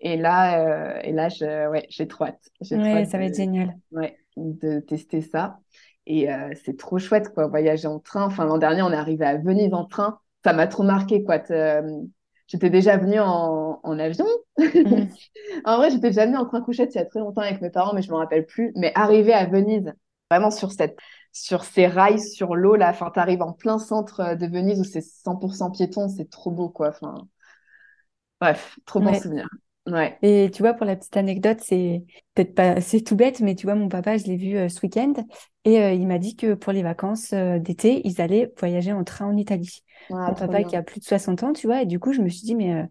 Et 0.00 0.16
là, 0.16 1.00
et 1.02 1.12
là, 1.12 1.28
je, 1.28 1.70
ouais, 1.70 1.86
j'ai 1.88 2.06
trop 2.06 2.24
hâte. 2.24 2.50
Ouais, 2.70 3.04
ça 3.04 3.16
va 3.16 3.24
être 3.24 3.36
génial. 3.36 3.76
Ouais, 3.92 4.18
de 4.36 4.80
tester 4.80 5.22
ça. 5.22 5.58
Et 6.06 6.32
euh, 6.32 6.50
c'est 6.64 6.76
trop 6.76 6.98
chouette, 6.98 7.32
quoi, 7.34 7.46
voyager 7.48 7.88
en 7.88 7.98
train. 7.98 8.24
Enfin, 8.24 8.44
l'an 8.44 8.58
dernier, 8.58 8.82
on 8.82 8.92
est 8.92 8.96
arrivé 8.96 9.24
à 9.24 9.36
Venise 9.36 9.74
en 9.74 9.84
train. 9.84 10.20
Ça 10.44 10.52
m'a 10.52 10.66
trop 10.66 10.82
marqué, 10.84 11.24
quoi. 11.24 11.40
Euh, 11.50 11.82
j'étais 12.46 12.70
déjà 12.70 12.96
venue 12.96 13.20
en, 13.20 13.80
en 13.82 13.98
avion. 13.98 14.26
Mm. 14.58 15.06
en 15.64 15.76
vrai, 15.76 15.90
j'étais 15.90 16.08
déjà 16.08 16.26
venue 16.26 16.36
en 16.36 16.46
train 16.46 16.60
couchette 16.60 16.94
il 16.94 16.98
y 16.98 17.00
a 17.00 17.04
très 17.04 17.20
longtemps 17.20 17.42
avec 17.42 17.60
mes 17.60 17.70
parents, 17.70 17.92
mais 17.94 18.02
je 18.02 18.10
me 18.10 18.16
rappelle 18.16 18.46
plus. 18.46 18.72
Mais 18.76 18.92
arriver 18.94 19.32
à 19.32 19.46
Venise, 19.46 19.92
vraiment 20.30 20.50
sur 20.50 20.70
cette, 20.70 20.96
sur 21.32 21.64
ces 21.64 21.86
rails 21.86 22.20
sur 22.20 22.54
l'eau 22.54 22.76
là, 22.76 22.90
enfin, 22.90 23.10
t'arrives 23.10 23.42
en 23.42 23.52
plein 23.52 23.78
centre 23.78 24.20
euh, 24.20 24.34
de 24.36 24.46
Venise 24.46 24.80
où 24.80 24.84
c'est 24.84 25.02
100% 25.02 25.70
piéton, 25.70 26.08
c'est 26.08 26.30
trop 26.30 26.52
beau, 26.52 26.68
quoi. 26.68 26.88
Enfin, 26.90 27.26
bref, 28.40 28.78
trop 28.86 29.00
bon 29.00 29.14
souvenir. 29.14 29.48
Ouais. 29.86 30.18
Et 30.22 30.50
tu 30.52 30.62
vois, 30.62 30.74
pour 30.74 30.86
la 30.86 30.96
petite 30.96 31.16
anecdote, 31.16 31.58
c'est 31.62 32.02
peut-être 32.34 32.54
pas, 32.54 32.80
c'est 32.80 33.02
tout 33.02 33.16
bête, 33.16 33.40
mais 33.40 33.54
tu 33.54 33.66
vois, 33.66 33.74
mon 33.74 33.88
papa, 33.88 34.16
je 34.16 34.24
l'ai 34.24 34.36
vu 34.36 34.56
euh, 34.56 34.68
ce 34.68 34.80
week-end 34.82 35.12
et 35.64 35.80
euh, 35.80 35.92
il 35.92 36.06
m'a 36.06 36.18
dit 36.18 36.36
que 36.36 36.54
pour 36.54 36.72
les 36.72 36.82
vacances 36.82 37.32
euh, 37.32 37.58
d'été, 37.58 38.00
ils 38.04 38.20
allaient 38.20 38.52
voyager 38.58 38.92
en 38.92 39.04
train 39.04 39.26
en 39.26 39.36
Italie. 39.36 39.82
mon 40.10 40.34
papa 40.34 40.64
qui 40.64 40.74
a 40.76 40.82
plus 40.82 41.00
de 41.00 41.04
60 41.04 41.42
ans, 41.42 41.52
tu 41.52 41.66
vois, 41.66 41.82
et 41.82 41.86
du 41.86 42.00
coup, 42.00 42.12
je 42.12 42.20
me 42.20 42.28
suis 42.28 42.42
dit, 42.46 42.54
mais 42.54 42.84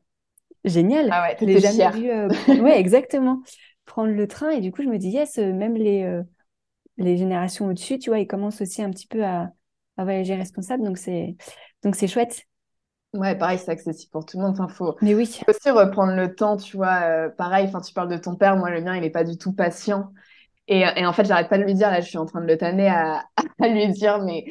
génial. 0.63 1.09
Ah 1.11 1.23
ouais, 1.23 1.37
l'ai 1.45 1.59
jamais 1.59 1.89
vu. 1.89 2.11
ouais, 2.61 2.79
exactement. 2.79 3.41
Prendre 3.85 4.11
le 4.13 4.27
train 4.27 4.49
et 4.51 4.61
du 4.61 4.71
coup, 4.71 4.81
je 4.83 4.87
me 4.87 4.97
dis, 4.97 5.09
yes, 5.09 5.37
même 5.37 5.75
les, 5.75 6.21
les 6.97 7.17
générations 7.17 7.67
au-dessus, 7.67 7.99
tu 7.99 8.09
vois, 8.09 8.19
ils 8.19 8.27
commencent 8.27 8.61
aussi 8.61 8.81
un 8.81 8.91
petit 8.91 9.07
peu 9.07 9.23
à, 9.25 9.51
à 9.97 10.03
voyager 10.03 10.35
responsable, 10.35 10.83
donc 10.83 10.97
c'est, 10.97 11.35
donc 11.83 11.95
c'est 11.95 12.07
chouette. 12.07 12.45
Ouais, 13.15 13.35
pareil, 13.37 13.59
c'est 13.59 13.71
accessible 13.71 14.11
pour 14.11 14.25
tout 14.25 14.37
le 14.37 14.43
monde. 14.43 14.53
Enfin, 14.53 14.67
faut, 14.67 14.95
Mais 15.01 15.15
oui. 15.15 15.25
faut 15.45 15.51
aussi 15.51 15.69
reprendre 15.69 16.13
le 16.15 16.35
temps, 16.35 16.57
tu 16.57 16.75
vois. 16.77 17.01
Euh, 17.03 17.29
pareil, 17.29 17.65
enfin, 17.67 17.81
tu 17.81 17.93
parles 17.93 18.09
de 18.09 18.17
ton 18.17 18.35
père, 18.35 18.57
moi, 18.57 18.69
le 18.69 18.81
mien, 18.81 18.95
il 18.95 19.01
n'est 19.01 19.09
pas 19.09 19.23
du 19.23 19.37
tout 19.37 19.53
patient. 19.53 20.11
Et, 20.67 20.81
et 20.81 21.05
en 21.05 21.13
fait, 21.13 21.25
j'arrête 21.25 21.49
pas 21.49 21.57
de 21.57 21.63
lui 21.63 21.75
dire, 21.75 21.91
là, 21.91 22.01
je 22.01 22.07
suis 22.09 22.17
en 22.17 22.25
train 22.25 22.41
de 22.41 22.47
le 22.47 22.57
tanner 22.57 22.89
à, 22.89 23.25
à 23.61 23.67
lui 23.69 23.89
dire, 23.91 24.23
mais 24.23 24.45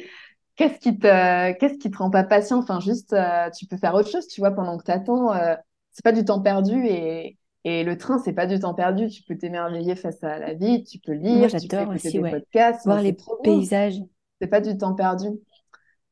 qu'est-ce 0.55 0.79
qui 0.79 0.97
te, 0.99 1.53
qu'est-ce 1.59 1.77
qui 1.79 1.91
te 1.91 1.97
rend 1.97 2.11
pas 2.11 2.23
patient? 2.23 2.59
Enfin, 2.59 2.79
juste, 2.79 3.13
euh, 3.13 3.49
tu 3.57 3.67
peux 3.67 3.77
faire 3.77 3.95
autre 3.95 4.09
chose, 4.11 4.27
tu 4.27 4.41
vois, 4.41 4.51
pendant 4.51 4.77
que 4.77 4.85
tu 4.85 4.91
attends. 4.91 5.33
Euh, 5.33 5.55
c'est 5.91 6.03
pas 6.05 6.11
du 6.13 6.25
temps 6.25 6.41
perdu 6.41 6.85
et, 6.87 7.37
et 7.65 7.83
le 7.83 7.97
train, 7.97 8.19
c'est 8.19 8.33
pas 8.33 8.47
du 8.47 8.59
temps 8.59 8.73
perdu. 8.75 9.09
Tu 9.09 9.23
peux 9.23 9.37
t'émerveiller 9.37 9.95
face 9.95 10.23
à 10.23 10.39
la 10.39 10.53
vie, 10.53 10.83
tu 10.83 10.99
peux 10.99 11.13
lire, 11.13 11.55
tu 11.55 11.69
peux 11.69 11.83
écouter 11.83 12.11
des 12.11 12.25
podcasts. 12.25 12.85
Voir 12.85 13.01
les 13.01 13.17
paysages. 13.41 13.99
C'est 14.41 14.47
pas 14.47 14.61
du 14.61 14.77
temps 14.77 14.95
perdu. 14.95 15.27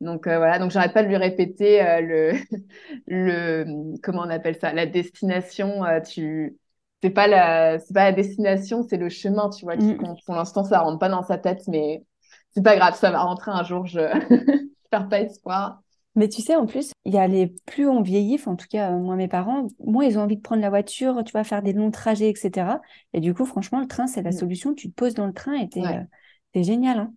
Donc 0.01 0.27
euh, 0.27 0.38
voilà, 0.38 0.60
donc 0.60 0.71
j'arrête 0.71 0.93
pas 0.93 1.03
de 1.03 1.08
lui 1.08 1.17
répéter 1.17 1.82
euh, 1.82 2.01
le, 2.01 2.34
le, 3.08 3.95
comment 4.01 4.23
on 4.23 4.29
appelle 4.29 4.58
ça, 4.58 4.73
la 4.73 4.86
destination. 4.86 5.84
Euh, 5.86 6.01
tu, 6.01 6.58
c'est 7.01 7.10
pas 7.10 7.27
la, 7.27 7.79
c'est 7.79 7.93
pas 7.93 8.06
la 8.06 8.12
destination, 8.12 8.84
c'est 8.84 8.97
le 8.97 9.10
chemin, 9.10 9.49
tu 9.49 9.65
vois. 9.65 9.77
Qui 9.77 9.93
mm. 9.93 10.15
Pour 10.25 10.36
l'instant, 10.36 10.63
ça 10.63 10.82
rentre 10.82 10.99
pas 10.99 11.10
dans 11.10 11.23
sa 11.23 11.38
tête, 11.38 11.63
mais 11.67 12.03
c'est 12.51 12.63
pas 12.63 12.75
grave, 12.75 12.95
ça 12.95 13.12
va 13.12 13.21
rentrer 13.21 13.51
un 13.51 13.63
jour. 13.63 13.86
Je, 13.86 13.99
perds 14.89 15.10
pas 15.10 15.21
espoir. 15.21 15.79
Mais 16.15 16.29
tu 16.29 16.43
sais, 16.43 16.56
en 16.56 16.67
plus, 16.67 16.91
il 17.06 17.13
y 17.13 17.17
a 17.17 17.27
les 17.27 17.47
plus 17.65 17.88
on 17.88 18.03
vieillit, 18.03 18.39
en 18.45 18.56
tout 18.56 18.67
cas, 18.69 18.91
moi, 18.91 19.15
mes 19.15 19.27
parents, 19.27 19.67
moi, 19.84 20.06
ils 20.06 20.19
ont 20.19 20.21
envie 20.21 20.38
de 20.38 20.41
prendre 20.41 20.62
la 20.62 20.69
voiture, 20.69 21.23
tu 21.23 21.32
vois, 21.32 21.43
faire 21.43 21.63
des 21.63 21.73
longs 21.73 21.89
trajets, 21.89 22.29
etc. 22.29 22.79
Et 23.13 23.19
du 23.19 23.34
coup, 23.34 23.45
franchement, 23.45 23.79
le 23.79 23.88
train, 23.88 24.06
c'est 24.06 24.21
la 24.21 24.29
mm. 24.29 24.34
solution. 24.34 24.73
Tu 24.75 24.89
te 24.89 24.93
poses 24.93 25.15
dans 25.15 25.25
le 25.25 25.34
train 25.34 25.56
et 25.56 25.69
t'es 25.69 26.63
génial. 26.63 26.99
Hein. 26.99 27.13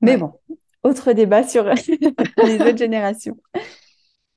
Mais 0.00 0.16
bon, 0.16 0.32
autre 0.82 1.12
débat 1.12 1.46
sur 1.46 1.64
les 2.44 2.60
autres 2.60 2.76
générations. 2.76 3.36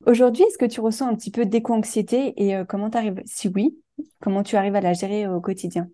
Aujourd'hui, 0.06 0.44
est-ce 0.44 0.58
que 0.58 0.66
tu 0.66 0.80
ressens 0.80 1.08
un 1.08 1.14
petit 1.14 1.30
peu 1.30 1.46
d'éco-anxiété 1.46 2.34
et 2.36 2.54
euh, 2.56 2.64
comment 2.64 2.90
tu 2.90 2.98
arrives, 2.98 3.22
si 3.24 3.48
oui, 3.48 3.78
comment 4.20 4.42
tu 4.42 4.56
arrives 4.56 4.76
à 4.76 4.80
la 4.80 4.92
gérer 4.92 5.26
au 5.26 5.40
quotidien? 5.40 5.88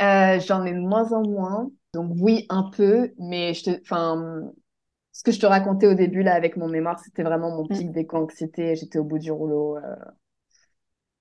Euh, 0.00 0.40
J'en 0.40 0.64
ai 0.64 0.72
de 0.72 0.80
moins 0.80 1.12
en 1.12 1.22
moins. 1.22 1.70
Donc 1.92 2.12
oui, 2.18 2.46
un 2.48 2.70
peu, 2.74 3.12
mais 3.18 3.52
je 3.52 3.64
te, 3.64 3.80
enfin, 3.82 4.50
ce 5.12 5.22
que 5.22 5.32
je 5.32 5.40
te 5.40 5.46
racontais 5.46 5.86
au 5.86 5.94
début 5.94 6.22
là 6.22 6.34
avec 6.34 6.56
mon 6.56 6.68
mémoire, 6.68 6.98
c'était 7.00 7.22
vraiment 7.22 7.50
mon 7.50 7.64
mm. 7.64 7.68
pic 7.68 7.92
d'éco-anxiété. 7.92 8.76
J'étais 8.76 8.98
au 8.98 9.04
bout 9.04 9.18
du 9.18 9.30
rouleau. 9.30 9.76
Euh... 9.76 9.96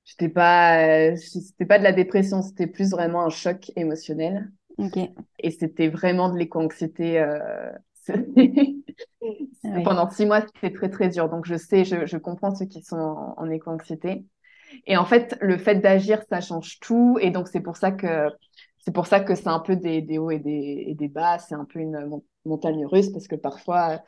J'étais 0.05 0.29
pas, 0.29 1.15
c'était 1.17 1.65
pas 1.65 1.77
de 1.77 1.83
la 1.83 1.91
dépression, 1.91 2.41
c'était 2.41 2.67
plus 2.67 2.91
vraiment 2.91 3.21
un 3.21 3.29
choc 3.29 3.71
émotionnel. 3.75 4.49
Et 5.39 5.51
c'était 5.51 5.89
vraiment 5.89 6.29
de 6.29 6.37
l'éco-anxiété 6.37 7.19
Pendant 9.83 10.09
six 10.09 10.25
mois, 10.25 10.41
c'était 10.41 10.73
très, 10.73 10.89
très 10.89 11.09
dur. 11.09 11.29
Donc, 11.29 11.45
je 11.45 11.55
sais, 11.55 11.85
je, 11.85 12.05
je 12.05 12.17
comprends 12.17 12.53
ceux 12.53 12.65
qui 12.65 12.81
sont 12.81 12.97
en, 12.97 13.49
éco-anxiété. 13.49 14.25
Et 14.87 14.97
en 14.97 15.05
fait, 15.05 15.37
le 15.41 15.57
fait 15.57 15.75
d'agir, 15.75 16.21
ça 16.29 16.41
change 16.41 16.79
tout. 16.79 17.17
Et 17.21 17.31
donc, 17.31 17.47
c'est 17.47 17.61
pour 17.61 17.77
ça 17.77 17.91
que 17.91 18.27
c'est 18.79 18.93
pour 18.93 19.07
ça 19.07 19.19
que 19.19 19.35
c'est 19.35 19.47
un 19.47 19.59
peu 19.59 19.75
des, 19.75 20.01
des 20.01 20.17
hauts 20.17 20.31
et 20.31 20.39
des, 20.39 20.85
et 20.87 20.95
des 20.95 21.07
bas. 21.07 21.39
C'est 21.39 21.55
un 21.55 21.65
peu 21.65 21.79
une 21.79 22.21
montagne 22.45 22.85
russe 22.85 23.09
parce 23.09 23.27
que 23.27 23.35
parfois, 23.35 24.01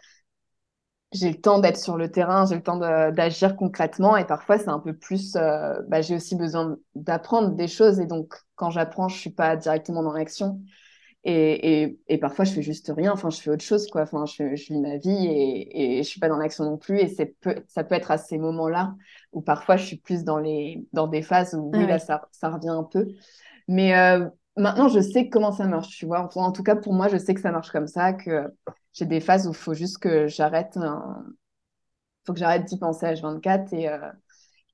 j'ai 1.12 1.30
le 1.30 1.42
temps 1.42 1.60
d'être 1.60 1.78
sur 1.78 1.98
le 1.98 2.10
terrain, 2.10 2.46
j'ai 2.46 2.56
le 2.56 2.64
temps 2.64 2.78
d'agir 2.78 3.56
concrètement. 3.56 4.16
Et 4.16 4.26
parfois, 4.26 4.58
c'est 4.58 4.70
un 4.70 4.80
peu 4.80 4.94
plus. 4.94 5.36
Euh, 5.36 5.82
bah, 5.88 6.02
j'ai 6.02 6.16
aussi 6.16 6.36
besoin 6.36 6.78
d'apprendre 6.96 7.50
des 7.56 7.68
choses. 7.68 8.00
Et 8.00 8.06
donc, 8.06 8.34
quand 8.56 8.70
j'apprends, 8.70 9.10
je 9.10 9.18
suis 9.18 9.30
pas 9.32 9.56
directement 9.58 10.04
dans 10.04 10.14
l'action. 10.14 10.62
Et, 11.24 11.84
et, 11.84 12.00
et, 12.08 12.18
parfois, 12.18 12.46
je 12.46 12.52
fais 12.54 12.64
juste 12.64 12.92
rien. 12.96 13.12
Enfin, 13.12 13.30
je 13.30 13.40
fais 13.40 13.52
autre 13.52 13.64
chose, 13.64 13.88
quoi. 13.88 14.02
Enfin, 14.04 14.26
je, 14.26 14.56
je 14.56 14.74
vis 14.74 14.80
ma 14.80 14.98
vie 14.98 15.28
et, 15.28 16.00
et 16.00 16.04
je 16.04 16.08
suis 16.10 16.20
pas 16.20 16.30
dans 16.30 16.38
l'action 16.38 16.64
non 16.66 16.78
plus. 16.78 17.00
Et 17.00 17.08
c'est 17.08 17.28
peu, 17.42 17.56
ça 17.68 17.84
peut 17.84 17.94
être 17.96 18.10
à 18.12 18.18
ces 18.18 18.40
moments-là 18.40 18.96
où 19.32 19.42
parfois 19.42 19.78
je 19.78 19.86
suis 19.86 19.98
plus 19.98 20.24
dans 20.24 20.40
les, 20.40 20.84
dans 20.94 21.08
des 21.08 21.22
phases 21.22 21.54
où 21.54 21.72
oui, 21.74 21.86
là, 21.86 22.00
ça, 22.00 22.28
ça 22.32 22.50
revient 22.50 22.70
un 22.70 22.84
peu. 22.84 23.08
Mais 23.68 23.96
euh, 23.96 24.28
maintenant, 24.58 24.88
je 24.88 25.00
sais 25.00 25.30
comment 25.30 25.52
ça 25.52 25.66
marche, 25.68 25.90
tu 25.98 26.06
vois. 26.08 26.22
Enfin, 26.26 26.42
en 26.42 26.52
tout 26.52 26.64
cas, 26.64 26.76
pour 26.76 26.94
moi, 26.94 27.08
je 27.08 27.18
sais 27.18 27.34
que 27.36 27.42
ça 27.42 27.52
marche 27.52 27.72
comme 27.72 27.88
ça, 27.88 28.14
que 28.14 28.48
j'ai 28.94 29.06
des 29.06 29.20
phases 29.20 29.48
où 29.48 29.52
il 29.52 29.56
faut 29.56 29.74
juste 29.76 30.00
que 30.00 30.28
j'arrête, 30.28 30.76
un... 30.78 31.24
faut 32.26 32.34
que 32.34 32.40
j'arrête 32.40 32.66
d'y 32.66 32.78
penser 32.78 33.06
à 33.06 33.14
H24 33.14 33.74
et, 33.74 33.90
euh, 33.90 34.00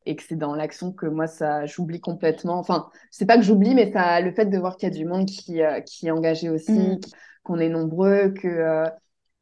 et 0.07 0.15
que 0.15 0.23
c'est 0.23 0.37
dans 0.37 0.55
l'action 0.55 0.93
que 0.93 1.05
moi, 1.05 1.27
ça, 1.27 1.65
j'oublie 1.65 1.99
complètement. 1.99 2.57
Enfin, 2.57 2.87
c'est 3.11 3.25
pas 3.25 3.35
que 3.35 3.43
j'oublie, 3.43 3.75
mais 3.75 3.91
ça, 3.91 4.21
le 4.21 4.31
fait 4.31 4.45
de 4.45 4.57
voir 4.57 4.77
qu'il 4.77 4.87
y 4.89 4.91
a 4.91 4.95
du 4.95 5.05
monde 5.05 5.25
qui, 5.25 5.61
euh, 5.61 5.81
qui 5.81 6.07
est 6.07 6.11
engagé 6.11 6.49
aussi, 6.49 6.71
mm. 6.71 6.99
qu'on 7.43 7.59
est 7.59 7.69
nombreux, 7.69 8.29
que, 8.29 8.47
euh, 8.47 8.85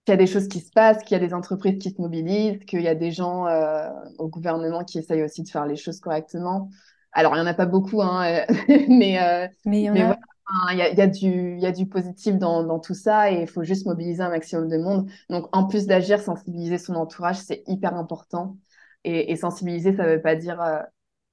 qu'il 0.05 0.13
y 0.13 0.15
a 0.15 0.17
des 0.17 0.27
choses 0.27 0.47
qui 0.47 0.59
se 0.59 0.71
passent, 0.71 1.03
qu'il 1.03 1.15
y 1.17 1.23
a 1.23 1.25
des 1.25 1.35
entreprises 1.35 1.77
qui 1.77 1.91
se 1.91 2.01
mobilisent, 2.01 2.59
qu'il 2.65 2.81
y 2.81 2.87
a 2.87 2.95
des 2.95 3.11
gens 3.11 3.45
euh, 3.45 3.89
au 4.17 4.27
gouvernement 4.27 4.83
qui 4.83 4.97
essayent 4.97 5.23
aussi 5.23 5.43
de 5.43 5.49
faire 5.49 5.67
les 5.67 5.75
choses 5.75 5.99
correctement. 5.99 6.69
Alors, 7.11 7.33
il 7.35 7.41
n'y 7.41 7.43
en 7.43 7.49
a 7.49 7.53
pas 7.53 7.67
beaucoup, 7.67 8.01
hein, 8.01 8.43
mais, 8.89 9.49
mais 9.65 9.81
il 9.81 9.85
y 9.85 9.89
en 9.89 10.11
a. 10.11 10.17
Il 10.71 10.77
y, 10.77 10.81
a, 10.83 10.93
y, 10.93 11.01
a 11.01 11.07
du, 11.07 11.57
y 11.57 11.65
a 11.65 11.71
du 11.71 11.87
positif 11.87 12.37
dans, 12.37 12.63
dans 12.63 12.79
tout 12.79 12.93
ça 12.93 13.31
et 13.31 13.41
il 13.41 13.47
faut 13.47 13.63
juste 13.63 13.87
mobiliser 13.87 14.21
un 14.21 14.29
maximum 14.29 14.69
de 14.69 14.77
monde. 14.77 15.09
Donc, 15.27 15.47
en 15.53 15.65
plus 15.65 15.87
d'agir, 15.87 16.21
sensibiliser 16.21 16.77
son 16.77 16.93
entourage, 16.93 17.37
c'est 17.37 17.63
hyper 17.65 17.95
important. 17.95 18.55
Et, 19.07 19.35
sensibiliser, 19.35 19.95
ça 19.95 20.03
ne 20.03 20.15
veut 20.15 20.21
pas 20.21 20.35
dire 20.35 20.59
euh, 20.61 20.79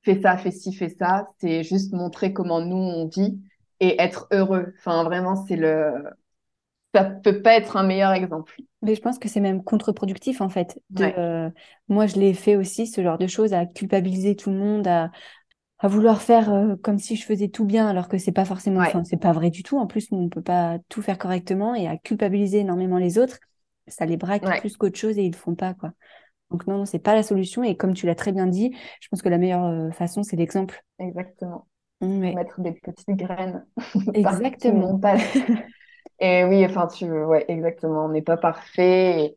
fais 0.03 0.21
ça, 0.21 0.37
fais 0.37 0.51
ci, 0.51 0.73
fais 0.73 0.91
ça. 0.91 1.29
C'est 1.39 1.63
juste 1.63 1.93
montrer 1.93 2.33
comment 2.33 2.61
nous, 2.61 2.77
on 2.77 3.09
vit 3.09 3.41
et 3.81 4.01
être 4.01 4.29
heureux. 4.31 4.75
Enfin, 4.79 5.05
vraiment, 5.05 5.37
c'est 5.47 5.57
le. 5.57 6.05
Ça 6.95 7.05
peut 7.05 7.41
pas 7.41 7.55
être 7.55 7.79
un 7.79 7.85
meilleur 7.85 8.13
exemple. 8.13 8.55
Mais 8.83 8.95
je 8.95 9.01
pense 9.01 9.19
que 9.19 9.29
c'est 9.29 9.41
même 9.41 9.65
contre-productif, 9.65 10.43
en 10.43 10.51
fait. 10.51 10.79
Euh, 11.01 11.49
moi, 11.89 12.07
je 12.07 12.17
l'ai 12.17 12.35
fait 12.35 12.57
aussi, 12.57 12.87
ce 12.87 13.03
genre 13.03 13.17
de 13.17 13.27
choses, 13.27 13.55
à 13.55 13.65
culpabiliser 13.65 14.37
tout 14.37 14.51
le 14.51 14.57
monde, 14.57 14.87
à, 14.87 15.11
à 15.83 15.89
vouloir 15.89 16.23
faire 16.23 16.53
euh, 16.53 16.77
comme 16.77 16.99
si 16.99 17.17
je 17.17 17.27
faisais 17.27 17.49
tout 17.49 17.65
bien 17.65 17.89
alors 17.89 18.09
que 18.09 18.17
c'est 18.17 18.33
pas 18.33 18.45
forcément 18.45 18.81
enfin, 18.81 19.03
c'est 19.03 19.17
pas 19.17 19.33
vrai 19.33 19.51
du 19.51 19.65
tout 19.65 19.79
en 19.79 19.89
plus 19.89 20.07
on 20.13 20.29
peut 20.29 20.43
pas 20.43 20.79
tout 20.89 21.03
faire 21.03 21.19
correctement 21.19 21.75
et 21.75 21.89
à 21.89 21.97
culpabiliser 21.97 22.61
énormément 22.61 22.99
les 22.99 23.19
autres 23.19 23.41
ça 23.89 24.07
les 24.07 24.17
braque 24.17 24.61
plus 24.61 24.77
qu'autre 24.77 24.97
chose 24.97 25.19
et 25.19 25.25
ils 25.25 25.33
le 25.33 25.37
font 25.37 25.57
pas 25.57 25.75
quoi 25.75 25.93
donc 26.53 26.67
non, 26.67 26.79
non 26.79 26.85
c'est 26.85 26.99
pas 26.99 27.15
la 27.15 27.23
solution. 27.23 27.65
Et 27.65 27.77
comme 27.77 27.95
tu 27.95 28.07
l'as 28.07 28.15
très 28.15 28.33
bien 28.33 28.47
dit, 28.47 28.77
je 29.01 29.09
pense 29.09 29.23
que 29.23 29.29
la 29.29 29.39
meilleure 29.39 29.65
euh, 29.65 29.91
façon, 29.91 30.23
c'est 30.23 30.37
l'exemple. 30.37 30.85
Exactement. 30.99 31.67
Mmh, 32.01 32.35
Mettre 32.35 32.61
des 32.61 32.73
petites 32.73 33.17
graines. 33.17 33.67
Exactement. 34.15 35.01
et 36.21 36.45
oui, 36.45 36.65
enfin, 36.65 36.87
tu, 36.87 37.11
ouais, 37.11 37.45
exactement. 37.49 38.07
On 38.07 38.09
n'est 38.11 38.23
pas 38.23 38.37
parfait. 38.37 39.37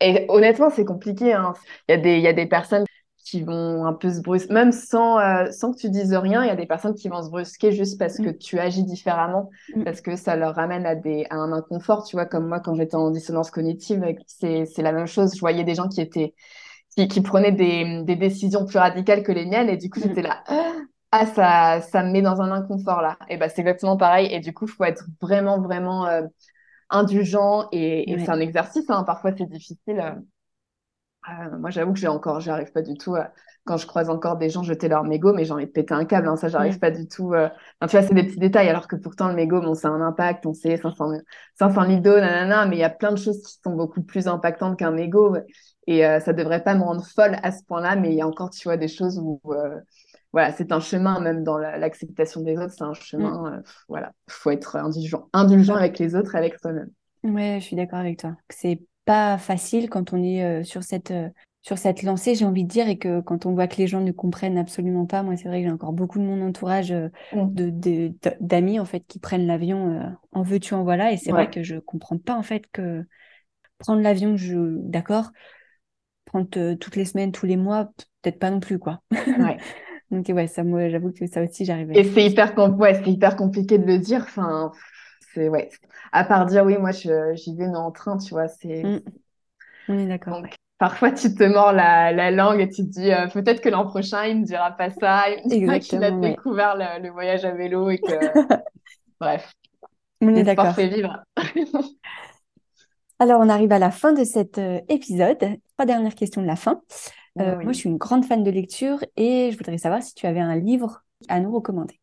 Et, 0.00 0.26
honnêtement, 0.28 0.70
c'est 0.70 0.84
compliqué. 0.84 1.32
Hein. 1.32 1.54
Il 1.88 1.92
y 1.92 1.94
a 1.94 1.98
des, 1.98 2.16
il 2.16 2.22
y 2.22 2.28
a 2.28 2.32
des 2.32 2.46
personnes 2.46 2.84
qui 3.24 3.42
vont 3.42 3.86
un 3.86 3.94
peu 3.94 4.10
se 4.12 4.20
brusquer, 4.20 4.52
même 4.52 4.70
sans, 4.70 5.18
euh, 5.18 5.50
sans 5.50 5.72
que 5.72 5.78
tu 5.78 5.88
dises 5.88 6.12
rien, 6.12 6.44
il 6.44 6.48
y 6.48 6.50
a 6.50 6.56
des 6.56 6.66
personnes 6.66 6.94
qui 6.94 7.08
vont 7.08 7.22
se 7.22 7.30
brusquer 7.30 7.72
juste 7.72 7.98
parce 7.98 8.18
que 8.18 8.28
mm. 8.28 8.38
tu 8.38 8.58
agis 8.58 8.84
différemment, 8.84 9.50
mm. 9.74 9.84
parce 9.84 10.02
que 10.02 10.14
ça 10.14 10.36
leur 10.36 10.54
ramène 10.54 10.84
à, 10.84 10.94
des, 10.94 11.26
à 11.30 11.36
un 11.36 11.52
inconfort, 11.52 12.04
tu 12.04 12.16
vois, 12.16 12.26
comme 12.26 12.46
moi 12.46 12.60
quand 12.60 12.74
j'étais 12.74 12.96
en 12.96 13.10
dissonance 13.10 13.50
cognitive, 13.50 14.04
c'est 14.26 14.66
la 14.78 14.92
même 14.92 15.06
chose, 15.06 15.34
je 15.34 15.40
voyais 15.40 15.64
des 15.64 15.74
gens 15.74 15.88
qui 15.88 16.02
étaient 16.02 16.34
qui, 16.96 17.08
qui 17.08 17.22
prenaient 17.22 17.50
des, 17.50 18.04
des, 18.04 18.14
décisions 18.14 18.66
plus 18.66 18.78
radicales 18.78 19.24
que 19.24 19.32
les 19.32 19.46
miennes, 19.46 19.68
et 19.68 19.78
du 19.78 19.88
coup, 19.88 20.00
mm. 20.00 20.02
j'étais 20.02 20.22
là, 20.22 20.44
ah, 21.10 21.26
ça, 21.26 21.80
ça 21.80 22.02
me 22.04 22.12
met 22.12 22.22
dans 22.22 22.42
un 22.42 22.52
inconfort 22.52 23.00
là. 23.00 23.16
Et 23.30 23.38
ben 23.38 23.48
c'est 23.48 23.62
exactement 23.62 23.96
pareil, 23.96 24.28
et 24.32 24.40
du 24.40 24.52
coup, 24.52 24.66
il 24.66 24.70
faut 24.70 24.84
être 24.84 25.04
vraiment, 25.22 25.60
vraiment 25.62 26.06
euh, 26.06 26.22
indulgent, 26.90 27.68
et, 27.72 28.12
et 28.12 28.18
c'est 28.18 28.30
un 28.30 28.40
exercice, 28.40 28.84
hein, 28.90 29.02
parfois 29.02 29.32
c'est 29.36 29.48
difficile. 29.48 30.22
Euh, 31.28 31.58
moi, 31.58 31.70
j'avoue 31.70 31.92
que 31.92 31.98
j'ai 31.98 32.08
encore, 32.08 32.40
j'arrive 32.40 32.70
pas 32.72 32.82
du 32.82 32.94
tout. 32.94 33.16
quand 33.64 33.78
je 33.78 33.86
croise 33.86 34.10
encore 34.10 34.36
des 34.36 34.50
gens 34.50 34.62
jeter 34.62 34.88
leur 34.88 35.04
mégot, 35.04 35.32
mais 35.32 35.44
j'ai 35.46 35.52
envie 35.52 35.66
de 35.66 35.70
péter 35.70 35.94
un 35.94 36.04
câble. 36.04 36.28
Hein, 36.28 36.36
ça, 36.36 36.48
j'arrive 36.48 36.78
pas 36.78 36.90
du 36.90 37.08
tout. 37.08 37.32
Euh... 37.32 37.48
tu 37.82 37.88
vois, 37.88 38.02
c'est 38.02 38.14
des 38.14 38.24
petits 38.24 38.38
détails, 38.38 38.68
alors 38.68 38.88
que 38.88 38.96
pourtant 38.96 39.28
le 39.28 39.34
mégot, 39.34 39.60
bon, 39.62 39.74
c'est 39.74 39.86
un 39.86 40.02
impact. 40.02 40.44
On 40.44 40.52
sait 40.52 40.76
500, 40.76 41.12
500 41.58 41.82
litres 41.84 42.02
d'eau, 42.02 42.16
nanana, 42.20 42.66
mais 42.66 42.76
il 42.76 42.80
y 42.80 42.84
a 42.84 42.90
plein 42.90 43.12
de 43.12 43.16
choses 43.16 43.42
qui 43.42 43.58
sont 43.62 43.74
beaucoup 43.74 44.02
plus 44.02 44.28
impactantes 44.28 44.78
qu'un 44.78 44.90
mégot. 44.90 45.36
Et 45.86 46.06
euh, 46.06 46.20
ça 46.20 46.32
devrait 46.32 46.62
pas 46.62 46.74
me 46.74 46.82
rendre 46.82 47.04
folle 47.04 47.36
à 47.42 47.52
ce 47.52 47.62
point-là, 47.64 47.96
mais 47.96 48.10
il 48.10 48.16
y 48.16 48.22
a 48.22 48.26
encore, 48.26 48.50
tu 48.50 48.68
vois, 48.68 48.76
des 48.76 48.88
choses 48.88 49.18
où, 49.18 49.40
euh, 49.46 49.80
voilà, 50.32 50.52
c'est 50.52 50.72
un 50.72 50.80
chemin, 50.80 51.20
même 51.20 51.42
dans 51.42 51.58
l'acceptation 51.58 52.42
des 52.42 52.56
autres, 52.56 52.74
c'est 52.76 52.84
un 52.84 52.94
chemin. 52.94 53.50
Mm. 53.50 53.62
voilà, 53.88 54.12
faut 54.28 54.50
être 54.50 54.76
indulgent, 54.76 55.28
indulgent 55.32 55.74
avec 55.74 55.98
les 55.98 56.14
autres 56.14 56.34
et 56.34 56.38
avec 56.38 56.58
soi-même. 56.58 56.90
Ouais, 57.22 57.58
je 57.60 57.66
suis 57.66 57.76
d'accord 57.76 58.00
avec 58.00 58.18
toi. 58.18 58.36
C'est 58.50 58.80
pas 59.04 59.38
facile 59.38 59.88
quand 59.90 60.12
on 60.12 60.22
est 60.22 60.44
euh, 60.44 60.64
sur 60.64 60.82
cette 60.82 61.10
euh, 61.10 61.28
sur 61.62 61.78
cette 61.78 62.02
lancée, 62.02 62.34
j'ai 62.34 62.44
envie 62.44 62.64
de 62.64 62.68
dire, 62.68 62.88
et 62.88 62.98
que 62.98 63.22
quand 63.22 63.46
on 63.46 63.54
voit 63.54 63.66
que 63.68 63.76
les 63.76 63.86
gens 63.86 64.02
ne 64.02 64.12
comprennent 64.12 64.58
absolument 64.58 65.06
pas, 65.06 65.22
moi 65.22 65.34
c'est 65.36 65.48
vrai 65.48 65.62
que 65.62 65.66
j'ai 65.66 65.72
encore 65.72 65.94
beaucoup 65.94 66.18
de 66.18 66.24
mon 66.24 66.46
entourage 66.46 66.92
euh, 66.92 67.08
mm. 67.32 67.54
de 67.54 68.12
d'amis 68.40 68.78
en 68.78 68.84
fait 68.84 69.00
qui 69.00 69.18
prennent 69.18 69.46
l'avion 69.46 70.14
en 70.32 70.42
veux-tu 70.42 70.74
en 70.74 70.82
voilà, 70.84 71.12
et 71.12 71.16
c'est 71.16 71.30
vrai 71.30 71.48
que 71.48 71.62
je 71.62 71.76
comprends 71.76 72.18
pas 72.18 72.34
en 72.34 72.42
fait 72.42 72.64
que 72.70 73.04
prendre 73.78 74.02
l'avion, 74.02 74.36
je 74.36 74.76
d'accord, 74.80 75.30
prendre 76.26 76.74
toutes 76.74 76.96
les 76.96 77.06
semaines, 77.06 77.32
tous 77.32 77.46
les 77.46 77.56
mois, 77.56 77.90
peut-être 78.20 78.38
pas 78.38 78.50
non 78.50 78.60
plus 78.60 78.78
quoi. 78.78 79.02
Ouais. 79.10 79.56
Donc 80.10 80.28
ouais, 80.28 80.46
ça 80.46 80.64
moi 80.64 80.90
j'avoue 80.90 81.12
que 81.12 81.26
ça 81.26 81.42
aussi 81.42 81.64
j'arrive. 81.64 81.90
Et 81.94 82.04
c'est 82.04 82.26
hyper 82.26 82.54
ouais, 82.78 82.94
c'est 83.02 83.10
hyper 83.10 83.36
compliqué 83.36 83.78
de 83.78 83.86
le 83.86 83.98
dire, 83.98 84.20
enfin 84.22 84.70
c'est 85.34 85.48
ouais. 85.48 85.70
À 86.12 86.24
part 86.24 86.46
dire 86.46 86.64
oui, 86.64 86.76
moi 86.78 86.92
j'y 86.92 87.56
vais 87.56 87.66
en 87.66 87.90
train, 87.90 88.16
tu 88.18 88.30
vois, 88.30 88.48
c'est. 88.48 88.82
Mm. 88.82 89.00
On 89.88 89.98
est 89.98 90.06
d'accord. 90.06 90.42
parfois 90.78 91.12
tu 91.12 91.34
te 91.34 91.44
mords 91.44 91.72
la, 91.72 92.12
la 92.12 92.30
langue 92.30 92.60
et 92.60 92.68
tu 92.68 92.82
te 92.84 92.90
dis 92.90 93.12
euh, 93.12 93.26
peut-être 93.26 93.60
que 93.60 93.68
l'an 93.68 93.86
prochain 93.86 94.24
il 94.24 94.40
me 94.40 94.44
dira 94.44 94.70
pas 94.70 94.90
ça, 94.90 95.24
il 95.28 95.44
me 95.44 95.48
dira 95.48 95.78
qu'il 95.78 96.02
a 96.02 96.10
découvert 96.10 96.74
le, 96.76 97.10
voyage 97.10 97.44
à 97.44 97.52
vélo 97.52 97.90
et 97.90 97.98
que. 97.98 98.14
Bref. 99.20 99.52
On 100.20 100.34
est 100.34 100.42
d'accord. 100.42 100.74
fait 100.74 100.88
vivre. 100.88 101.22
Alors 103.18 103.40
on 103.40 103.48
arrive 103.48 103.72
à 103.72 103.78
la 103.78 103.90
fin 103.90 104.12
de 104.12 104.24
cet 104.24 104.58
euh, 104.58 104.80
épisode. 104.88 105.38
Trois 105.76 105.86
dernières 105.86 106.14
questions 106.14 106.42
de 106.42 106.46
la 106.46 106.56
fin. 106.56 106.80
Euh, 107.40 107.56
moi 107.56 107.72
je 107.72 107.78
suis 107.78 107.90
une 107.90 107.98
grande 107.98 108.24
fan 108.24 108.42
de 108.42 108.50
lecture 108.50 109.04
et 109.16 109.50
je 109.52 109.56
voudrais 109.58 109.78
savoir 109.78 110.02
si 110.02 110.14
tu 110.14 110.26
avais 110.26 110.40
un 110.40 110.56
livre 110.56 111.04
à 111.28 111.40
nous 111.40 111.52
recommander. 111.52 112.00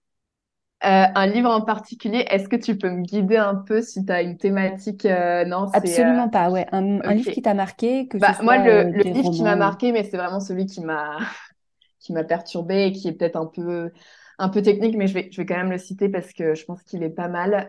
Euh, 0.84 1.06
un 1.13 1.28
livre 1.28 1.52
en 1.52 1.62
particulier, 1.62 2.26
est-ce 2.30 2.50
que 2.50 2.56
tu 2.56 2.76
peux 2.76 2.89
me 2.89 3.04
guider 3.04 3.38
un 3.38 3.54
peu 3.54 3.84
si 3.84 4.04
tu 4.04 4.12
as 4.12 4.24
une 4.24 4.38
thématique 4.38 5.06
euh, 5.06 5.46
Non, 5.46 5.70
absolument 5.74 6.26
euh, 6.26 6.30
pas. 6.30 6.50
Ouais, 6.50 6.65
un, 6.72 6.98
livre 7.13 7.32
qui 7.32 7.44
t'a 7.44 7.54
marqué 7.54 8.08
que 8.08 8.17
bah, 8.17 8.36
moi 8.41 8.58
le, 8.58 8.89
livre 9.04 9.30
qui 9.30 9.44
m'a 9.44 9.56
marqué, 9.56 9.91
mais 9.91 10.04
c'est 10.04 10.17
vraiment 10.17 10.39
celui 10.39 10.65
qui 10.65 10.82
m'a 10.82 11.17
qui 12.00 12.13
m'a 12.13 12.24
perturbé 12.24 12.86
et 12.86 12.91
qui 12.94 13.08
est 13.08 13.12
peut-être 13.12 13.36
un 13.36 13.46
peu 13.46 13.91
un 14.39 14.50
peu 14.50 14.63
technique, 14.63 14.98
mais 14.98 15.06
je 15.06 15.13
vais 15.13 15.30
je 15.32 15.38
vais 15.38 15.46
quand 15.46 15.58
même 15.58 15.70
le 15.70 15.78
citer 15.78 16.10
parce 16.10 16.34
que 16.34 16.56
je 16.56 16.65
pense 16.65 16.82
qu'il 16.82 17.04
est 17.04 17.12
pas 17.12 17.28
mal. 17.28 17.67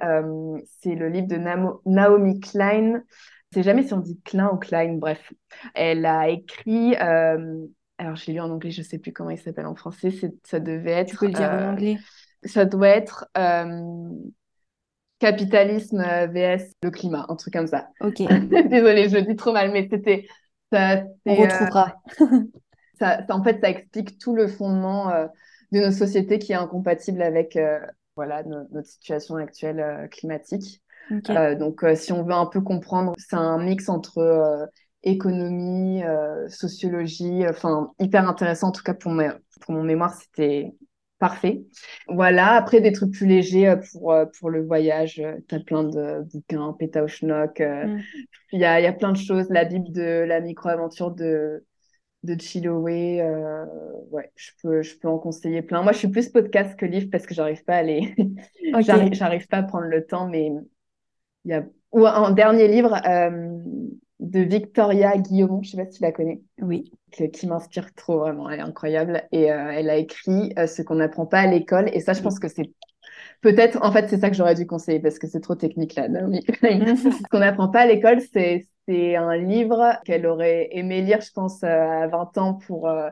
c'est 0.81 0.95
le 0.95 1.11
livre 1.11 1.29
de 1.29 1.37
Naomi 1.85 2.41
Klein. 2.41 3.03
Je 3.51 3.59
sais 3.59 3.63
jamais 3.63 3.83
si 3.83 3.93
on 3.93 3.99
dit 3.99 4.19
Klein 4.25 4.49
ou 4.55 4.57
Klein. 4.57 4.95
Bref, 4.95 5.35
elle 5.75 6.07
a 6.07 6.31
écrit. 6.31 6.97
alors 6.97 8.17
je 8.17 8.27
l'ai 8.27 8.33
lu 8.33 8.41
en 8.41 8.49
anglais, 8.49 8.71
je 8.71 8.81
sais 8.81 8.97
plus 8.97 9.13
comment 9.13 9.29
il 9.29 9.39
s'appelle 9.39 9.67
en 9.67 9.75
français. 9.75 10.15
Ça 10.45 10.61
devait 10.61 10.93
être. 10.93 11.11
Tu 11.11 11.17
peux 11.19 11.27
le 11.27 11.33
dire 11.33 11.51
en 11.51 11.73
anglais? 11.73 11.99
Ça 12.45 12.65
doit 12.65 12.89
être 12.89 13.27
euh, 13.37 14.11
capitalisme 15.19 16.01
euh, 16.01 16.27
vs 16.27 16.73
le 16.83 16.91
climat, 16.91 17.27
un 17.29 17.37
truc 17.37 17.55
comme 17.55 17.67
ça. 17.67 17.89
Ok. 18.01 18.19
Désolée, 18.69 19.09
je 19.09 19.17
le 19.17 19.23
dis 19.23 19.37
trop 19.37 19.53
mal, 19.53 19.71
mais 19.73 19.89
c'était. 19.91 20.27
On 20.73 21.35
retrouvera. 21.35 22.01
Euh, 22.21 22.27
ça, 22.99 23.21
en 23.29 23.43
fait, 23.43 23.61
ça 23.61 23.71
explique 23.71 24.19
tout 24.19 24.35
le 24.35 24.47
fondement 24.49 25.11
de 25.71 25.81
nos 25.81 25.91
sociétés 25.91 26.39
qui 26.39 26.53
est 26.53 26.57
incompatible 26.57 27.21
avec 27.21 27.59
voilà, 28.17 28.43
notre 28.45 28.87
situation 28.87 29.37
actuelle 29.37 30.09
climatique. 30.11 30.83
donc, 31.11 31.85
si 31.95 32.13
on 32.13 32.23
veut 32.23 32.33
un 32.33 32.47
peu 32.47 32.63
comprendre, 32.63 33.13
c'est 33.19 33.37
un 33.37 33.59
mix 33.59 33.91
entre 33.91 34.71
économie, 35.03 36.03
sociologie, 36.49 37.47
enfin, 37.47 37.93
hyper 37.99 38.27
intéressant. 38.27 38.69
En 38.69 38.73
tout 38.73 38.83
cas, 38.85 38.95
pour, 38.95 39.13
pour 39.61 39.75
mon 39.75 39.83
mémoire, 39.83 40.15
c'était 40.15 40.73
parfait. 41.23 41.63
Voilà, 42.09 42.55
après 42.55 42.81
des 42.81 42.91
trucs 42.91 43.13
plus 43.13 43.27
légers 43.27 43.69
euh, 43.69 43.77
pour, 43.77 44.13
euh, 44.13 44.27
pour 44.41 44.51
le 44.51 44.67
voyage, 44.67 45.21
euh, 45.21 45.37
tu 45.49 45.55
as 45.55 45.61
plein 45.61 45.85
de 45.85 46.27
bouquins, 46.33 46.75
Peta 46.77 47.07
Schnock, 47.07 47.61
mm. 47.61 48.01
il 48.51 48.61
y, 48.61 48.65
a, 48.65 48.81
y 48.81 48.87
a 48.87 48.93
plein 48.93 49.13
de 49.13 49.17
choses, 49.17 49.49
la 49.49 49.65
Bible 49.65 49.93
de 49.93 50.25
la 50.27 50.41
micro-aventure 50.41 51.13
de, 51.13 51.65
de 52.25 52.41
Chiloé, 52.41 53.23
ouais, 54.11 54.33
je 54.35 54.51
peux, 54.61 54.83
je 54.83 54.99
peux 54.99 55.07
en 55.07 55.21
conseiller 55.21 55.63
plein. 55.63 55.83
Moi, 55.83 55.93
je 55.93 55.99
suis 55.99 56.09
plus 56.09 56.29
podcast 56.29 56.77
que 56.77 56.87
livre 56.87 57.07
parce 57.13 57.25
que 57.25 57.35
j'arrive 57.35 57.63
pas 57.63 57.77
à 57.77 57.83
les... 57.85 58.17
j'arrive 59.13 59.47
pas 59.47 59.59
à 59.59 59.63
prendre 59.63 59.87
le 59.87 60.05
temps, 60.05 60.27
mais 60.27 60.51
il 61.45 61.51
y 61.53 61.55
a... 61.55 61.65
Ou 61.93 62.05
un 62.05 62.33
dernier 62.33 62.67
livre, 62.67 63.01
de 64.19 64.41
Victoria 64.41 65.17
Guillaume, 65.19 65.63
je 65.63 65.71
sais 65.71 65.77
pas 65.77 65.87
si 65.89 65.99
tu 65.99 66.03
la 66.03 66.11
connais. 66.11 66.43
Oui. 66.61 66.91
Qui 67.33 67.47
m'inspire 67.47 67.95
trop, 67.95 68.19
vraiment. 68.19 68.49
Elle 68.51 68.61
est 68.61 68.63
incroyable. 68.63 69.25
Et 69.33 69.53
euh, 69.53 69.71
elle 69.71 69.91
a 69.91 69.97
écrit 69.97 70.53
euh, 70.59 70.67
ce 70.67 70.83
qu'on 70.83 70.97
n'apprend 70.97 71.27
pas 71.27 71.41
à 71.41 71.47
l'école. 71.47 71.91
Et 71.93 72.01
ça, 72.01 72.13
je 72.13 72.23
pense 72.23 72.39
que 72.39 72.49
c'est 72.49 72.71
Peut-être, 73.41 73.79
en 73.83 73.91
fait, 73.91 74.09
c'est 74.09 74.19
ça 74.19 74.31
que 74.31 74.37
j'aurais 74.37 74.55
dû 74.55 74.67
conseiller 74.67 75.01
parce 75.01 75.19
que 75.19 75.27
c'est 75.27 75.41
trop 75.41 75.57
technique 75.57 75.97
là, 75.97 76.09
Naomi. 76.09 76.45
Ce 76.63 77.29
qu'on 77.29 77.41
n'apprend 77.41 77.69
pas 77.69 77.81
à 77.81 77.87
l'école, 77.87 78.21
c'est 78.33 78.67
c'est 78.89 79.15
un 79.15 79.37
livre 79.37 80.01
qu'elle 80.05 80.27
aurait 80.27 80.69
aimé 80.73 81.03
lire, 81.03 81.21
je 81.21 81.31
pense, 81.33 81.63
euh, 81.63 81.69
à 81.69 82.09
20 82.09 82.39
ans 82.39 82.55
pour, 82.55 82.89
euh, 82.89 83.11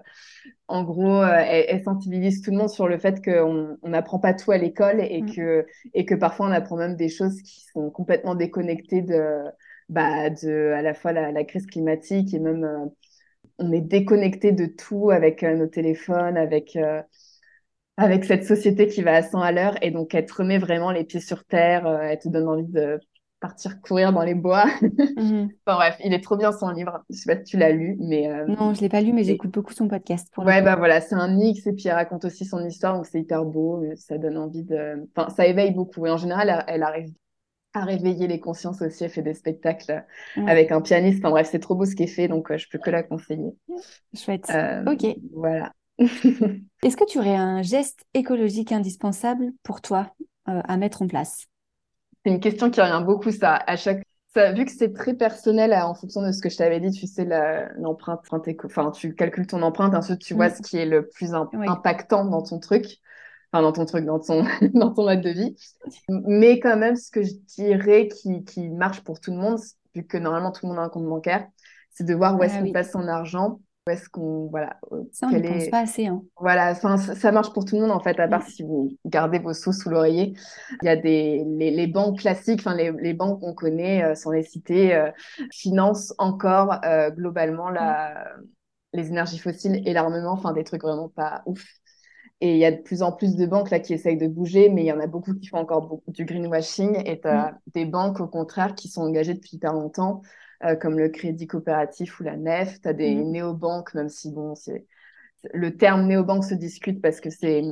en 0.66 0.82
gros, 0.82 1.22
elle, 1.24 1.82
sensibilise 1.84 2.42
tout 2.42 2.50
le 2.50 2.56
monde 2.56 2.68
sur 2.68 2.88
le 2.88 2.98
fait 2.98 3.24
qu'on 3.24 3.76
n'apprend 3.84 4.18
pas 4.18 4.34
tout 4.34 4.50
à 4.50 4.58
l'école 4.58 5.00
et 5.00 5.22
mm. 5.22 5.32
que, 5.32 5.66
et 5.94 6.04
que 6.04 6.16
parfois 6.16 6.46
on 6.46 6.50
apprend 6.50 6.76
même 6.76 6.96
des 6.96 7.08
choses 7.08 7.40
qui 7.42 7.64
sont 7.72 7.88
complètement 7.90 8.34
déconnectées 8.34 9.02
de, 9.02 9.44
bah, 9.88 10.30
de 10.30 10.72
à 10.76 10.82
la 10.82 10.92
fois 10.92 11.12
la, 11.12 11.30
la 11.30 11.44
crise 11.44 11.66
climatique 11.66 12.34
et 12.34 12.40
même 12.40 12.90
on 13.60 13.72
est 13.72 13.80
déconnecté 13.80 14.52
de 14.52 14.66
tout 14.66 15.10
avec 15.10 15.42
nos 15.42 15.66
téléphones, 15.66 16.36
avec 16.36 16.76
avec 17.96 18.24
cette 18.24 18.44
société 18.44 18.88
qui 18.88 19.02
va 19.02 19.14
à 19.14 19.22
100 19.22 19.40
à 19.40 19.52
l'heure 19.52 19.74
et 19.82 19.90
donc 19.90 20.14
elle 20.14 20.26
te 20.26 20.34
remet 20.34 20.58
vraiment 20.58 20.90
les 20.90 21.04
pieds 21.04 21.20
sur 21.20 21.44
terre, 21.44 21.86
elle 21.86 22.18
te 22.18 22.28
donne 22.28 22.48
envie 22.48 22.64
de 22.64 22.98
partir 23.40 23.80
courir 23.80 24.12
dans 24.12 24.22
les 24.22 24.34
bois. 24.34 24.66
Mhm. 25.16 25.48
enfin 25.66 25.76
bref, 25.76 25.96
il 26.04 26.12
est 26.12 26.22
trop 26.22 26.36
bien 26.36 26.52
son 26.52 26.68
livre. 26.70 27.02
Je 27.10 27.16
sais 27.16 27.34
pas 27.34 27.38
si 27.38 27.44
tu 27.44 27.56
l'as 27.56 27.72
lu, 27.72 27.96
mais 27.98 28.28
euh, 28.28 28.46
non, 28.46 28.74
je 28.74 28.80
l'ai 28.80 28.88
pas 28.88 29.00
lu, 29.00 29.12
mais 29.12 29.24
j'écoute 29.24 29.50
beaucoup 29.50 29.72
son 29.72 29.88
podcast. 29.88 30.28
Pour 30.32 30.44
ouais, 30.44 30.62
bah 30.62 30.76
voilà, 30.76 31.00
c'est 31.00 31.14
un 31.14 31.28
mix 31.28 31.66
et 31.66 31.72
puis 31.72 31.88
elle 31.88 31.94
raconte 31.94 32.24
aussi 32.24 32.44
son 32.44 32.64
histoire, 32.64 32.94
donc 32.94 33.06
c'est 33.06 33.20
hyper 33.20 33.44
beau. 33.44 33.82
Ça 33.96 34.18
donne 34.18 34.36
envie 34.36 34.62
de, 34.62 35.08
enfin, 35.16 35.30
ça 35.30 35.46
éveille 35.46 35.72
beaucoup. 35.72 36.06
Et 36.06 36.10
en 36.10 36.18
général, 36.18 36.64
elle, 36.68 36.82
arrive 36.82 37.12
à 37.72 37.84
réveiller 37.84 38.26
les 38.26 38.40
consciences 38.40 38.82
aussi. 38.82 39.04
Elle 39.04 39.10
fait 39.10 39.22
des 39.22 39.34
spectacles 39.34 40.04
avec 40.46 40.72
un 40.72 40.80
pianiste. 40.80 41.18
Enfin 41.18 41.30
bref, 41.30 41.48
c'est 41.50 41.60
trop 41.60 41.74
beau 41.74 41.84
ce 41.84 41.94
qu'elle 41.94 42.08
fait, 42.08 42.28
donc 42.28 42.50
euh, 42.50 42.58
je 42.58 42.68
peux 42.68 42.78
que 42.78 42.90
la 42.90 43.02
conseiller. 43.02 43.52
Chouette. 44.14 44.50
Euh, 44.50 44.84
ok. 44.84 45.16
Voilà. 45.34 45.72
Est-ce 45.98 46.96
que 46.96 47.06
tu 47.06 47.18
aurais 47.18 47.36
un 47.36 47.62
geste 47.62 48.04
écologique 48.14 48.72
indispensable 48.72 49.52
pour 49.62 49.80
toi 49.80 50.12
à 50.46 50.76
mettre 50.76 51.02
en 51.02 51.06
place? 51.06 51.46
C'est 52.24 52.32
une 52.32 52.40
question 52.40 52.70
qui 52.70 52.80
revient 52.80 53.04
beaucoup, 53.04 53.30
ça. 53.30 53.54
À 53.54 53.76
chaque 53.76 54.02
ça, 54.34 54.52
vu 54.52 54.64
que 54.64 54.70
c'est 54.70 54.92
très 54.92 55.14
personnel 55.14 55.74
en 55.74 55.94
fonction 55.94 56.22
de 56.22 56.30
ce 56.30 56.40
que 56.40 56.48
je 56.48 56.56
t'avais 56.56 56.78
dit, 56.78 56.90
tu 56.92 57.08
sais, 57.08 57.26
l'empreinte, 57.78 58.20
enfin, 58.30 58.90
tu 58.92 59.14
calcules 59.14 59.46
ton 59.46 59.60
empreinte, 59.62 59.94
ensuite 59.94 60.20
tu 60.20 60.34
vois 60.34 60.48
mm. 60.48 60.54
ce 60.54 60.62
qui 60.62 60.76
est 60.76 60.86
le 60.86 61.08
plus 61.08 61.34
impactant 61.34 62.24
dans 62.24 62.42
ton 62.42 62.60
truc, 62.60 63.00
enfin, 63.52 63.62
dans 63.62 63.72
ton 63.72 63.84
truc, 63.84 64.04
dans 64.04 64.20
ton, 64.20 64.44
dans 64.74 64.92
ton 64.92 65.04
mode 65.04 65.20
de 65.20 65.30
vie. 65.30 65.56
Mais 66.08 66.60
quand 66.60 66.76
même, 66.76 66.96
ce 66.96 67.10
que 67.10 67.22
je 67.22 67.34
dirais 67.56 68.08
qui, 68.08 68.44
qui 68.44 68.68
marche 68.68 69.00
pour 69.02 69.20
tout 69.20 69.30
le 69.30 69.38
monde, 69.38 69.58
vu 69.94 70.06
que 70.06 70.16
normalement 70.18 70.52
tout 70.52 70.66
le 70.66 70.70
monde 70.70 70.78
a 70.80 70.84
un 70.84 70.88
compte 70.88 71.06
bancaire, 71.06 71.46
c'est 71.90 72.04
de 72.04 72.14
voir 72.14 72.38
où 72.38 72.42
est-ce 72.42 72.56
ah 72.56 72.62
qu'on 72.62 72.72
passe 72.72 72.92
son 72.92 73.08
argent 73.08 73.60
est-ce 73.90 74.08
qu'on 74.08 74.48
voilà 74.48 74.76
euh, 74.92 75.02
ça 75.12 75.26
on 75.26 75.32
ne 75.32 75.40
pense 75.40 75.68
pas 75.68 75.80
assez 75.80 76.06
hein. 76.06 76.22
voilà 76.36 76.70
enfin 76.70 76.96
ça 76.96 77.32
marche 77.32 77.52
pour 77.52 77.64
tout 77.64 77.76
le 77.76 77.82
monde 77.82 77.90
en 77.90 78.00
fait 78.00 78.18
à 78.20 78.28
part 78.28 78.46
si 78.46 78.62
vous 78.62 78.90
gardez 79.04 79.38
vos 79.38 79.52
sous 79.52 79.72
sous 79.72 79.90
l'oreiller. 79.90 80.34
Il 80.82 80.86
y 80.86 80.88
a 80.88 80.96
des 80.96 81.44
les, 81.46 81.86
banques 81.86 82.20
classiques 82.20 82.60
enfin 82.60 82.74
les, 82.74 82.92
les, 82.92 83.14
banques 83.14 83.40
qu'on 83.40 83.54
connaît 83.54 84.04
euh, 84.04 84.14
sans 84.14 84.30
les 84.30 84.42
citer 84.42 84.94
euh, 84.94 85.10
financent 85.52 86.14
encore 86.18 86.80
globalement 87.16 87.68
la 87.70 88.26
les 88.92 89.08
énergies 89.08 89.38
fossiles 89.38 89.82
et 89.86 89.92
l'armement 89.92 90.32
enfin 90.32 90.52
des 90.52 90.64
trucs 90.64 90.82
vraiment 90.82 91.08
pas 91.08 91.42
ouf 91.46 91.64
et 92.40 92.52
il 92.52 92.58
y 92.58 92.64
a 92.64 92.72
de 92.72 92.80
plus 92.80 93.02
en 93.02 93.12
plus 93.12 93.36
de 93.36 93.46
banques 93.46 93.70
là 93.70 93.80
qui 93.80 93.92
essayent 93.92 94.16
de 94.16 94.26
bouger 94.26 94.68
mais 94.68 94.82
il 94.82 94.86
y 94.86 94.92
en 94.92 95.00
a 95.00 95.06
beaucoup 95.06 95.34
qui 95.34 95.48
font 95.48 95.58
encore 95.58 95.86
beaucoup 95.86 96.10
du 96.10 96.24
greenwashing 96.24 97.02
et 97.06 97.20
tu 97.20 97.28
as 97.28 97.58
des 97.74 97.84
banques 97.84 98.20
au 98.20 98.26
contraire 98.26 98.74
qui 98.74 98.88
sont 98.88 99.02
engagées 99.02 99.34
depuis 99.34 99.56
hyper 99.56 99.72
longtemps 99.72 100.22
euh, 100.62 100.76
comme 100.76 100.98
le 100.98 101.08
crédit 101.08 101.46
coopératif 101.46 102.20
ou 102.20 102.22
la 102.22 102.36
nef. 102.36 102.82
Tu 102.82 102.88
as 102.88 102.92
des 102.92 103.14
mmh. 103.14 103.30
néobanques, 103.30 103.94
même 103.94 104.10
si 104.10 104.30
bon, 104.30 104.54
c'est 104.54 104.86
le 105.54 105.74
terme 105.74 106.06
néobanque 106.06 106.44
se 106.44 106.54
discute 106.54 107.00
parce 107.00 107.20
que 107.20 107.30
c'est 107.30 107.62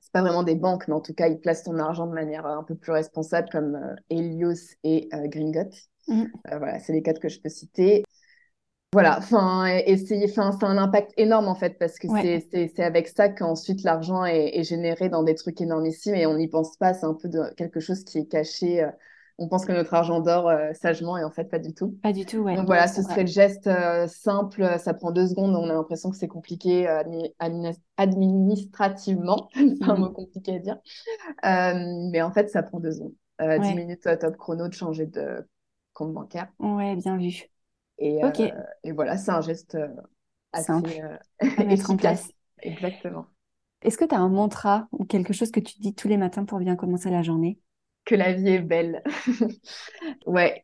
c'est 0.00 0.12
pas 0.12 0.22
vraiment 0.22 0.42
des 0.42 0.56
banques, 0.56 0.88
mais 0.88 0.94
en 0.94 1.00
tout 1.00 1.14
cas, 1.14 1.28
ils 1.28 1.38
placent 1.38 1.62
ton 1.62 1.78
argent 1.78 2.06
de 2.08 2.12
manière 2.12 2.46
un 2.46 2.64
peu 2.64 2.74
plus 2.74 2.90
responsable, 2.90 3.48
comme 3.52 3.76
euh, 3.76 3.94
Helios 4.08 4.74
et 4.82 5.08
euh, 5.14 5.28
Gringot. 5.28 5.70
Mmh. 6.08 6.24
voilà, 6.48 6.80
c'est 6.80 6.92
les 6.92 7.02
quatre 7.02 7.20
que 7.20 7.28
je 7.28 7.40
peux 7.40 7.48
citer. 7.48 8.02
Voilà, 8.92 9.18
enfin, 9.18 9.68
enfin, 9.68 10.52
c'est 10.52 10.66
un 10.66 10.78
impact 10.78 11.12
énorme 11.16 11.46
en 11.46 11.54
fait, 11.54 11.78
parce 11.78 11.98
que 11.98 12.08
c'est 12.08 12.82
avec 12.82 13.08
ça 13.08 13.28
qu'ensuite 13.28 13.84
l'argent 13.84 14.24
est, 14.24 14.58
est, 14.58 14.64
généré 14.64 15.08
dans 15.08 15.22
des 15.22 15.36
trucs 15.36 15.60
énormissimes 15.60 16.16
et 16.16 16.26
on 16.26 16.34
n'y 16.34 16.48
pense 16.48 16.76
pas. 16.76 16.92
C'est 16.92 17.06
un 17.06 17.14
peu 17.14 17.28
de 17.28 17.54
quelque 17.56 17.78
chose 17.78 18.02
qui 18.02 18.18
est 18.18 18.26
caché 18.26 18.84
on 19.40 19.48
pense 19.48 19.64
que 19.64 19.72
notre 19.72 19.94
argent 19.94 20.20
dort 20.20 20.48
euh, 20.50 20.72
sagement 20.74 21.16
et 21.16 21.24
en 21.24 21.30
fait 21.30 21.44
pas 21.44 21.58
du 21.58 21.72
tout. 21.72 21.98
Pas 22.02 22.12
du 22.12 22.26
tout, 22.26 22.38
ouais. 22.38 22.54
Donc 22.54 22.66
voilà, 22.66 22.86
ce 22.86 23.02
serait 23.02 23.22
le 23.22 23.26
geste 23.26 23.66
euh, 23.66 24.06
simple, 24.06 24.78
ça 24.78 24.92
prend 24.92 25.10
deux 25.10 25.26
secondes, 25.26 25.56
on 25.56 25.68
a 25.70 25.72
l'impression 25.72 26.10
que 26.10 26.16
c'est 26.16 26.28
compliqué 26.28 26.86
euh, 26.86 27.02
administrativement, 27.96 29.48
c'est 29.54 29.88
un 29.88 29.96
mm. 29.96 29.98
mot 29.98 30.10
compliqué 30.10 30.56
à 30.56 30.58
dire, 30.58 30.78
mais 31.42 32.20
en 32.20 32.30
fait 32.30 32.50
ça 32.50 32.62
prend 32.62 32.78
deux 32.78 32.92
secondes. 32.92 33.14
Dix 33.62 33.74
minutes 33.74 34.06
top 34.20 34.36
chrono 34.36 34.68
de 34.68 34.74
changer 34.74 35.06
de 35.06 35.48
compte 35.94 36.12
bancaire. 36.12 36.48
Ouais, 36.58 36.94
bien 36.96 37.16
vu. 37.16 37.50
Et, 38.00 38.20
et 38.82 38.92
voilà, 38.92 39.16
c'est 39.16 39.30
un 39.30 39.42
geste 39.42 39.76
assez 40.52 40.64
simple 40.64 40.90
à 41.40 41.64
mettre 41.64 41.90
en 41.90 41.96
place. 41.96 42.30
Exactement. 42.62 43.26
Est-ce 43.82 43.96
que 43.96 44.04
tu 44.04 44.14
as 44.14 44.18
un 44.18 44.28
mantra 44.28 44.88
ou 44.92 45.04
quelque 45.04 45.32
chose 45.32 45.50
que 45.50 45.60
tu 45.60 45.78
dis 45.78 45.94
tous 45.94 46.08
les 46.08 46.16
matins 46.16 46.44
pour 46.44 46.58
bien 46.58 46.76
commencer 46.76 47.10
la 47.10 47.22
journée? 47.22 47.58
Que 48.04 48.14
la 48.14 48.32
vie 48.32 48.48
est 48.48 48.60
belle. 48.60 49.02
ouais. 50.26 50.62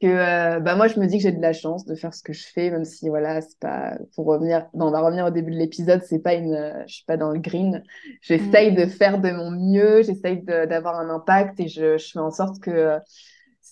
Que 0.00 0.06
euh, 0.06 0.60
bah 0.60 0.76
moi 0.76 0.86
je 0.86 1.00
me 1.00 1.06
dis 1.06 1.16
que 1.16 1.24
j'ai 1.24 1.32
de 1.32 1.42
la 1.42 1.52
chance 1.52 1.84
de 1.84 1.96
faire 1.96 2.14
ce 2.14 2.22
que 2.22 2.32
je 2.32 2.46
fais 2.46 2.70
même 2.70 2.84
si 2.84 3.08
voilà 3.08 3.40
c'est 3.40 3.58
pas 3.58 3.98
pour 4.14 4.26
revenir 4.26 4.68
on 4.72 4.92
va 4.92 5.00
revenir 5.00 5.26
au 5.26 5.30
début 5.30 5.50
de 5.50 5.56
l'épisode 5.56 6.04
c'est 6.04 6.20
pas 6.20 6.34
une 6.34 6.84
je 6.86 6.94
suis 6.94 7.04
pas 7.04 7.16
dans 7.16 7.32
le 7.32 7.40
green 7.40 7.82
j'essaye 8.20 8.76
de 8.76 8.84
mm. 8.84 8.90
faire 8.90 9.20
de 9.20 9.32
mon 9.32 9.50
mieux 9.50 10.02
j'essaye 10.02 10.40
d'avoir 10.44 11.00
un 11.00 11.10
impact 11.10 11.58
et 11.58 11.66
je, 11.66 11.98
je, 11.98 12.12
fais 12.12 12.20
en 12.20 12.30
sorte 12.30 12.60
que 12.60 13.00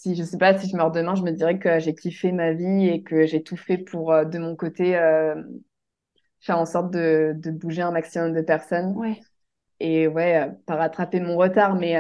si 0.07 0.17
je 0.17 0.23
sais 0.25 0.39
pas 0.39 0.59
si 0.59 0.69
je 0.69 0.77
meurs 0.77 0.91
demain 0.93 1.15
je 1.15 1.23
me 1.23 1.33
dirais 1.33 1.59
que 1.59 1.79
j'ai 1.79 1.95
kiffé 1.95 2.33
ma 2.33 2.53
vie 2.53 2.89
et 2.89 3.03
que 3.03 3.27
j'ai 3.27 3.43
tout 3.43 3.57
fait 3.57 3.79
pour 3.79 4.13
euh, 4.13 4.25
de 4.25 4.39
mon 4.39 4.57
côté 4.57 4.97
euh, 4.97 5.35
faire 6.41 6.59
en 6.59 6.67
sorte 6.67 6.93
de, 6.93 7.33
de 7.37 7.51
bouger 7.51 7.83
un 7.83 7.91
maximum 7.91 8.33
de 8.33 8.41
personnes 8.43 8.97
ouais. 8.97 9.21
et 9.81 10.09
ouais 10.09 10.51
pas 10.67 10.77
rattraper 10.77 11.21
mon 11.21 11.37
retard 11.37 11.75
mais 11.75 11.97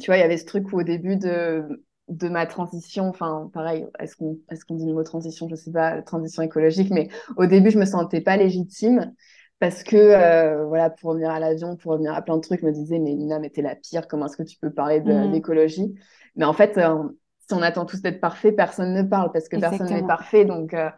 tu 0.00 0.06
vois, 0.06 0.16
il 0.16 0.20
y 0.20 0.22
avait 0.22 0.36
ce 0.36 0.44
truc 0.44 0.72
où 0.72 0.80
au 0.80 0.82
début 0.82 1.16
de, 1.16 1.84
de 2.08 2.28
ma 2.28 2.46
transition, 2.46 3.08
enfin, 3.08 3.50
pareil, 3.52 3.86
est-ce 3.98 4.16
qu'on 4.16 4.38
est 4.50 4.64
qu'on 4.64 4.74
dit 4.76 4.86
le 4.86 4.92
mot 4.92 5.02
transition 5.02 5.48
Je 5.48 5.54
sais 5.54 5.72
pas, 5.72 6.02
transition 6.02 6.42
écologique, 6.42 6.90
mais 6.90 7.08
au 7.36 7.46
début, 7.46 7.70
je 7.70 7.78
me 7.78 7.84
sentais 7.84 8.20
pas 8.20 8.36
légitime 8.36 9.14
parce 9.58 9.82
que, 9.82 9.96
euh, 9.96 10.66
voilà, 10.66 10.90
pour 10.90 11.10
revenir 11.10 11.30
à 11.30 11.40
l'avion, 11.40 11.76
pour 11.76 11.92
revenir 11.92 12.14
à 12.14 12.22
plein 12.22 12.36
de 12.36 12.42
trucs, 12.42 12.60
je 12.60 12.66
me 12.66 12.72
disais, 12.72 12.98
mais 12.98 13.14
Nina, 13.14 13.38
mais 13.38 13.50
t'es 13.50 13.62
la 13.62 13.74
pire, 13.74 14.06
comment 14.08 14.26
est-ce 14.26 14.36
que 14.36 14.42
tu 14.42 14.58
peux 14.58 14.70
parler 14.70 15.00
mmh. 15.00 15.32
d'écologie? 15.32 15.94
Mais 16.36 16.44
en 16.44 16.52
fait, 16.52 16.76
euh, 16.78 17.02
si 17.48 17.54
on 17.54 17.62
attend 17.62 17.86
tous 17.86 18.02
d'être 18.02 18.20
parfait, 18.20 18.52
personne 18.52 18.92
ne 18.92 19.02
parle 19.02 19.32
parce 19.32 19.48
que 19.48 19.56
personne 19.56 19.88
n'est 19.88 20.06
parfait. 20.06 20.44
Donc, 20.44 20.74
euh, 20.74 20.90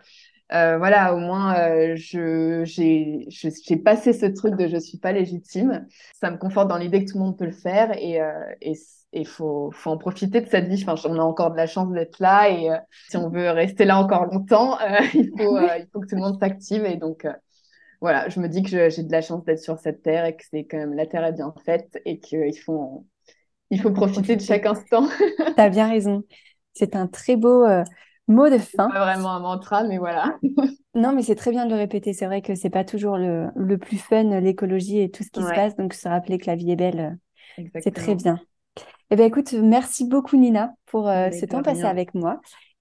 euh, 0.52 0.78
voilà, 0.78 1.14
au 1.14 1.18
moins, 1.18 1.58
euh, 1.58 1.94
je, 1.96 2.62
j'ai, 2.64 3.26
j'ai 3.28 3.76
passé 3.76 4.14
ce 4.14 4.26
truc 4.26 4.54
de 4.56 4.66
je 4.66 4.78
suis 4.78 4.98
pas 4.98 5.12
légitime. 5.12 5.86
Ça 6.20 6.30
me 6.30 6.38
conforte 6.38 6.68
dans 6.68 6.78
l'idée 6.78 7.04
que 7.04 7.10
tout 7.10 7.18
le 7.18 7.24
monde 7.24 7.38
peut 7.38 7.44
le 7.44 7.52
faire 7.52 7.92
et 7.98 8.20
euh, 8.22 8.32
et 8.62 8.72
il 9.12 9.26
faut, 9.26 9.70
faut 9.72 9.90
en 9.90 9.98
profiter 9.98 10.40
de 10.40 10.48
cette 10.48 10.68
vie. 10.68 10.82
Enfin, 10.86 11.08
on 11.08 11.18
a 11.18 11.22
encore 11.22 11.50
de 11.50 11.56
la 11.56 11.66
chance 11.66 11.90
d'être 11.92 12.18
là 12.18 12.48
et 12.48 12.70
euh, 12.70 12.76
si 13.08 13.16
on 13.16 13.28
veut 13.28 13.50
rester 13.50 13.84
là 13.84 13.98
encore 13.98 14.26
longtemps, 14.26 14.78
il 15.14 15.30
faut 15.38 15.58
il 15.58 15.86
faut 15.92 16.00
que 16.00 16.06
tout 16.06 16.16
le 16.16 16.22
monde 16.22 16.38
s'active 16.40 16.84
et 16.84 16.96
donc 16.96 17.26
voilà, 18.00 18.28
je 18.28 18.40
me 18.40 18.48
dis 18.48 18.62
que 18.62 18.68
j'ai 18.88 19.02
de 19.02 19.12
la 19.12 19.22
chance 19.22 19.44
d'être 19.44 19.60
sur 19.60 19.78
cette 19.78 20.02
terre 20.02 20.24
et 20.24 20.36
que 20.36 20.44
c'est 20.50 20.64
quand 20.64 20.78
même 20.78 20.94
la 20.94 21.06
terre 21.06 21.24
est 21.24 21.32
bien 21.32 21.52
faite 21.64 22.00
et 22.04 22.18
qu'il 22.18 22.58
faut 22.58 23.06
il 23.70 23.80
faut 23.80 23.90
profiter 23.90 24.36
de 24.36 24.42
chaque 24.42 24.66
instant. 24.66 25.06
tu 25.56 25.60
as 25.60 25.68
bien 25.68 25.88
raison. 25.88 26.22
C'est 26.72 26.96
un 26.96 27.06
très 27.06 27.36
beau 27.36 27.66
Mot 28.28 28.50
de 28.50 28.58
fin. 28.58 28.90
Pas 28.90 29.04
vraiment 29.04 29.32
un 29.32 29.40
mantra, 29.40 29.84
mais 29.84 29.96
voilà. 29.96 30.38
non, 30.94 31.12
mais 31.14 31.22
c'est 31.22 31.34
très 31.34 31.50
bien 31.50 31.64
de 31.64 31.70
le 31.70 31.76
répéter. 31.76 32.12
C'est 32.12 32.26
vrai 32.26 32.42
que 32.42 32.54
c'est 32.54 32.70
pas 32.70 32.84
toujours 32.84 33.16
le, 33.16 33.48
le, 33.56 33.78
plus 33.78 33.96
fun, 33.96 34.38
l'écologie 34.40 35.00
et 35.00 35.10
tout 35.10 35.24
ce 35.24 35.30
qui 35.30 35.42
se 35.42 35.48
passe. 35.48 35.76
Donc, 35.76 35.94
se 35.94 36.06
rappeler 36.06 36.36
que 36.36 36.46
la 36.46 36.54
vie 36.54 36.70
est 36.70 36.76
belle, 36.76 37.18
c'est 37.80 37.94
très 37.94 38.14
bien. 38.14 38.38
Eh 39.10 39.16
bien, 39.16 39.24
écoute, 39.24 39.54
merci 39.54 40.06
beaucoup, 40.06 40.36
Nina, 40.36 40.74
pour 40.84 41.08
euh, 41.08 41.30
ce 41.30 41.46
temps 41.46 41.62
passé 41.62 41.84
avec 41.84 42.14
moi. 42.14 42.40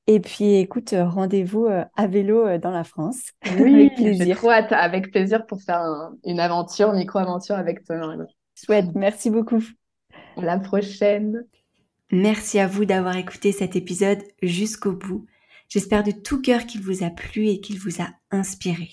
Et 0.09 0.21
puis, 0.21 0.55
écoute, 0.55 0.95
rendez-vous 0.97 1.65
euh, 1.65 1.83
à 1.97 2.07
vélo 2.07 2.47
euh, 2.47 2.57
dans 2.57 2.71
la 2.71 2.85
France. 2.85 3.31
Oui, 3.59 3.75
avec 3.75 3.95
plaisir. 3.95 4.37
Trop 4.37 4.51
hâte, 4.51 4.71
avec 4.71 5.11
plaisir 5.11 5.45
pour 5.45 5.61
faire 5.61 6.11
une 6.23 6.39
aventure, 6.39 6.93
micro-aventure 6.93 7.55
avec 7.55 7.83
toi. 7.83 8.15
Chouette, 8.55 8.95
merci 8.95 9.29
beaucoup. 9.29 9.63
À 10.37 10.41
la 10.41 10.57
prochaine. 10.59 11.45
Merci 12.11 12.59
à 12.59 12.67
vous 12.67 12.85
d'avoir 12.85 13.17
écouté 13.17 13.51
cet 13.51 13.75
épisode 13.75 14.23
jusqu'au 14.41 14.93
bout. 14.93 15.25
J'espère 15.67 16.03
de 16.03 16.11
tout 16.11 16.41
cœur 16.41 16.65
qu'il 16.65 16.81
vous 16.81 17.03
a 17.03 17.09
plu 17.09 17.49
et 17.49 17.59
qu'il 17.59 17.77
vous 17.77 18.01
a 18.01 18.07
inspiré. 18.31 18.89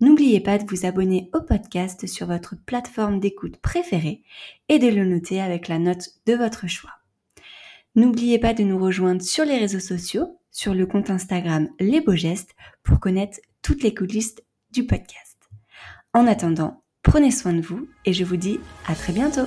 N'oubliez 0.00 0.40
pas 0.40 0.58
de 0.58 0.64
vous 0.68 0.84
abonner 0.84 1.30
au 1.32 1.40
podcast 1.40 2.06
sur 2.06 2.26
votre 2.26 2.56
plateforme 2.66 3.20
d'écoute 3.20 3.58
préférée 3.58 4.22
et 4.68 4.78
de 4.78 4.88
le 4.88 5.06
noter 5.06 5.40
avec 5.40 5.68
la 5.68 5.78
note 5.78 6.08
de 6.26 6.34
votre 6.34 6.66
choix. 6.66 6.90
N'oubliez 7.96 8.38
pas 8.38 8.52
de 8.52 8.62
nous 8.62 8.78
rejoindre 8.78 9.22
sur 9.22 9.46
les 9.46 9.56
réseaux 9.56 9.80
sociaux, 9.80 10.38
sur 10.50 10.74
le 10.74 10.86
compte 10.86 11.08
Instagram 11.08 11.70
Les 11.80 12.02
Beaux 12.02 12.14
Gestes 12.14 12.54
pour 12.82 13.00
connaître 13.00 13.38
toutes 13.62 13.82
les 13.82 13.94
coulisses 13.94 14.34
du 14.70 14.84
podcast. 14.84 15.38
En 16.12 16.26
attendant, 16.26 16.84
prenez 17.02 17.30
soin 17.30 17.54
de 17.54 17.62
vous 17.62 17.88
et 18.04 18.12
je 18.12 18.24
vous 18.24 18.36
dis 18.36 18.60
à 18.86 18.94
très 18.94 19.14
bientôt. 19.14 19.46